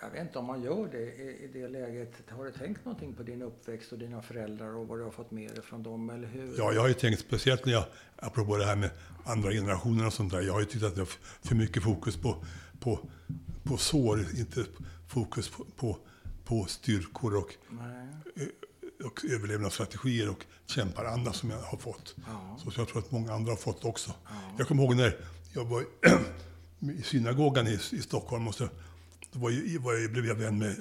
jag 0.00 0.10
vet 0.10 0.20
inte 0.20 0.38
om 0.38 0.44
man 0.44 0.62
gör 0.62 0.88
det 0.92 0.98
i, 1.02 1.44
i 1.44 1.50
det 1.52 1.68
läget, 1.68 2.12
har 2.30 2.44
du 2.44 2.52
tänkt 2.52 2.84
någonting 2.84 3.14
på 3.14 3.22
din 3.22 3.42
uppväxt 3.42 3.92
och 3.92 3.98
dina 3.98 4.22
föräldrar 4.22 4.76
och 4.76 4.88
vad 4.88 4.98
du 4.98 5.02
har 5.04 5.10
fått 5.10 5.30
med 5.30 5.50
dig 5.50 5.62
från 5.62 5.82
dem, 5.82 6.10
eller 6.10 6.28
hur? 6.28 6.54
Ja, 6.58 6.72
jag 6.72 6.80
har 6.80 6.88
ju 6.88 6.94
tänkt 6.94 7.20
speciellt 7.20 7.66
när 7.66 7.72
jag, 7.72 7.84
apropå 8.16 8.56
det 8.56 8.64
här 8.64 8.76
med 8.76 8.90
andra 9.24 9.50
generationen 9.50 10.06
och 10.06 10.12
sånt 10.12 10.32
där. 10.32 10.40
Jag 10.40 10.52
har 10.52 10.60
ju 10.60 10.66
tyckt 10.66 10.84
att 10.84 10.94
det 10.94 11.00
är 11.00 11.08
för 11.42 11.54
mycket 11.54 11.82
fokus 11.82 12.16
på, 12.16 12.44
på, 12.82 12.98
på 13.62 13.76
sår, 13.76 14.26
inte 14.38 14.64
fokus 15.08 15.48
på, 15.48 15.64
på, 15.76 15.98
på 16.44 16.64
styrkor 16.64 17.36
och, 17.36 17.54
Nej. 17.70 18.48
och 19.04 19.24
överlevnadsstrategier 19.24 20.30
och 20.30 20.44
kämparanda 20.66 21.32
som 21.32 21.50
jag 21.50 21.60
har 21.60 21.78
fått. 21.78 22.14
Ja. 22.26 22.58
Så 22.58 22.80
jag 22.80 22.88
tror 22.88 22.98
att 22.98 23.10
många 23.10 23.32
andra 23.32 23.52
har 23.52 23.56
fått 23.56 23.84
också. 23.84 24.10
Ja. 24.24 24.30
Jag 24.58 24.68
kommer 24.68 24.82
ihåg 24.82 24.96
när 24.96 25.16
jag 25.52 25.64
var 25.64 25.84
i 26.80 27.02
synagogan 27.04 27.66
i, 27.66 27.78
i 27.92 28.02
Stockholm 28.02 28.48
och 28.48 28.54
så 28.54 28.68
då 29.32 29.38
var 29.38 29.50
jag, 29.50 29.80
var 29.80 29.94
jag, 29.94 30.12
blev 30.12 30.26
jag 30.26 30.34
vän 30.34 30.58
med 30.58 30.76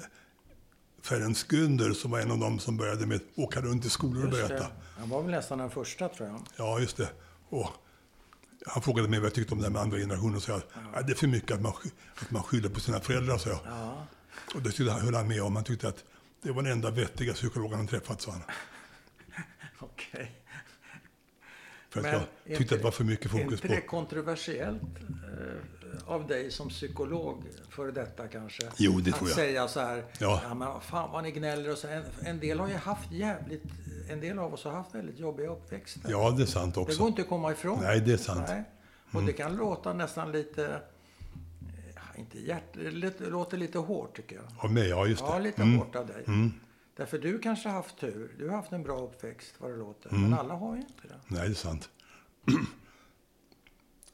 Ferenc 1.02 1.46
Günder 1.50 1.94
som 1.94 2.12
var 2.12 2.20
en 2.20 2.32
av 2.32 2.40
dem 2.40 2.60
som 2.60 2.78
började 2.78 3.06
med 3.06 3.16
att 3.16 3.40
åka 3.40 3.62
runt 3.62 3.86
i 3.86 3.90
skolor 3.90 4.26
och 4.26 4.32
berätta. 4.32 4.68
Han 4.98 5.10
var 5.10 5.22
väl 5.22 5.32
nästan 5.32 5.58
den 5.58 5.70
första, 5.70 6.10
tror 6.10 6.30
jag. 6.30 6.42
Ja, 6.58 6.80
just 6.80 6.98
det. 6.98 7.10
Och 7.50 7.70
han 8.66 8.84
frågade 8.84 9.08
mig 9.10 9.20
vad 9.20 9.26
jag 9.26 9.34
tyckte 9.34 9.54
om 9.54 9.60
det 9.60 9.66
här 9.66 9.72
med 9.72 9.82
andra 9.82 9.98
generationen 9.98 10.36
och 10.36 10.50
att 10.58 10.66
ja. 10.94 11.02
det 11.02 11.12
är 11.12 11.16
för 11.16 11.28
mycket 11.28 11.52
att 11.52 11.62
man, 11.62 11.74
att 12.16 12.32
man 12.32 12.44
skyller 12.44 12.70
på 12.70 12.80
sina 12.80 13.00
föräldrar, 13.00 13.38
sa 13.38 13.50
jag. 13.50 13.60
Ja. 13.66 14.08
Och 14.56 14.62
det 14.62 14.72
tyckte 14.72 14.92
han, 14.92 15.02
höll 15.02 15.14
han 15.16 15.28
med 15.28 15.42
om. 15.44 15.56
Han 15.56 15.66
tyckte 15.66 15.88
att 15.88 16.04
det 16.42 16.52
var 16.52 16.64
den 16.64 16.72
enda 16.72 16.92
vettiga 16.92 17.34
psykologen 17.34 17.78
han 17.78 17.88
träffat, 17.88 18.22
sa 18.22 18.32
han. 18.32 18.42
Okej. 19.80 20.32
För 21.90 22.00
att 22.00 22.04
Men 22.04 22.14
jag 22.14 22.22
är 22.22 22.26
tyckte 22.58 22.64
inte- 22.64 22.76
att 22.76 22.80
det 22.80 22.84
var 22.84 22.92
för 22.92 23.04
mycket 23.04 23.26
Är 23.26 23.30
fokus 23.30 23.52
inte 23.52 23.68
på... 23.68 23.74
det 23.74 23.82
kontroversiellt 23.82 24.82
eh, 24.82 26.08
av 26.08 26.28
dig 26.28 26.52
som 26.52 26.70
psykolog, 26.70 27.44
för 27.70 27.92
detta 27.92 28.28
kanske? 28.28 28.72
Jo, 28.78 29.00
det 29.00 29.12
att 29.12 29.18
tror 29.18 29.30
jag. 29.30 29.36
säga 29.36 29.68
så 29.68 29.80
här, 29.80 30.06
Ja. 30.20 30.42
ja. 30.44 30.54
men 30.54 30.82
fan 30.82 31.12
vad 31.12 31.24
ni 31.24 31.32
gnäller 31.32 31.72
och 31.72 31.78
så. 31.78 31.88
En, 31.88 32.04
en 32.26 32.40
del 32.40 32.60
har 32.60 32.68
ju 32.68 32.76
haft 32.76 33.12
jävligt, 33.12 33.64
en 34.12 34.20
del 34.22 34.40
av 34.40 34.54
oss 34.54 34.64
har 34.64 34.72
haft 34.72 34.96
väldigt 34.96 35.20
jobbiga 35.20 35.50
uppväxter. 35.50 36.12
Ja, 36.12 36.32
det 36.32 36.42
är 36.44 36.46
sant 36.46 36.74
det 36.76 36.80
går 36.82 36.88
också. 36.88 37.08
inte 37.08 37.22
att 37.22 37.30
komma 37.30 37.52
ifrån. 37.52 37.80
Nej, 37.82 38.02
det 38.02 38.14
är 38.14 38.18
sant. 38.18 38.46
Nej. 38.48 38.64
Och 39.14 39.24
det 39.24 39.34
kan 39.34 39.56
låta 39.56 39.94
nästan 39.94 40.32
lite, 40.32 40.82
eh, 41.96 42.20
inte 42.20 42.40
hjärt, 42.40 42.64
det 42.74 42.92
låter- 43.30 43.58
lite 43.58 43.78
hårt 43.80 44.16
tycker 44.16 44.36
jag. 44.36 44.46
Av 44.66 44.72
mig, 44.74 44.88
ja 44.90 45.06
just 45.08 45.22
det. 45.26 45.32
Ja, 45.32 45.40
lite 45.40 45.62
Mm. 45.62 45.78
hårt 45.80 45.96
av 45.96 46.08
dig. 46.08 46.26
Därför 46.98 47.18
du 47.18 47.40
kanske 47.40 47.70
har 47.70 47.76
haft 47.76 47.98
tur. 48.00 48.36
Du 48.40 48.50
har 48.50 48.56
haft 48.56 48.72
en 48.72 48.84
bra 48.84 49.00
uppväxt, 49.00 49.54
vad 49.58 49.72
det 49.72 49.78
låter. 49.78 50.10
Mm. 50.10 50.22
Men 50.22 50.34
alla 50.40 50.54
har 50.54 50.76
ju 50.76 50.82
inte 50.82 51.08
det. 51.08 51.16
Nej, 51.28 51.42
det 51.42 51.54
är 51.54 51.54
sant. 51.54 51.90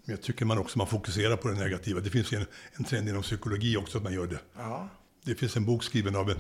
Men 0.05 0.13
jag 0.15 0.21
tycker 0.21 0.45
man 0.45 0.57
också 0.57 0.77
man 0.77 0.88
fokuserar 0.88 1.38
på 1.38 1.47
det 1.47 1.53
negativa. 1.55 1.99
Det 1.99 2.10
finns 2.10 2.33
ju 2.33 2.38
en, 2.38 2.45
en 2.73 2.83
trend 2.83 3.10
inom 3.10 3.21
psykologi 3.21 3.77
också 3.77 3.97
att 3.97 4.03
man 4.03 4.13
gör 4.13 4.27
det. 4.27 4.39
Ja, 4.57 4.89
Det 5.23 5.36
finns 5.36 5.57
en 5.57 5.65
bok 5.65 5.83
skriven 5.83 6.15
av, 6.15 6.29
en, 6.29 6.38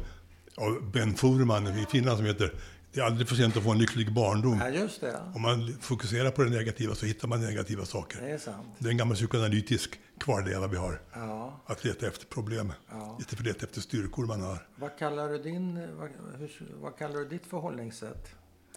av 0.57 0.91
Ben 0.91 1.13
Furman 1.15 1.67
i 1.67 1.85
Finland 1.91 2.17
som 2.17 2.25
heter 2.25 2.51
Det 2.97 3.01
är 3.01 3.05
aldrig 3.05 3.27
för 3.27 3.35
sent 3.35 3.57
att 3.57 3.63
få 3.63 3.71
en 3.71 3.77
lycklig 3.77 4.13
barndom. 4.13 4.59
ja 4.59 4.69
just 4.69 5.01
det. 5.01 5.21
Om 5.35 5.41
man 5.41 5.77
fokuserar 5.81 6.31
på 6.31 6.43
det 6.43 6.49
negativa 6.49 6.95
så 6.95 7.05
hittar 7.05 7.27
man 7.27 7.41
negativa 7.41 7.85
saker. 7.85 8.21
Det 8.21 8.29
är 8.29 8.37
sant. 8.37 8.67
Det 8.79 8.87
är 8.87 8.91
en 8.91 8.97
gammal 8.97 9.15
psykoanalytisk 9.15 9.99
kvarleva 10.19 10.67
vi 10.67 10.77
har. 10.77 11.01
Ja. 11.13 11.61
Att 11.65 11.83
leta 11.83 12.07
efter 12.07 12.25
problem. 12.25 12.73
Ja. 12.89 13.17
Istället 13.19 13.29
för 13.29 13.37
att 13.49 13.55
leta 13.55 13.65
efter 13.65 13.81
styrkor 13.81 14.25
man 14.25 14.41
har. 14.41 14.67
Vad 14.75 14.97
kallar 14.97 15.29
du 15.29 15.37
din, 15.37 15.95
vad, 15.97 16.09
hur, 16.39 16.51
vad 16.81 16.97
kallar 16.97 17.15
du 17.19 17.25
ditt 17.27 17.45
förhållningssätt? 17.45 18.27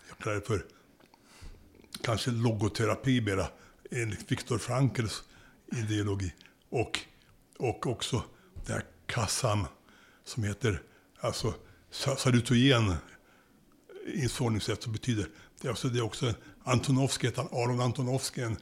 Jag 0.09 0.18
kallar 0.18 0.35
det 0.37 0.46
för 0.46 0.64
kanske 2.02 2.30
logoterapi 2.30 3.20
mera, 3.20 3.46
enligt 3.90 4.32
Viktor 4.32 4.59
Frankls 4.59 5.22
ideologi. 5.72 6.34
Och, 6.68 7.01
och 7.59 7.86
också 7.86 8.22
det 8.66 8.72
här 8.72 8.84
KASAM 9.07 9.66
som 10.24 10.44
heter 10.44 10.82
alltså 11.20 11.55
sa- 11.90 12.16
salutogen 12.16 12.94
insållningssätt 14.14 14.82
som 14.82 14.92
betyder, 14.92 15.26
det 15.61 15.68
är, 15.68 15.70
alltså, 15.70 15.88
det 15.88 15.98
är 15.98 16.02
också 16.02 16.34
Antonovsky, 16.64 17.26
heter 17.26 17.42
han, 17.42 17.62
Aron 17.62 17.80
Antonovsky, 17.80 18.42
en, 18.42 18.56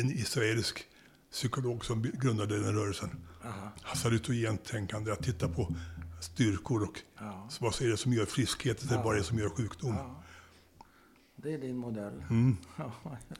en 0.00 0.10
israelisk 0.10 0.84
psykolog 1.32 1.84
som 1.84 2.02
grundade 2.02 2.58
den 2.64 2.74
rörelsen. 2.74 3.10
Aha. 3.44 3.72
Salutogent 3.94 4.64
tänkande, 4.64 5.12
att 5.12 5.22
titta 5.22 5.48
på 5.48 5.74
styrkor 6.20 6.82
och 6.82 7.00
Ja. 7.18 7.48
vad 7.60 7.82
är 7.82 7.88
det 7.88 7.96
som 7.96 8.12
gör 8.12 8.26
friskhet, 8.26 8.82
eller 8.82 9.02
vad 9.02 9.14
är 9.14 9.18
det 9.18 9.24
som 9.24 9.38
gör 9.38 9.48
sjukdom. 9.48 9.94
Ja. 9.94 10.21
Det 11.42 11.54
är 11.54 11.58
din 11.58 11.76
modell. 11.76 12.24
Ja, 12.76 12.92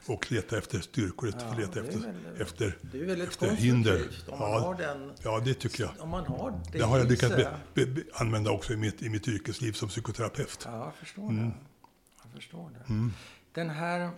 Och 0.07 0.31
leta 0.31 0.57
efter 0.57 0.79
styrkor, 0.79 1.33
Ja, 1.39 1.53
leta 1.57 1.79
efter, 1.79 1.99
väl- 1.99 2.41
efter, 2.41 2.77
det 2.81 2.99
är 3.01 3.05
väldigt 3.05 3.29
efter 3.29 3.51
hinder. 3.51 4.01
om 4.29 4.39
man 4.39 4.51
Ja, 4.51 4.59
har 4.59 4.75
den... 4.75 5.13
ja, 5.23 5.39
det 5.45 5.53
tycker 5.53 5.83
jag. 5.83 5.91
Om 5.99 6.09
man 6.09 6.25
har 6.25 6.51
det, 6.71 6.77
Det 6.77 6.83
har 6.85 6.97
jag 6.97 7.07
lyckats 7.09 7.35
be, 7.35 7.57
be, 7.73 7.85
be, 7.85 8.01
använda 8.13 8.51
också 8.51 8.73
i 8.73 8.77
mitt, 8.77 9.01
i 9.01 9.09
mitt 9.09 9.27
yrkesliv 9.27 9.71
som 9.71 9.89
psykoterapeut. 9.89 10.61
Ja, 10.65 10.83
jag 10.85 10.93
förstår 10.95 11.23
Mm. 11.29 11.49
det. 11.49 11.51
Jag 12.23 12.31
förstår 12.31 12.69
det. 12.69 13.09
Den 13.53 13.69
här... 13.69 14.09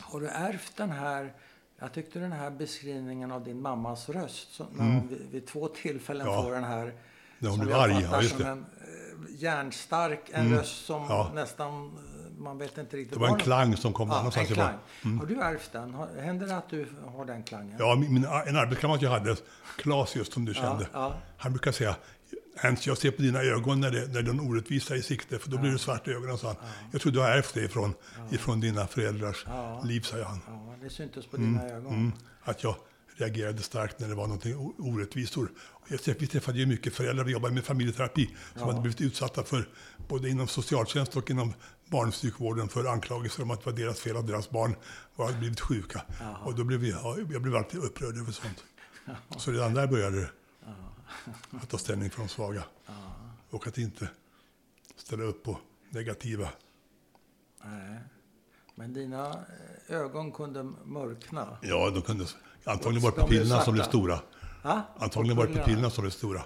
Har 0.00 0.20
du 0.20 0.28
ärvt 0.28 0.76
den 0.76 0.90
här... 0.90 1.32
Jag 1.78 1.92
tyckte 1.92 2.18
den 2.18 2.32
här 2.32 2.50
beskrivningen 2.50 3.32
av 3.32 3.44
din 3.44 3.62
mammas 3.62 4.08
röst, 4.08 4.60
när 4.72 4.84
hon 4.84 5.08
vid, 5.08 5.26
vid 5.30 5.46
två 5.46 5.68
tillfällen 5.68 6.26
Mm. 6.26 6.34
Ja. 6.38 6.42
får 6.42 6.52
den 6.54 6.64
här... 6.64 6.94
När 7.38 7.48
hon 7.48 7.58
som 7.58 7.66
blev 7.66 7.78
arg, 7.78 7.92
ja, 8.10 8.22
just 8.22 8.34
som 8.36 8.44
det. 8.44 8.50
en 8.50 8.58
eh, 8.58 9.34
järnstark, 9.42 10.20
en 10.32 10.50
röst 10.50 10.84
som 10.86 11.02
Ja. 11.08 11.30
nästan... 11.34 11.98
Man 12.38 12.58
vet 12.58 12.78
inte 12.78 12.96
riktigt 12.96 13.14
Det 13.14 13.20
var 13.20 13.28
en 13.28 13.38
klang 13.38 13.76
som 13.76 13.92
kom 13.92 14.08
Ja, 14.08 14.16
någonstans 14.16 14.50
ifrån. 14.50 15.18
Har 15.18 15.26
du 15.26 15.40
ärvt 15.40 15.72
den? 15.72 15.94
Händer 16.20 16.46
det 16.46 16.56
att 16.56 16.70
du 16.70 16.86
har 17.06 17.24
den 17.24 17.42
klangen? 17.42 17.76
Ja, 17.78 17.94
min, 17.94 18.24
en 18.24 18.56
arbetskamrat 18.56 19.02
jag 19.02 19.10
hade, 19.10 19.36
Claes 19.76 20.16
just 20.16 20.32
som 20.32 20.44
du 20.44 20.54
kände, 20.54 20.88
ja. 20.92 21.14
han 21.36 21.52
brukar 21.52 21.72
säga 21.72 21.96
Ernst, 22.60 22.86
jag 22.86 22.98
ser 22.98 23.10
på 23.10 23.22
dina 23.22 23.42
ögon 23.42 23.80
när 23.80 23.90
det, 23.90 24.06
när 24.06 24.22
det 24.22 24.30
är 24.30 24.34
en 24.34 24.40
orättvisa 24.40 24.96
i 24.96 25.02
sikte, 25.02 25.38
för 25.38 25.50
då 25.50 25.58
blir 25.58 25.70
du 25.70 25.78
svart 25.78 26.08
i 26.08 26.10
ögonen, 26.10 26.38
sa 26.38 26.46
han. 26.46 26.56
Jag 26.92 27.00
tror 27.00 27.12
du 27.12 27.18
har 27.18 27.28
ärvt 27.28 27.54
det 27.54 27.60
ifrån, 27.60 27.94
ifrån 28.30 28.60
dina 28.60 28.86
föräldrars 28.86 29.44
Ja. 29.46 29.82
liv, 29.84 30.00
sa 30.00 30.22
han. 30.22 30.40
Ja, 30.46 30.74
det 30.82 30.90
syntes 30.90 31.26
på 31.26 31.36
dina 31.36 31.68
ögon. 31.68 31.94
Mm, 31.94 32.12
att 32.42 32.62
jag 32.62 32.74
reagerade 33.16 33.62
starkt 33.62 34.00
när 34.00 34.08
det 34.08 34.14
var 34.14 34.26
någonting 34.26 34.74
orättvisor. 34.78 35.50
Vi 36.18 36.26
träffade 36.26 36.58
ju 36.58 36.66
mycket 36.66 36.94
föräldrar, 36.94 37.24
vi 37.24 37.32
jobbade 37.32 37.54
med 37.54 37.64
familjeterapi, 37.64 38.36
som 38.56 38.68
hade 38.68 38.80
blivit 38.80 39.00
utsatta 39.00 39.42
för, 39.42 39.68
både 40.08 40.28
inom 40.28 40.48
socialtjänst 40.48 41.16
och 41.16 41.30
inom 41.30 41.54
barnpsykvården, 41.90 42.68
för 42.68 42.84
anklagelser 42.84 43.42
om 43.42 43.50
att 43.50 43.64
det 43.64 43.70
var 43.70 43.78
deras 43.78 44.00
fel 44.00 44.16
att 44.16 44.26
deras 44.26 44.50
barn 44.50 44.74
var, 45.16 45.32
blivit 45.32 45.60
sjuka. 45.60 46.02
Och 46.44 46.54
då 46.54 46.64
blev 46.64 46.80
vi, 46.80 46.90
ja, 46.90 47.16
jag 47.30 47.42
blev 47.42 47.56
alltid 47.56 47.80
upprörd 47.80 48.16
över 48.16 48.32
sånt. 48.32 48.64
Så 49.36 49.50
redan 49.50 49.74
där 49.74 49.86
började 49.86 50.20
det. 50.20 50.30
Att 51.50 51.68
ta 51.68 51.78
ställning 51.78 52.10
för 52.10 52.18
de 52.20 52.28
svaga. 52.28 52.64
Och 53.50 53.66
att 53.66 53.78
inte 53.78 54.08
ställa 54.96 55.22
upp 55.22 55.44
på 55.44 55.58
negativa. 55.90 56.48
Nej. 57.64 57.98
Men 58.74 58.92
dina 58.92 59.30
eh, 59.30 59.96
ögon 59.96 60.32
kunde 60.32 60.62
mörkna. 60.84 61.58
Ja, 61.62 61.90
de 61.90 62.02
kunde, 62.02 62.26
antagligen 62.64 63.02
var 63.02 63.16
det 63.16 63.22
pupillerna 63.22 63.60
som 63.60 63.74
blev 63.74 63.84
stora. 63.84 64.20
Ha? 64.62 64.82
Antagligen 64.98 65.36
var 65.36 65.46
det 65.46 65.54
pupillerna 65.54 65.90
som 65.90 66.02
blev 66.02 66.10
stora. 66.10 66.42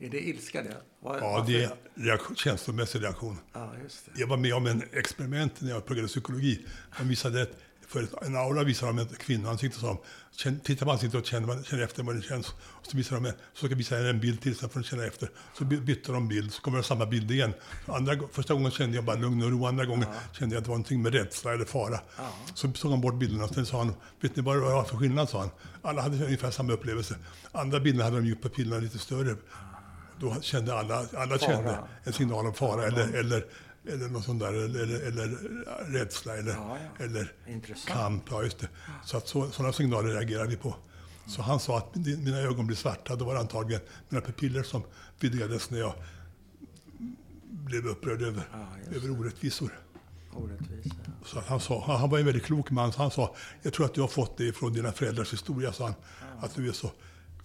Är 0.00 0.10
det 0.10 0.20
ilska 0.28 0.62
det? 0.62 0.76
Var, 1.00 1.18
Ja, 1.18 1.30
varför- 1.30 1.52
det 1.52 1.64
är 1.64 1.70
reaktion, 1.94 2.36
känslomässig 2.36 3.02
reaktion. 3.02 3.38
Ja, 3.52 3.72
just 3.82 4.06
det. 4.06 4.20
Jag 4.20 4.26
var 4.26 4.36
med 4.36 4.54
om 4.54 4.66
en 4.66 4.82
experiment 4.92 5.60
när 5.60 5.70
jag 5.70 5.86
pluggade 5.86 6.08
psykologi. 6.08 6.66
De 6.98 7.08
visade 7.08 7.42
ett, 7.42 7.56
för 7.88 8.08
en 8.22 8.36
aura 8.36 8.64
visade 8.64 8.92
de 8.92 8.98
ett 8.98 9.18
kvinnoansikte 9.18 9.76
och 9.76 9.80
sa 9.80 9.86
de, 9.88 9.98
"Känn- 10.36 10.60
titta 10.60 10.84
på 10.84 10.90
ansiktet 10.92 11.20
och 11.20 11.26
känn, 11.26 11.46
vad- 11.46 11.66
känn 11.66 11.82
efter 11.82 12.02
vad 12.02 12.16
det 12.16 12.22
känns. 12.22 12.48
Och 12.58 12.86
så 12.86 12.96
visade 12.96 13.20
de 13.20 13.28
en, 13.28 13.34
så 13.54 13.66
ska 13.66 13.74
visa 13.74 13.98
en 13.98 14.20
bild 14.20 14.40
till 14.40 14.56
så 14.56 14.68
får 14.68 14.80
de 14.80 14.86
känna 14.86 15.04
efter. 15.06 15.30
Så 15.58 15.64
by- 15.64 15.80
bytte 15.80 16.12
de 16.12 16.28
bild, 16.28 16.52
så 16.52 16.62
kommer 16.62 16.78
det 16.78 16.84
samma 16.84 17.06
bild 17.06 17.30
igen. 17.30 17.52
Andra, 17.86 18.18
första 18.32 18.54
gången 18.54 18.70
kände 18.70 18.96
jag 18.96 19.04
bara 19.04 19.16
lugn 19.16 19.42
och 19.42 19.50
ro, 19.50 19.66
andra 19.66 19.84
gången 19.84 20.08
kände 20.38 20.54
jag 20.54 20.60
att 20.60 20.64
det 20.64 20.70
var 20.70 20.76
någonting 20.76 21.02
med 21.02 21.14
rädsla 21.14 21.52
eller 21.54 21.64
fara. 21.64 22.00
Så 22.54 22.72
tog 22.72 22.90
han 22.90 23.00
bort 23.00 23.14
bilderna 23.14 23.44
och 23.44 23.54
sen 23.54 23.66
sa 23.66 23.78
han, 23.78 23.94
vet 24.20 24.36
ni 24.36 24.42
vad 24.42 24.56
det 24.56 24.60
var 24.60 24.84
för 24.84 24.96
skillnad? 24.96 25.28
sa 25.28 25.40
han. 25.40 25.50
Alla 25.82 26.02
hade 26.02 26.24
ungefär 26.24 26.50
samma 26.50 26.72
upplevelse. 26.72 27.14
Andra 27.52 27.80
bilder 27.80 28.04
hade 28.04 28.16
de 28.16 28.26
gjort 28.26 28.42
pupillerna 28.42 28.80
lite 28.80 28.98
större. 28.98 29.36
Då 30.20 30.40
kände 30.40 30.74
alla, 30.78 31.06
alla 31.16 31.38
kände 31.38 31.78
en 32.04 32.12
signal 32.12 32.46
om 32.46 32.54
fara 32.54 32.86
eller, 32.86 33.12
eller, 33.14 33.44
eller 33.88 34.08
något 34.08 34.24
sånt 34.24 34.40
där, 34.40 34.52
eller, 34.52 35.06
eller, 35.06 35.26
rädsla 35.92 36.36
eller, 36.36 36.52
Ja, 36.52 36.78
ja. 36.98 37.04
eller 37.04 37.32
Intressant. 37.46 37.88
kamp. 37.98 38.24
Ja, 38.30 38.42
just 38.42 38.58
det. 38.58 38.68
Så 39.04 39.16
att 39.16 39.28
så, 39.28 39.50
sådana 39.50 39.72
signaler 39.72 40.08
reagerar 40.08 40.46
vi 40.46 40.56
på. 40.56 40.74
Så 41.26 41.42
han 41.42 41.60
sa 41.60 41.78
att 41.78 41.94
min- 41.94 42.24
mina 42.24 42.38
ögon 42.38 42.66
blev 42.66 42.76
svarta. 42.76 43.16
Då 43.16 43.24
var 43.24 43.34
det 43.34 43.40
antagligen 43.40 43.82
mina 44.08 44.22
pupiller 44.24 44.62
som 44.62 44.82
vidgades 45.20 45.70
när 45.70 45.78
jag 45.78 45.94
blev 47.48 47.86
upprörd 47.86 48.22
över, 48.22 48.42
Ja, 48.52 48.96
över 48.96 49.10
orättvisor. 49.20 49.78
Orättvisa. 50.32 50.94
Så 51.24 51.38
att 51.38 51.46
han, 51.46 51.60
sa, 51.60 51.84
han 51.86 52.00
han 52.00 52.10
var 52.10 52.18
en 52.18 52.24
väldigt 52.24 52.44
klok 52.44 52.70
man. 52.70 52.92
Så 52.92 53.02
han 53.02 53.10
sa, 53.10 53.34
jag 53.62 53.72
tror 53.72 53.86
att 53.86 53.94
du 53.94 54.00
har 54.00 54.08
fått 54.08 54.38
det 54.38 54.52
från 54.52 54.72
dina 54.72 54.92
föräldrars 54.92 55.32
historia, 55.32 55.72
sa 55.72 55.84
han. 55.84 55.94
Att 56.40 56.54
du 56.54 56.68
är 56.68 56.72
så 56.72 56.90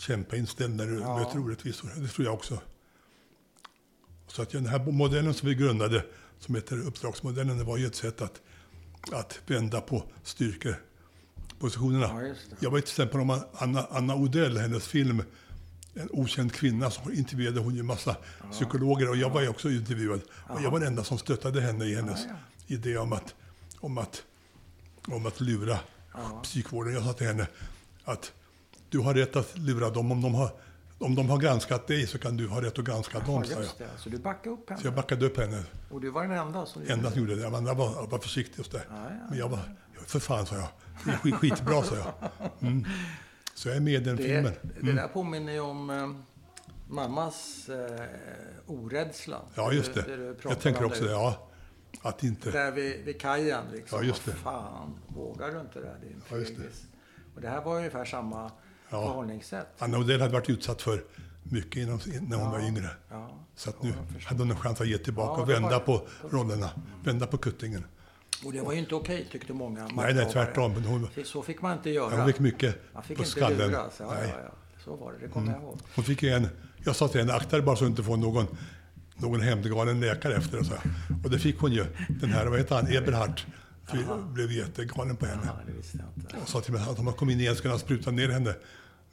kämpainställd 0.01 0.75
när 0.75 0.87
du 0.87 0.99
Ja. 0.99 1.17
möter 1.17 1.39
orättvisor. 1.39 1.89
Det 1.95 2.07
tror 2.07 2.25
jag 2.25 2.33
också. 2.33 2.59
Så 4.27 4.41
att 4.41 4.49
den 4.49 4.65
här 4.65 4.91
modellen 4.91 5.33
som 5.33 5.49
vi 5.49 5.55
grundade, 5.55 6.05
som 6.39 6.55
heter 6.55 6.87
uppdragsmodellen, 6.87 7.57
det 7.57 7.63
var 7.63 7.77
ju 7.77 7.87
ett 7.87 7.95
sätt 7.95 8.21
att, 8.21 8.41
att 9.11 9.39
vända 9.47 9.81
på 9.81 10.03
styrkepositionerna. 10.23 12.23
Ja. 12.23 12.33
Jag 12.59 12.71
var 12.71 12.79
till 12.79 12.89
exempel 12.89 13.19
om 13.19 13.41
Anna, 13.53 13.87
Anna 13.91 14.15
Odell, 14.15 14.57
hennes 14.57 14.87
film 14.87 15.23
En 15.93 16.09
okänd 16.11 16.53
kvinna, 16.53 16.91
så 16.91 17.11
intervjuade 17.11 17.59
hon 17.59 17.73
ju 17.73 17.79
en 17.79 17.85
massa 17.85 18.15
psykologer 18.51 19.09
och 19.09 19.17
jag 19.17 19.29
var 19.29 19.41
ju 19.41 19.47
också 19.49 19.69
intervjuad. 19.69 20.21
Och 20.49 20.61
jag 20.61 20.71
var 20.71 20.79
den 20.79 20.87
enda 20.87 21.03
som 21.03 21.17
stöttade 21.17 21.61
henne 21.61 21.85
i 21.85 21.95
hennes 21.95 22.19
idé 22.67 22.97
om 22.97 23.13
att, 23.13 23.35
om 23.79 23.97
att, 23.97 24.23
om 25.07 25.25
att 25.25 25.41
lura 25.41 25.79
psykvården. 26.43 26.93
Jag 26.93 27.03
sa 27.03 27.13
till 27.13 27.27
henne 27.27 27.47
att 28.03 28.31
du 28.91 28.99
har 28.99 29.13
rätt 29.13 29.35
att 29.35 29.57
lura 29.57 29.89
dem 29.89 30.11
om 30.11 30.21
de 30.21 30.33
har, 30.35 30.49
om 30.97 31.15
de 31.15 31.29
har 31.29 31.37
granskat 31.37 31.87
dig 31.87 32.07
så 32.07 32.17
kan 32.19 32.37
du 32.37 32.47
ha 32.47 32.61
rätt 32.61 32.79
att 32.79 32.85
granska 32.85 33.19
dem, 33.19 33.43
Ja, 33.49 33.55
sa 33.55 33.61
jag. 33.61 33.69
det. 33.77 33.87
Så 33.97 34.09
du 34.09 34.17
backade 34.17 34.49
upp 34.55 34.69
henne? 34.69 34.81
Så 34.81 34.87
jag 34.87 34.93
backade 34.93 35.25
upp 35.25 35.37
henne. 35.37 35.63
Och 35.89 36.01
du 36.01 36.09
var 36.09 36.21
den 36.27 36.31
enda 36.31 36.65
som 36.65 36.81
gjorde 36.81 36.93
Enda 36.93 37.09
det? 37.09 37.15
som 37.15 37.21
gjorde 37.21 37.35
det. 37.35 37.47
Amanda 37.47 37.73
var, 37.73 38.07
var 38.07 38.19
försiktig 38.19 38.59
och 38.59 38.65
sådär. 38.65 38.85
Ja, 38.89 38.95
ja. 39.09 39.25
Men 39.29 39.37
jag 39.37 39.49
var, 39.49 39.59
för 40.07 40.19
fan 40.19 40.45
sa 40.45 40.55
jag. 40.55 40.67
Det 41.05 41.11
är 41.11 41.17
skit, 41.17 41.35
skitbra 41.35 41.83
sa 41.83 41.95
jag. 41.95 42.29
Mm. 42.61 42.85
Så 43.55 43.67
jag 43.69 43.77
är 43.77 43.81
med 43.81 43.93
i 43.93 44.05
den 44.05 44.17
filmen. 44.17 44.53
Det, 44.61 44.85
det 44.85 44.93
där 44.93 45.07
påminner 45.07 45.53
ju 45.53 45.59
om 45.59 45.89
eh, 45.89 46.09
mammas 46.87 47.69
eh, 47.69 48.05
orädsla. 48.65 49.41
Ja, 49.55 49.71
just 49.71 49.93
det. 49.93 50.01
du 50.17 50.33
pratar 50.33 50.49
Jag 50.49 50.59
tänker 50.59 50.83
också 50.85 51.03
det. 51.03 51.11
Ja, 51.11 51.47
att 52.01 52.23
inte... 52.23 52.51
Där 52.51 52.71
vid, 52.71 53.05
vid 53.05 53.21
kajen 53.21 53.63
liksom. 53.73 53.99
Ja, 53.99 54.05
just 54.05 54.25
det. 54.25 54.31
Fan, 54.31 54.99
vågar 55.07 55.51
du 55.51 55.59
inte 55.59 55.79
det? 55.79 55.95
Din 56.01 56.21
Ja, 56.29 56.37
just 56.37 56.57
det. 56.57 56.63
Och 57.35 57.41
det 57.41 57.49
här 57.49 57.61
var 57.61 57.77
ungefär 57.77 58.05
samma 58.05 58.51
förhållningssätt. 58.91 59.67
Anna 59.79 59.97
Odell 59.97 60.21
hade 60.21 60.33
varit 60.33 60.49
utsatt 60.49 60.81
för 60.81 61.03
mycket 61.43 61.77
inom, 61.83 61.99
när 62.21 62.37
hon 62.37 62.51
var 62.51 62.59
yngre. 62.59 62.89
Ja. 63.09 63.29
Så 63.55 63.69
att 63.69 63.83
nu 63.83 63.93
hade 64.25 64.41
hon 64.41 64.51
en 64.51 64.57
chans 64.57 64.81
att 64.81 64.87
ge 64.87 64.97
tillbaka 64.97 65.33
Ja, 65.33 65.41
och 65.41 65.47
det 65.47 65.53
vända 65.53 65.79
på 65.79 66.07
rollerna. 66.29 66.69
Vända 67.03 67.27
på 67.27 67.37
kuttingen. 67.37 67.85
Och 68.45 68.53
det 68.53 68.61
var 68.61 68.73
ju 68.73 68.79
inte 68.79 68.95
okej 68.95 69.27
tyckte 69.31 69.53
många 69.53 69.87
Nej, 69.87 70.13
nej, 70.13 70.29
tvärtom. 70.31 70.83
Hon, 70.85 71.07
Så 71.25 71.41
fick 71.41 71.61
man 71.61 71.77
inte 71.77 71.89
göra. 71.89 72.15
hon 72.15 72.27
fick 72.27 72.39
mycket 72.39 72.75
man 72.93 73.03
fick 73.03 73.17
på 73.17 73.23
inte 73.23 73.31
skallen. 73.31 73.57
luras. 73.71 73.93
Ja, 73.99 74.13
Nej. 74.13 74.29
ja, 74.35 74.39
ja. 74.45 74.51
Så 74.85 74.95
var 74.95 75.11
det, 75.11 75.17
det 75.19 75.27
kommer 75.27 75.51
jag 75.53 75.61
ihåg. 75.61 75.79
Hon 75.95 76.03
fick 76.05 76.23
en, 76.23 76.47
jag 76.85 76.95
sa 76.95 77.07
till 77.07 77.19
henne, 77.21 77.33
akta 77.33 77.55
dig 77.55 77.65
bara 77.65 77.75
så 77.75 77.83
du 77.83 77.89
inte 77.89 78.03
får 78.03 78.17
någon, 78.17 78.47
någon 79.15 79.41
hämndgalen 79.41 79.99
läkare 79.99 80.35
efter 80.35 80.63
så 80.63 80.73
här. 80.73 80.81
Och 81.23 81.29
det 81.29 81.39
fick 81.39 81.59
hon 81.59 81.71
ju. 81.71 81.85
Den 82.09 82.29
här, 82.29 82.45
vad 82.45 82.59
heter 82.59 82.75
han, 82.75 82.87
Eberhard, 82.87 83.41
blev 84.33 84.51
jättegalen 84.51 85.15
på 85.15 85.25
henne. 85.25 85.41
Ja, 85.45 85.51
det 85.65 85.93
inte. 86.19 86.35
Och 86.41 86.49
sa 86.49 86.61
till 86.61 86.73
mig 86.73 86.81
att 86.81 86.99
om 86.99 87.07
han 87.07 87.15
kom 87.15 87.29
in 87.29 87.39
igen 87.39 87.55
skulle 87.55 87.71
han 87.71 87.79
spruta 87.79 88.11
ner 88.11 88.29
henne 88.29 88.53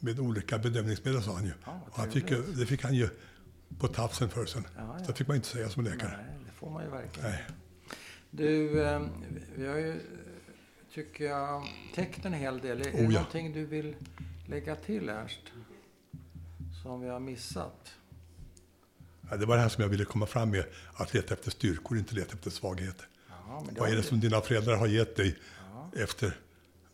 med 0.01 0.21
olika 0.21 0.59
bedövningsmedel, 0.59 1.23
sa 1.23 1.33
han 1.35 1.45
ju. 1.45 1.53
Ja, 1.65 1.81
han 1.93 2.11
fick 2.11 2.31
ju, 2.31 2.43
det 2.43 2.67
fick 2.67 2.83
han 2.83 2.95
ju 2.95 3.09
på 3.79 3.89
tafsen 3.89 4.29
för 4.29 4.47
sen. 4.47 4.67
Ja, 4.77 4.97
ja. 4.99 5.05
Så 5.05 5.11
det 5.13 5.19
fick 5.19 5.27
man 5.29 5.37
inte 5.37 5.49
säga 5.49 5.69
som 5.69 5.85
läkare. 5.85 6.17
Nej, 6.17 6.37
det 6.47 6.53
får 6.53 6.71
man 6.71 6.85
ju 6.85 6.91
verkligen. 6.91 7.31
Nej. 7.31 7.45
Du, 8.31 8.83
eh, 8.85 9.03
vi 9.57 9.67
har 9.67 9.77
ju, 9.77 10.01
tycker 10.95 11.25
jag, 11.25 11.63
täckt 11.95 12.25
en 12.25 12.33
hel 12.33 12.59
del. 12.61 12.81
Är 12.81 12.85
det 12.85 12.91
Oh, 12.93 13.01
ja. 13.03 13.09
någonting 13.09 13.53
du 13.53 13.67
vill 13.67 13.97
lägga 14.47 14.77
till, 14.77 15.09
Ernst? 15.09 15.41
Som 16.83 17.01
vi 17.01 17.09
har 17.09 17.21
missat? 17.21 17.93
Ja, 19.31 19.37
det 19.37 19.47
var 19.47 19.57
det 19.57 19.63
här 19.63 19.69
som 19.69 19.83
jag 19.83 19.89
ville 19.89 20.05
komma 20.05 20.27
fram 20.27 20.51
med, 20.51 20.65
att 20.95 21.15
leta 21.15 21.35
efter 21.35 21.51
styrkor, 21.51 21.99
inte 21.99 22.15
leta 22.15 22.35
efter 22.35 22.51
svagheter. 22.51 23.07
Ja, 23.29 23.65
Vad 23.79 23.91
är 23.91 23.97
det 23.97 24.03
som 24.03 24.21
dina 24.21 24.41
föräldrar 24.41 24.77
har 24.77 24.87
gett 24.87 25.17
dig 25.17 25.39
efter 25.97 26.37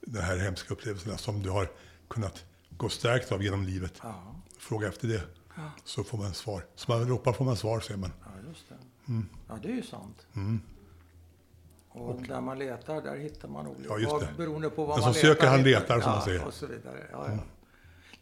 de 0.00 0.18
här 0.20 0.36
hemska 0.38 0.74
upplevelserna 0.74 1.18
som 1.18 1.42
du 1.42 1.50
har 1.50 1.68
kunnat 2.08 2.44
gå 2.76 2.88
stärkt 2.88 3.32
av 3.32 3.42
genom 3.42 3.62
livet? 3.64 3.94
Ja, 4.02 4.34
Fråga 4.58 4.88
efter 4.88 5.08
det, 5.08 5.22
så 5.84 6.04
får 6.04 6.18
man 6.18 6.34
svar. 6.34 6.64
Som 6.74 6.98
man 6.98 7.08
ropar 7.08 7.32
får 7.32 7.44
man 7.44 7.56
svar, 7.56 7.80
säger 7.80 8.00
man. 8.00 8.12
ja, 8.24 8.48
just 8.48 8.68
det. 8.68 8.74
Mm. 9.12 9.26
Ja, 9.48 9.58
det 9.62 9.68
är 9.68 9.72
ju 9.76 9.82
sant. 9.82 10.26
Och, 11.88 12.22
där 12.22 12.40
man 12.40 12.58
letar, 12.58 13.02
där 13.02 13.16
hittar 13.16 13.48
man 13.48 13.66
olika. 13.66 13.88
Ja, 13.88 13.98
just 13.98 14.20
det. 14.20 14.28
Beroende 14.36 14.70
på 14.70 14.84
vad 14.84 14.96
Den 14.96 15.04
man 15.04 15.14
som 15.14 15.20
söker, 15.22 15.46
han 15.46 15.62
letar, 15.62 16.00
som 16.00 16.10
ja, 16.10 16.16
man 16.16 16.24
säger. 16.24 16.36
Mm. 16.38 16.48
och 16.48 16.54
så 16.54 16.66
vidare. 16.66 16.98
Ja, 17.12 17.26
ja. 17.28 17.38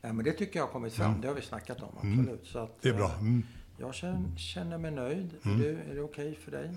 Nej, 0.00 0.12
men 0.12 0.24
det 0.24 0.32
tycker 0.32 0.58
jag 0.58 0.66
har 0.66 0.72
kommit 0.72 0.92
fram. 0.92 1.20
Det 1.20 1.28
har 1.28 1.34
vi 1.34 1.42
snackat 1.42 1.82
om, 1.82 1.88
absolut. 1.96 2.46
Så 2.46 2.58
att, 2.58 2.82
Det 2.82 2.88
är 2.88 2.94
bra. 2.94 3.08
eh, 3.08 3.18
Mm. 3.20 3.42
Jag 3.78 3.94
känner, 3.94 4.36
känner 4.36 4.78
mig 4.78 4.90
nöjd. 4.90 5.34
Är, 5.42 5.48
du, 5.54 5.78
är 5.90 5.94
det 5.94 6.00
okej 6.00 6.38
för 6.44 6.50
dig? 6.50 6.70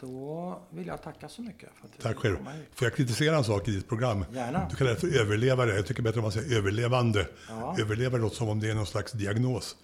Då 0.00 0.58
vill 0.70 0.86
jag 0.86 1.02
tacka 1.02 1.28
så 1.28 1.42
mycket 1.42 1.68
för 1.80 1.86
att 1.86 1.98
Tack 2.02 2.16
själv. 2.16 2.36
Får 2.74 2.86
jag 2.86 2.94
kritisera 2.94 3.36
en 3.36 3.44
sak 3.44 3.68
i 3.68 3.70
ditt 3.70 3.88
program? 3.88 4.24
Gärna. 4.34 4.66
Du 4.70 4.76
kallar 4.76 4.90
det 4.90 4.96
för 4.96 5.20
överlevare. 5.20 5.74
Jag 5.74 5.86
tycker 5.86 6.02
bättre 6.02 6.18
om 6.18 6.22
man 6.22 6.32
säger 6.32 6.56
överlevande. 6.56 7.26
Ja. 7.48 7.76
Överlevare 7.78 8.20
låter 8.20 8.36
som 8.36 8.48
om 8.48 8.60
det 8.60 8.70
är 8.70 8.74
någon 8.74 8.86
slags 8.86 9.12
diagnos. 9.12 9.76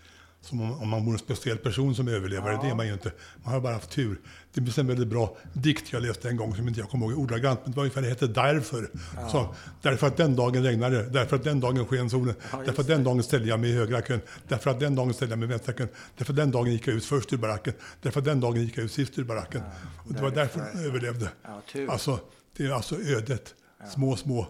Som 0.45 0.61
om, 0.61 0.83
om 0.83 0.89
man 0.89 1.05
vore 1.05 1.15
en 1.15 1.19
speciell 1.19 1.59
person 1.59 1.95
som 1.95 2.09
överlevare. 2.09 2.53
Ja. 2.53 2.63
Det 2.63 2.69
är 2.69 2.75
man 2.75 2.87
ju 2.87 2.93
inte. 2.93 3.13
Man 3.45 3.53
har 3.53 3.61
bara 3.61 3.73
haft 3.73 3.91
tur. 3.91 4.21
Det 4.55 4.61
finns 4.61 4.79
en 4.79 4.87
väldigt 4.87 5.09
bra 5.09 5.37
dikt 5.53 5.93
jag 5.93 6.03
läste 6.03 6.29
en 6.29 6.37
gång 6.37 6.57
som 6.57 6.69
inte 6.69 6.81
jag 6.81 6.91
kommer 6.91 7.07
ihåg 7.07 7.19
ordagrant, 7.19 7.61
men 7.63 7.71
det 7.71 7.77
var 7.77 7.83
ungefär 7.85 8.03
det 8.03 8.09
hette 8.09 8.27
Därför. 8.27 8.91
Så, 9.33 9.55
därför 9.83 10.07
att 10.07 10.17
den 10.17 10.37
dagen 10.37 10.63
regnade 10.63 11.03
därför 11.03 11.37
att 11.37 11.45
den 11.45 11.61
dagen 11.61 11.87
sken 11.87 12.11
solen, 12.11 12.35
Ja, 12.53 12.63
därför 12.67 12.83
att 12.83 12.89
den 12.89 13.05
dagen 13.05 13.23
ställde 13.23 13.49
jag 13.49 13.61
mig 13.61 13.71
i 13.71 13.73
högra 13.73 14.03
kön, 14.03 14.21
därför 14.49 14.71
att 14.71 14.81
den 14.81 14.95
dagen 14.95 15.15
ställde 15.15 15.33
jag 15.33 15.39
mig 15.39 15.47
i 15.47 15.51
vänstra 15.51 15.73
kön, 15.73 15.89
därför 16.17 16.33
att 16.33 16.37
den 16.37 16.51
dagen 16.51 16.73
gick 16.73 16.87
jag 16.87 16.97
ut 16.97 17.05
först 17.05 17.33
ur 17.33 17.37
baracken, 17.37 17.75
därför 18.03 18.21
att 18.21 18.25
den 18.25 18.41
dagen 18.41 18.63
gick 18.63 18.79
jag 18.79 18.85
ut 18.85 18.93
sist 18.93 19.19
ur 19.19 19.25
baracken. 19.25 19.63
och 20.07 20.15
det 20.15 20.23
var 20.23 20.31
därför 20.31 20.61
därför, 20.61 20.79
jag 20.79 20.87
överlevde. 20.87 21.29
Ja, 21.43 21.63
tur. 21.73 21.91
Alltså, 21.91 22.19
det 22.57 22.65
är 22.65 22.71
alltså 22.71 22.97
ödet. 23.01 23.55
Små, 23.95 24.17
små. 24.17 24.47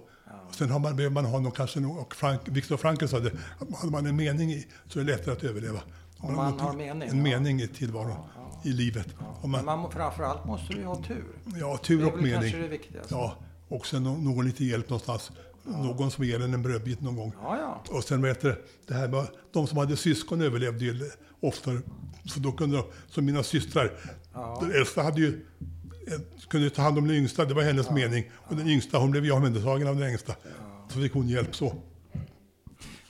Och 0.48 0.54
sen 0.54 0.70
har 0.70 0.78
man, 0.78 0.96
behöver 0.96 1.14
man 1.14 1.24
ha 1.24 1.38
någon, 1.40 1.52
kanske 1.52 1.80
någon, 1.80 1.98
och 1.98 2.14
Frank, 2.14 2.40
Viktor 2.44 2.76
Frankl 2.76 3.06
sa 3.06 3.18
det, 3.20 3.32
att 3.58 3.74
hade 3.78 3.92
man 3.92 4.06
en 4.06 4.16
mening 4.16 4.52
i 4.52 4.66
så 4.88 5.00
är 5.00 5.04
det 5.04 5.10
lättare 5.12 5.34
att 5.34 5.44
överleva. 5.44 5.80
Om 6.18 6.34
man 6.36 6.50
något- 6.52 6.60
har 6.60 6.72
mening, 6.72 7.08
En 7.08 7.16
ja. 7.16 7.22
mening 7.22 7.60
i 7.60 7.68
tillvaron, 7.68 8.16
i 8.64 8.68
livet. 8.68 9.06
Om 9.18 9.26
Men 9.42 9.50
man, 9.50 9.64
man, 9.64 9.78
må- 9.78 9.90
framförallt 9.90 10.44
måste 10.44 10.72
du 10.72 10.78
ju 10.80 10.86
ha 10.86 11.02
tur. 11.02 11.24
ja, 11.60 11.76
tur 11.76 11.98
Det 11.98 12.04
är 12.04 12.06
och 12.06 12.12
väl 12.14 12.22
mening. 12.22 12.40
kanske 12.40 12.58
det 12.58 12.68
viktigaste. 12.68 13.14
Ja, 13.14 13.34
och 13.68 13.86
sen 13.86 14.02
nå- 14.02 14.16
någon 14.16 14.44
lite 14.44 14.64
hjälp 14.64 14.88
någonstans. 14.90 15.30
Någon 15.62 16.10
som 16.10 16.24
ger 16.24 16.42
en 16.42 16.54
en 16.54 16.62
brödbit 16.62 17.00
någon 17.00 17.16
gång. 17.16 17.32
Ja, 17.42 17.58
ja. 17.88 17.96
Och 17.96 18.04
sen 18.04 18.22
vet 18.22 18.40
du, 18.40 18.64
det 18.86 18.94
här 18.94 19.08
med 19.08 19.26
de 19.52 19.66
som 19.66 19.78
hade 19.78 19.96
syskon 19.96 20.40
överlevde 20.42 20.84
ju 20.84 21.10
oftare. 21.40 21.80
Så 22.24 22.40
då 22.40 22.52
kunde 22.52 22.76
de, 22.76 22.84
som 23.08 23.24
mina 23.24 23.42
systrar, 23.42 23.90
den 24.60 24.72
äldsta 24.72 25.02
hade 25.02 25.20
ju 25.20 25.46
kunde 26.48 26.70
ta 26.70 26.82
hand 26.82 26.98
om 26.98 27.08
den 27.08 27.16
yngsta, 27.16 27.44
det 27.44 27.54
var 27.54 27.62
hennes 27.62 27.90
mening. 27.90 28.30
Och 28.34 28.56
den 28.56 28.68
yngsta, 28.68 28.98
hon 28.98 29.10
blev 29.10 29.24
ju 29.24 29.32
omhändertagen 29.32 29.88
av 29.88 29.96
den 29.96 30.10
yngsta. 30.10 30.34
Så 30.88 30.98
fick 30.98 31.12
hon 31.12 31.28
hjälp 31.28 31.54
så. 31.56 31.74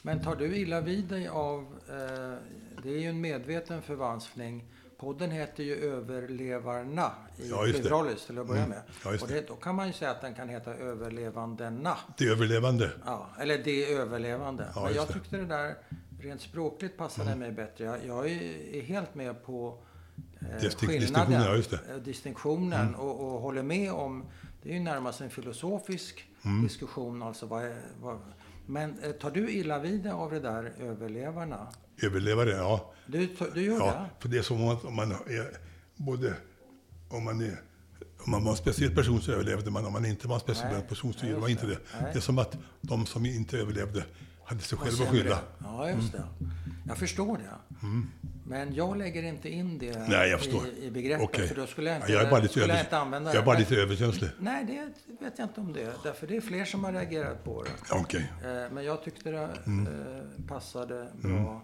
Men 0.03 0.23
tar 0.23 0.37
du 0.37 0.57
illa 0.57 0.81
vid 0.81 1.05
dig 1.05 1.29
av, 1.29 1.61
eh, 1.89 2.39
det 2.83 2.89
är 2.91 2.99
ju 2.99 3.09
en 3.09 3.21
medveten 3.21 3.83
förvanskning. 3.83 4.65
Podden 4.99 5.31
heter 5.31 5.65
ju 5.65 5.77
Överlevarna 5.77 7.13
i 7.39 7.49
Ja, 7.51 7.67
pluralis 7.81 8.27
till 8.27 8.39
att 8.39 8.47
börja 8.47 8.67
med. 8.67 8.83
Ja, 9.05 9.13
just 9.13 9.23
och 9.23 9.29
det, 9.31 9.49
då 9.49 9.55
kan 9.55 9.75
man 9.75 9.87
ju 9.87 9.93
säga 9.93 10.11
att 10.11 10.21
den 10.21 10.35
kan 10.35 10.49
heta 10.49 10.75
Överlevandena. 10.75 11.97
Det 12.19 12.25
överlevande. 12.25 12.91
Ja, 13.07 13.29
eller 13.41 13.59
det 13.59 13.93
överlevande. 13.93 14.67
Ja, 14.75 14.85
Men 14.85 14.95
jag 14.95 15.09
det. 15.09 15.13
tyckte 15.13 15.37
det 15.37 15.47
där 15.47 15.75
rent 16.21 16.41
språkligt 16.41 16.97
passade 16.97 17.37
mig 17.37 17.53
bättre. 17.53 17.85
Jag, 17.85 17.99
jag 18.07 18.31
är, 18.31 18.83
helt 18.83 19.15
med 19.15 19.45
på 19.45 19.79
skillnaden, 20.45 21.01
distinktionen, 21.01 21.43
ja, 21.43 21.57
just 21.57 21.71
det. 21.71 21.81
eh, 21.91 21.97
distinktionen 21.97 22.95
och, 22.95 23.21
och 23.35 23.41
håller 23.41 23.63
med 23.63 23.93
om, 23.93 24.25
det 24.63 24.69
är 24.71 24.75
ju 24.75 24.81
närmast 24.81 25.21
en 25.21 25.31
filosofisk 25.31 26.25
diskussion. 26.63 27.23
Alltså 27.23 27.47
vad 27.47 27.65
är, 27.65 27.83
vad, 28.01 28.19
men 28.67 28.99
eh, 29.03 29.11
tar 29.13 29.31
du 29.31 29.51
illa 29.51 29.79
vid 29.79 30.07
av 30.07 30.31
det 30.31 30.41
där 30.41 30.73
överlevarna? 30.81 31.67
Överlevare, 32.03 32.51
ja. 32.51 32.93
Du, 33.07 33.29
du 33.55 33.63
gör 33.63 33.79
Ja, 33.79 33.87
det? 33.87 34.23
för 34.23 34.29
det 34.29 34.39
är 34.39 34.43
som 34.43 34.69
att 34.69 34.85
om 34.85 34.95
man 34.95 35.13
är 35.13 35.57
både... 35.97 36.35
Om 37.09 37.25
man, 37.25 37.41
är, 37.41 37.61
om 38.25 38.31
man 38.31 38.45
var 38.45 38.51
en 38.51 38.57
speciell 38.57 38.95
person 38.95 39.21
så 39.23 39.33
överlevde 39.33 39.71
man. 39.71 39.85
Om 39.85 39.93
man 39.93 40.05
inte 40.07 40.29
var 40.29 40.35
en 40.35 40.41
speciell 40.41 40.73
Nej, 40.73 40.83
person 40.89 41.13
så 41.13 41.27
gjorde 41.27 41.41
man 41.41 41.51
inte 41.51 41.67
det. 41.67 41.73
det. 41.75 41.81
Nej. 42.03 42.11
Det 42.13 42.19
är 42.19 42.21
som 42.21 42.39
att 42.39 42.57
de 42.81 43.07
som 43.07 43.27
inte 43.27 43.59
överlevde 43.59 44.05
hade 44.45 44.61
sig 44.61 44.79
Vad 44.79 44.87
själva 44.89 45.05
att 45.05 45.11
skylla. 45.11 45.39
Ja, 45.65 45.91
just 45.91 46.13
det. 46.13 46.25
Jag 46.89 46.99
förstår 46.99 47.39
det. 47.39 47.79
Men 48.47 48.75
jag 48.75 48.97
lägger 48.99 49.23
inte 49.23 49.49
in 49.49 49.79
det 49.79 49.89
Mm. 49.97 50.09
Nej, 50.11 50.31
jag 50.31 50.41
förstår. 50.41 50.67
i, 50.67 50.85
i 50.87 50.91
begreppet. 50.91 51.25
Okej. 51.29 51.49
För 51.49 51.55
då 51.55 51.67
skulle 51.67 51.91
jag 51.91 51.99
inte, 51.99 52.13
Ja, 52.13 52.19
jag 52.19 52.27
är 52.27 52.31
bara 52.31 52.41
lite, 52.41 52.61
jag 52.61 52.69
över, 52.71 52.81
inte 52.81 52.99
använda 52.99 53.31
jag 53.35 53.41
är 53.43 53.47
bara 53.47 53.59
lite 53.59 53.77
överkänslig. 53.77 54.31
Nej, 54.39 54.65
det 54.65 55.25
vet 55.25 55.39
jag 55.39 55.49
inte 55.49 55.61
om 55.61 55.73
det. 55.73 55.93
Därför 56.03 56.27
det 56.27 56.37
är 56.37 56.41
fler 56.41 56.65
som 56.65 56.85
har 56.85 56.93
reagerat 56.93 57.45
på 57.45 57.63
det. 57.63 57.71
Okej. 57.95 58.33
Eh, 58.45 58.73
Men 58.73 58.85
jag 58.85 59.05
tyckte 59.05 59.31
det 59.31 59.49
Mm. 59.67 59.87
eh, 59.87 60.47
passade 60.49 61.09
bra. 61.23 61.63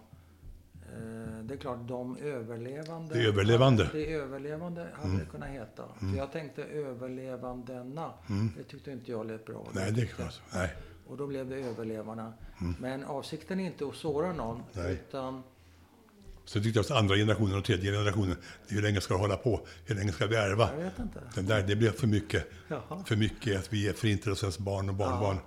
Eh, 0.85 1.43
Det 1.43 1.53
är 1.53 1.57
klart, 1.57 1.79
de 1.87 2.17
överlevande. 2.17 3.13
Det 3.15 3.25
överlevande. 3.25 3.83
Mm. 3.83 3.93
Det 3.95 4.13
överlevande 4.13 4.87
hade 5.01 5.19
det 5.19 5.25
kunnat 5.25 5.49
heta. 5.49 5.83
För 5.99 6.17
jag 6.17 6.31
tänkte 6.31 6.63
överlevandena. 6.63 8.13
Det 8.57 8.63
tyckte 8.63 8.91
inte 8.91 9.11
jag 9.11 9.25
lät 9.27 9.45
bra. 9.45 9.61
Mm. 9.61 9.71
Nej, 9.73 9.91
det 9.91 10.01
är 10.01 10.05
klart. 10.05 10.41
Nej. 10.53 10.73
Och 11.11 11.17
då 11.17 11.27
blev 11.27 11.49
det 11.49 11.55
överlevarna. 11.55 12.33
Men 12.79 13.03
avsikten 13.03 13.59
är 13.59 13.65
inte 13.65 13.85
att 13.87 13.95
såra 13.95 14.33
någon. 14.33 14.55
Mm. 14.55 14.65
Nej. 14.73 14.93
Utan, 15.09 15.43
Så 16.45 16.61
tyckte 16.63 16.79
jag 16.79 16.85
att 16.85 16.91
andra 16.91 17.15
generationen 17.15 17.57
och 17.57 17.65
tredje 17.65 17.91
generationen, 17.91 18.37
hur 18.67 18.81
länge 18.81 19.01
ska 19.01 19.13
det 19.13 19.19
hålla 19.19 19.37
på? 19.37 19.65
Hur 19.85 19.95
länge 19.95 20.11
ska 20.11 20.27
vi 20.27 20.35
ärva? 20.35 20.69
jag 20.77 20.83
vet 20.83 20.99
inte. 20.99 21.19
Den 21.35 21.45
där, 21.45 21.61
det 21.63 21.75
blev 21.75 21.91
för 21.91 22.07
mycket. 22.07 22.47
Jaha. 22.67 23.03
För 23.05 23.15
mycket 23.15 23.59
att 23.59 23.73
vi 23.73 23.87
är 23.87 23.93
förintelsens 23.93 24.59
barn 24.59 24.89
och 24.89 24.95
barnbarn. 24.95 25.37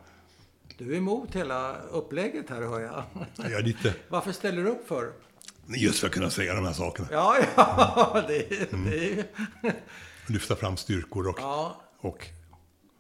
Du 0.78 0.92
är 0.92 0.96
emot 0.98 1.34
hela 1.34 1.76
upplägget 1.76 2.50
här 2.50 2.62
hör 2.62 2.80
jag. 2.80 3.04
Är 3.52 3.62
lite, 3.62 3.94
Varför 4.08 4.32
ställer 4.32 4.62
du 4.62 4.68
upp 4.68 4.88
för? 4.88 5.12
just 5.66 5.98
för 5.98 6.06
att 6.06 6.12
kunna 6.12 6.30
säga 6.30 6.54
de 6.54 6.64
här 6.64 6.72
sakerna. 6.72 7.08
Ja, 7.12 7.36
ja, 7.56 8.24
det, 8.28 8.72
Mm. 8.72 8.90
det 8.90 8.96
är 8.98 9.16
ju... 9.16 9.24
Lyfta 10.28 10.56
fram 10.56 10.76
styrkor 10.76 11.28
och, 11.28 11.38
Ja, 11.40 11.80
och 11.98 12.26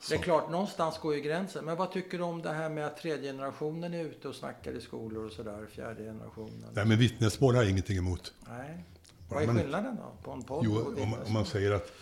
det 0.08 0.14
är 0.14 0.18
klart, 0.18 0.50
någonstans 0.50 0.98
går 0.98 1.14
ju 1.14 1.20
gränsen. 1.20 1.64
Men 1.64 1.76
vad 1.76 1.92
tycker 1.92 2.18
du 2.18 2.24
om 2.24 2.42
det 2.42 2.52
här 2.52 2.68
med 2.68 2.86
att 2.86 2.96
tredje 2.96 3.32
generationen 3.32 3.94
är 3.94 4.04
ute 4.04 4.28
och 4.28 4.34
snackar 4.34 4.72
i 4.72 4.80
skolor 4.80 5.26
och 5.26 5.32
sådär, 5.32 5.66
fjärde 5.74 6.02
generationen? 6.02 6.64
Nej, 6.72 6.84
men 6.84 6.98
vittnesmål 6.98 7.54
har 7.54 7.62
jag 7.62 7.70
ingenting 7.70 7.96
emot. 7.98 8.32
Nej. 8.48 8.84
Vad 9.28 9.42
är 9.42 9.46
skillnaden 9.46 9.96
då 9.96 10.12
på 10.22 10.30
en 10.32 10.42
podd 10.42 10.64
Jo, 10.64 10.74
och 10.76 10.86
om, 10.86 10.94
vittnesmål? 10.94 11.26
om 11.26 11.32
man 11.32 11.46
säger 11.46 11.72
att 11.72 11.92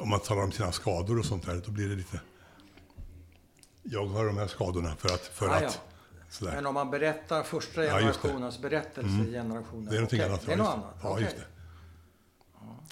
om 0.00 0.08
man 0.08 0.20
talar 0.20 0.42
om 0.42 0.52
sina 0.52 0.72
skador 0.72 1.18
och 1.18 1.24
sånt 1.24 1.46
där, 1.46 1.62
då 1.66 1.70
blir 1.70 1.88
det 1.88 1.94
lite... 1.96 2.20
Jag 3.82 4.06
har 4.06 4.26
de 4.26 4.36
här 4.38 4.46
skadorna 4.46 4.96
för 4.96 5.08
att... 5.08 5.20
För 5.20 5.48
Ah, 5.48 5.54
att 5.54 5.62
ja. 5.62 5.70
sådär. 6.30 6.52
Men 6.54 6.66
om 6.66 6.74
man 6.74 6.90
berättar 6.90 7.42
första 7.42 7.84
Ja, 7.84 7.98
generationens 7.98 8.58
berättelse 8.58 9.28
i 9.28 9.32
generationen. 9.32 9.84
Det 9.84 9.90
är 9.90 9.94
någonting 9.94 10.20
okej, 10.20 10.28
annat. 10.28 10.46
Det 10.46 10.52
är 10.52 10.56
ja, 10.56 10.62
något 10.64 10.74
annat. 10.74 10.94
Ja, 11.02 11.10
okej. 11.10 11.24
just 11.24 11.36
det. 11.36 11.42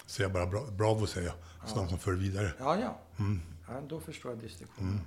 Säger 0.05 0.29
bara 0.29 0.45
bra, 0.45 0.63
bravo, 0.71 1.07
säger 1.07 1.27
jag. 1.27 1.35
Så 1.69 1.75
de 1.75 1.89
som 1.89 1.99
för 1.99 2.11
vidare. 2.11 2.51
Ja, 2.59 2.77
ja. 2.79 2.97
Mm. 3.19 3.41
Ja. 3.67 3.81
Då 3.87 3.99
förstår 3.99 4.31
jag 4.31 4.39
distinktionen. 4.39 5.01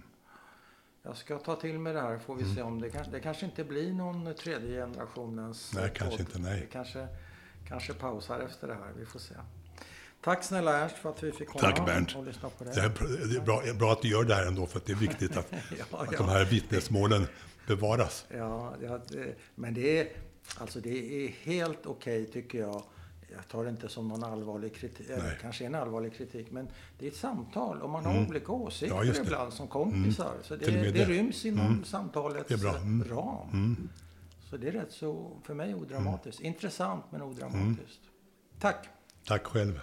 Jag 1.03 1.17
ska 1.17 1.39
ta 1.39 1.57
till 1.57 1.79
mig 1.79 1.93
det 1.93 2.01
här 2.01 2.19
får 2.19 2.35
vi 2.37 2.55
se 2.55 2.63
om 2.63 2.81
det 2.81 2.91
kanske, 2.91 3.13
det 3.13 3.21
kanske 3.21 3.47
inte 3.47 3.65
blir 3.65 3.93
någon 3.93 4.35
tredje 4.35 4.81
generationens 4.81 5.73
Mm. 5.73 5.85
Nej, 5.85 5.93
kanske 5.97 6.17
podd. 6.25 6.27
inte, 6.27 6.39
nej. 6.39 6.61
Det 6.61 6.67
kanske, 6.67 7.07
kanske 7.69 7.95
pausar 7.95 8.41
efter 8.41 8.69
det 8.69 8.75
här. 8.75 8.93
Vi 8.99 9.07
får 9.07 9.19
se. 9.19 9.35
Tack 10.23 10.45
snälla 10.45 10.79
Ernst 10.79 10.97
för 10.97 11.11
att 11.11 11.23
vi 11.23 11.33
fick 11.33 11.49
komma 11.49 11.61
Tack, 11.61 11.87
Bernt. 11.87 12.17
och 12.17 12.25
lyssna 12.27 12.49
på 12.51 12.65
det. 12.65 12.71
Det 12.75 12.81
är, 12.81 12.89
det 13.29 13.37
är 13.37 13.41
bra, 13.41 13.63
bra 13.79 13.93
att 13.93 14.03
du 14.03 14.09
gör 14.09 14.25
det 14.25 14.35
här 14.35 14.47
ändå, 14.47 14.67
för 14.67 14.79
att 14.79 14.87
det 14.87 14.93
är 14.93 14.97
viktigt 14.97 15.37
att, 15.37 15.47
Ja, 15.53 15.99
att 15.99 16.13
ja. 16.13 16.19
de 16.19 16.29
här 16.29 16.45
vittnesmålen 16.45 17.27
bevaras. 17.67 18.27
Ja, 18.29 18.75
det, 19.09 19.35
men 19.55 19.75
det 19.75 19.99
är, 20.01 20.09
alltså 20.59 20.81
det 20.81 21.25
är 21.25 21.29
helt 21.29 21.87
okej 21.87 22.27
tycker 22.27 22.59
jag. 22.59 22.83
Jag 23.37 23.49
tar 23.49 23.65
det 23.65 23.71
inte 23.71 23.89
som 23.89 24.09
någon 24.09 24.25
allvarlig 24.25 24.75
kritik, 24.75 25.11
eller 25.11 25.23
Nej. 25.23 25.39
kanske 25.41 25.65
en 25.65 25.75
allvarlig 25.75 26.15
kritik, 26.15 26.51
men 26.51 26.69
det 26.99 27.07
är 27.07 27.11
ett 27.11 27.17
samtal 27.17 27.83
och 27.83 27.91
man 27.91 28.05
har 28.05 28.27
olika 28.29 28.53
åsikter 28.53 28.97
Mm. 28.97 29.15
Ja, 29.15 29.23
ibland 29.23 29.53
som 29.53 29.69
kompisar. 29.69 30.35
Så 30.43 30.57
det, 30.57 30.67
det 30.67 30.91
det. 30.91 31.05
ryms 31.05 31.45
inom 31.45 31.85
samtalets 31.85 32.51
är 32.51 32.57
bra. 32.57 32.77
Mm. 32.77 33.05
ram. 33.09 33.89
Så 34.51 34.57
det 34.57 34.69
är 34.69 34.73
rätt 34.73 34.93
så, 34.93 35.37
för 35.43 35.55
mig, 35.55 35.75
odramatiskt. 35.75 36.41
Mm. 36.41 36.53
Intressant 36.53 37.05
men 37.11 37.23
odramatiskt. 37.23 38.01
Tack! 38.61 38.89
Tack 39.27 39.47
själv. 39.47 39.81